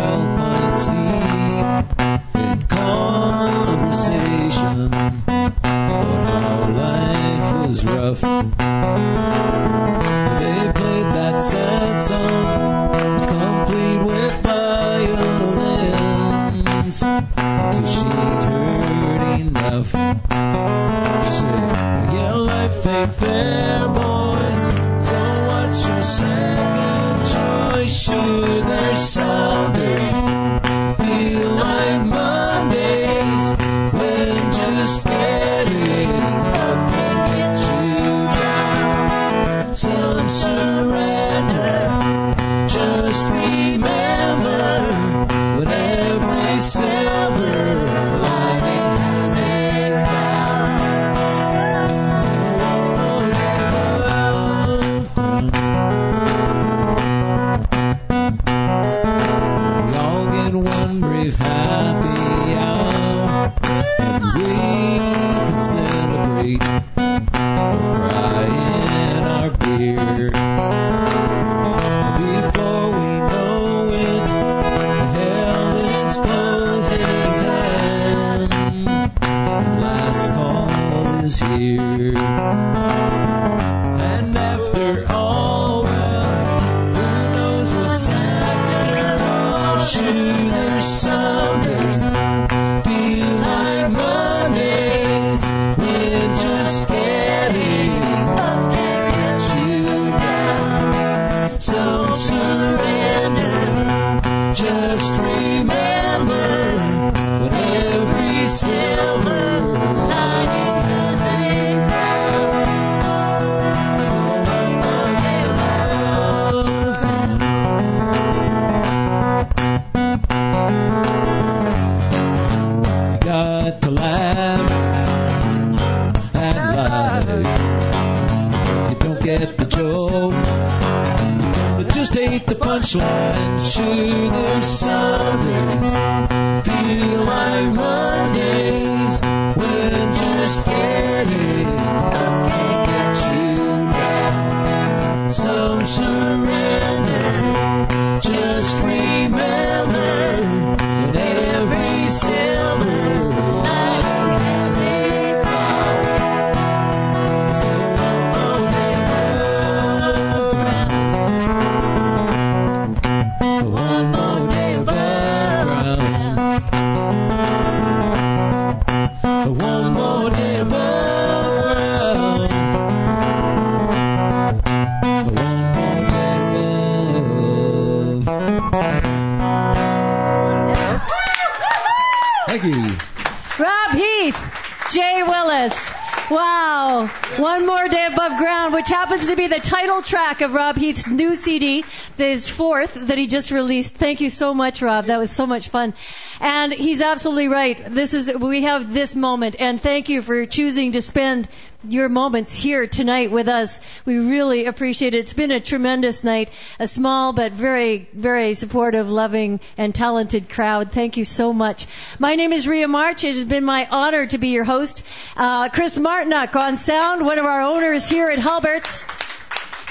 of 190.28 190.54
Rob 190.54 190.76
Heath's 190.76 191.08
new 191.08 191.36
CD, 191.38 191.86
his 192.18 192.50
fourth 192.50 192.94
that 192.94 193.18
he 193.18 193.28
just 193.28 193.50
released. 193.50 193.96
Thank 193.96 194.20
you 194.20 194.30
so 194.30 194.54
much, 194.54 194.82
Rob. 194.82 195.06
That 195.06 195.20
was 195.20 195.32
so 195.32 195.48
much 195.48 195.70
fun. 195.70 195.94
And 196.42 196.74
he's 196.74 197.02
absolutely 197.02 197.48
right. 197.48 197.82
This 197.94 198.14
is, 198.14 198.32
we 198.34 198.64
have 198.64 198.94
this 198.94 199.16
moment, 199.16 199.56
and 199.58 199.82
thank 199.82 200.10
you 200.10 200.22
for 200.22 200.46
choosing 200.46 200.92
to 200.92 201.02
spend 201.02 201.48
your 201.88 202.10
moments 202.10 202.56
here 202.56 202.88
tonight 202.88 203.32
with 203.32 203.48
us. 203.48 203.80
We 204.04 204.18
really 204.18 204.66
appreciate 204.66 205.14
it. 205.14 205.20
It's 205.20 205.34
been 205.34 205.52
a 205.52 205.62
tremendous 205.62 206.24
night, 206.24 206.50
a 206.78 206.88
small 206.88 207.32
but 207.32 207.54
very, 207.54 208.10
very 208.14 208.54
supportive, 208.54 209.10
loving, 209.10 209.62
and 209.78 209.96
talented 209.96 210.50
crowd. 210.50 210.92
Thank 210.92 211.16
you 211.16 211.24
so 211.24 211.54
much. 211.54 211.88
My 212.20 212.36
name 212.36 212.52
is 212.52 212.68
Ria 212.68 212.90
March. 212.90 213.24
It 213.24 213.36
has 213.36 213.46
been 213.46 213.64
my 213.64 213.88
honor 213.90 214.26
to 214.28 214.38
be 214.38 214.50
your 214.50 214.66
host. 214.66 215.04
Uh, 215.38 215.70
Chris 215.70 215.98
Martinuck 215.98 216.56
on 216.56 216.78
sound, 216.78 217.26
one 217.26 217.40
of 217.40 217.46
our 217.46 217.62
owners 217.62 218.10
here 218.10 218.30
at 218.30 218.40
Halbert's. 218.40 219.06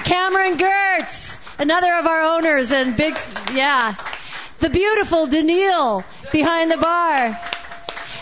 Cameron 0.07 0.57
Gertz, 0.57 1.37
another 1.59 1.93
of 1.95 2.07
our 2.07 2.23
owners 2.37 2.71
and 2.71 2.97
big, 2.97 3.19
yeah. 3.53 3.97
The 4.61 4.71
beautiful 4.71 5.27
Daniil 5.27 6.05
behind 6.31 6.71
the 6.71 6.77
bar. 6.77 7.41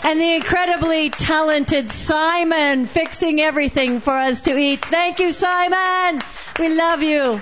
And 0.03 0.19
the 0.19 0.33
incredibly 0.33 1.11
talented 1.11 1.91
Simon 1.91 2.87
fixing 2.87 3.39
everything 3.39 3.99
for 3.99 4.17
us 4.17 4.41
to 4.41 4.57
eat. 4.57 4.83
Thank 4.83 5.19
you, 5.19 5.31
Simon. 5.31 6.23
We 6.59 6.69
love 6.69 7.03
you. 7.03 7.39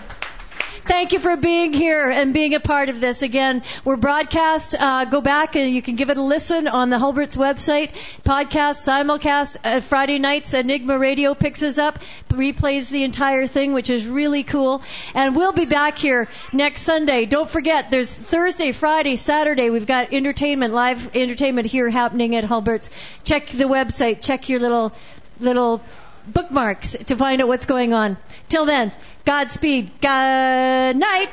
Thank 0.86 1.14
you 1.14 1.20
for 1.20 1.38
being 1.38 1.72
here 1.72 2.10
and 2.10 2.34
being 2.34 2.56
a 2.56 2.60
part 2.60 2.90
of 2.90 3.00
this. 3.00 3.22
Again, 3.22 3.64
we're 3.86 3.96
broadcast. 3.96 4.76
Uh, 4.78 5.06
go 5.06 5.22
back 5.22 5.56
and 5.56 5.74
you 5.74 5.82
can 5.82 5.96
give 5.96 6.10
it 6.10 6.18
a 6.18 6.22
listen 6.22 6.68
on 6.68 6.90
the 6.90 7.00
Halbert's 7.00 7.38
website. 7.38 7.92
Podcast, 8.26 8.84
simulcast, 8.84 9.58
uh, 9.64 9.80
Friday 9.80 10.20
nights. 10.20 10.54
Enigma 10.54 11.00
Radio 11.00 11.36
picks 11.36 11.64
us 11.64 11.78
up, 11.78 12.00
replays 12.28 12.90
the 12.90 13.06
entire 13.06 13.48
thing, 13.48 13.72
which 13.72 13.90
is 13.90 14.06
really 14.06 14.44
cool. 14.44 14.84
And 15.14 15.38
we'll 15.38 15.54
be 15.54 15.66
back 15.66 15.98
here 15.98 16.28
next 16.52 16.82
Sunday. 16.82 17.28
Don't 17.28 17.50
forget, 17.50 17.90
there's 17.90 18.14
Thursday, 18.14 18.74
Friday, 18.74 19.16
Saturday. 19.16 19.70
We've 19.70 19.88
got 19.88 20.12
entertainment, 20.12 20.74
live 20.74 21.16
entertainment 21.16 21.66
here 21.66 21.90
happening 21.90 22.36
at 22.36 22.44
Halbert's. 22.44 22.90
Check 23.24 23.48
the 23.48 23.70
website. 23.70 24.22
Check 24.22 24.50
your 24.50 24.60
little 24.60 24.92
little 25.40 25.82
bookmarks 26.28 26.96
to 27.06 27.16
find 27.16 27.42
out 27.42 27.48
what's 27.48 27.66
going 27.66 27.94
on. 27.94 28.18
Till 28.50 28.66
then, 28.66 28.92
Godspeed, 29.26 30.02
good 30.02 30.98
night, 30.98 31.30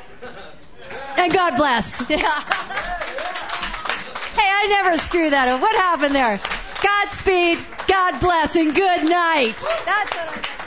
and 1.16 1.32
God 1.32 1.56
bless. 1.56 1.98
hey, 2.08 2.16
I 2.16 2.20
never 4.68 4.96
screw 4.96 5.30
that 5.30 5.48
up. 5.48 5.60
What 5.60 5.74
happened 5.74 6.14
there? 6.14 6.38
Godspeed, 6.80 7.58
God 7.88 8.20
bless, 8.20 8.54
and 8.54 8.72
good 8.74 9.04
night. 9.04 9.56
That's 9.84 10.14
what 10.14 10.28
I. 10.28 10.60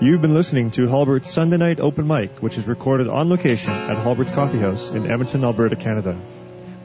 You've 0.00 0.22
been 0.22 0.34
listening 0.34 0.70
to 0.72 0.86
Halbert's 0.86 1.28
Sunday 1.28 1.56
Night 1.56 1.80
Open 1.80 2.06
Mic, 2.06 2.40
which 2.40 2.56
is 2.56 2.68
recorded 2.68 3.08
on 3.08 3.28
location 3.28 3.72
at 3.72 3.96
Halbert's 3.96 4.30
Coffee 4.30 4.60
House 4.60 4.90
in 4.90 5.10
Edmonton, 5.10 5.42
Alberta, 5.42 5.74
Canada. 5.74 6.16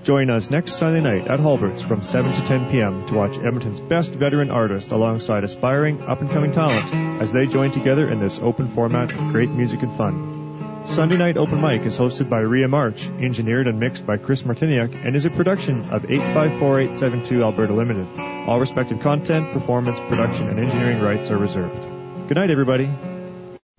Join 0.04 0.30
us 0.30 0.52
next 0.52 0.74
Sunday 0.74 1.00
night 1.00 1.30
at 1.30 1.40
Halbert's 1.40 1.82
from 1.82 2.04
7 2.04 2.34
to 2.34 2.42
10 2.46 2.70
p.m. 2.70 3.08
to 3.08 3.14
watch 3.14 3.38
Edmonton's 3.38 3.80
best 3.80 4.12
veteran 4.12 4.52
artist 4.52 4.92
alongside 4.92 5.46
aspiring 5.46 6.02
up-and-coming 6.02 6.52
talent 6.52 7.22
as 7.22 7.32
they 7.32 7.48
join 7.48 7.72
together 7.72 8.10
in 8.10 8.20
this 8.20 8.38
open 8.40 8.68
format 8.68 9.14
of 9.14 9.18
great 9.32 9.50
music 9.50 9.82
and 9.82 9.96
fun. 9.96 10.86
Sunday 10.90 11.16
Night 11.16 11.38
Open 11.38 11.62
Mic 11.62 11.84
is 11.84 11.98
hosted 11.98 12.30
by 12.30 12.42
Ria 12.42 12.68
March, 12.68 13.08
engineered 13.08 13.68
and 13.68 13.80
mixed 13.80 14.06
by 14.06 14.18
Chris 14.18 14.44
Martiniak, 14.44 15.06
and 15.06 15.16
is 15.16 15.24
a 15.24 15.30
production 15.30 15.80
of 15.90 16.04
854872 16.04 17.42
Alberta 17.42 17.72
Limited. 17.72 18.06
All 18.46 18.60
respective 18.60 19.00
content, 19.00 19.54
performance, 19.54 19.98
production, 20.10 20.50
and 20.50 20.60
engineering 20.60 21.00
rights 21.00 21.32
are 21.32 21.38
reserved. 21.38 22.28
Good 22.28 22.36
night, 22.36 22.52
everybody. 22.52 22.90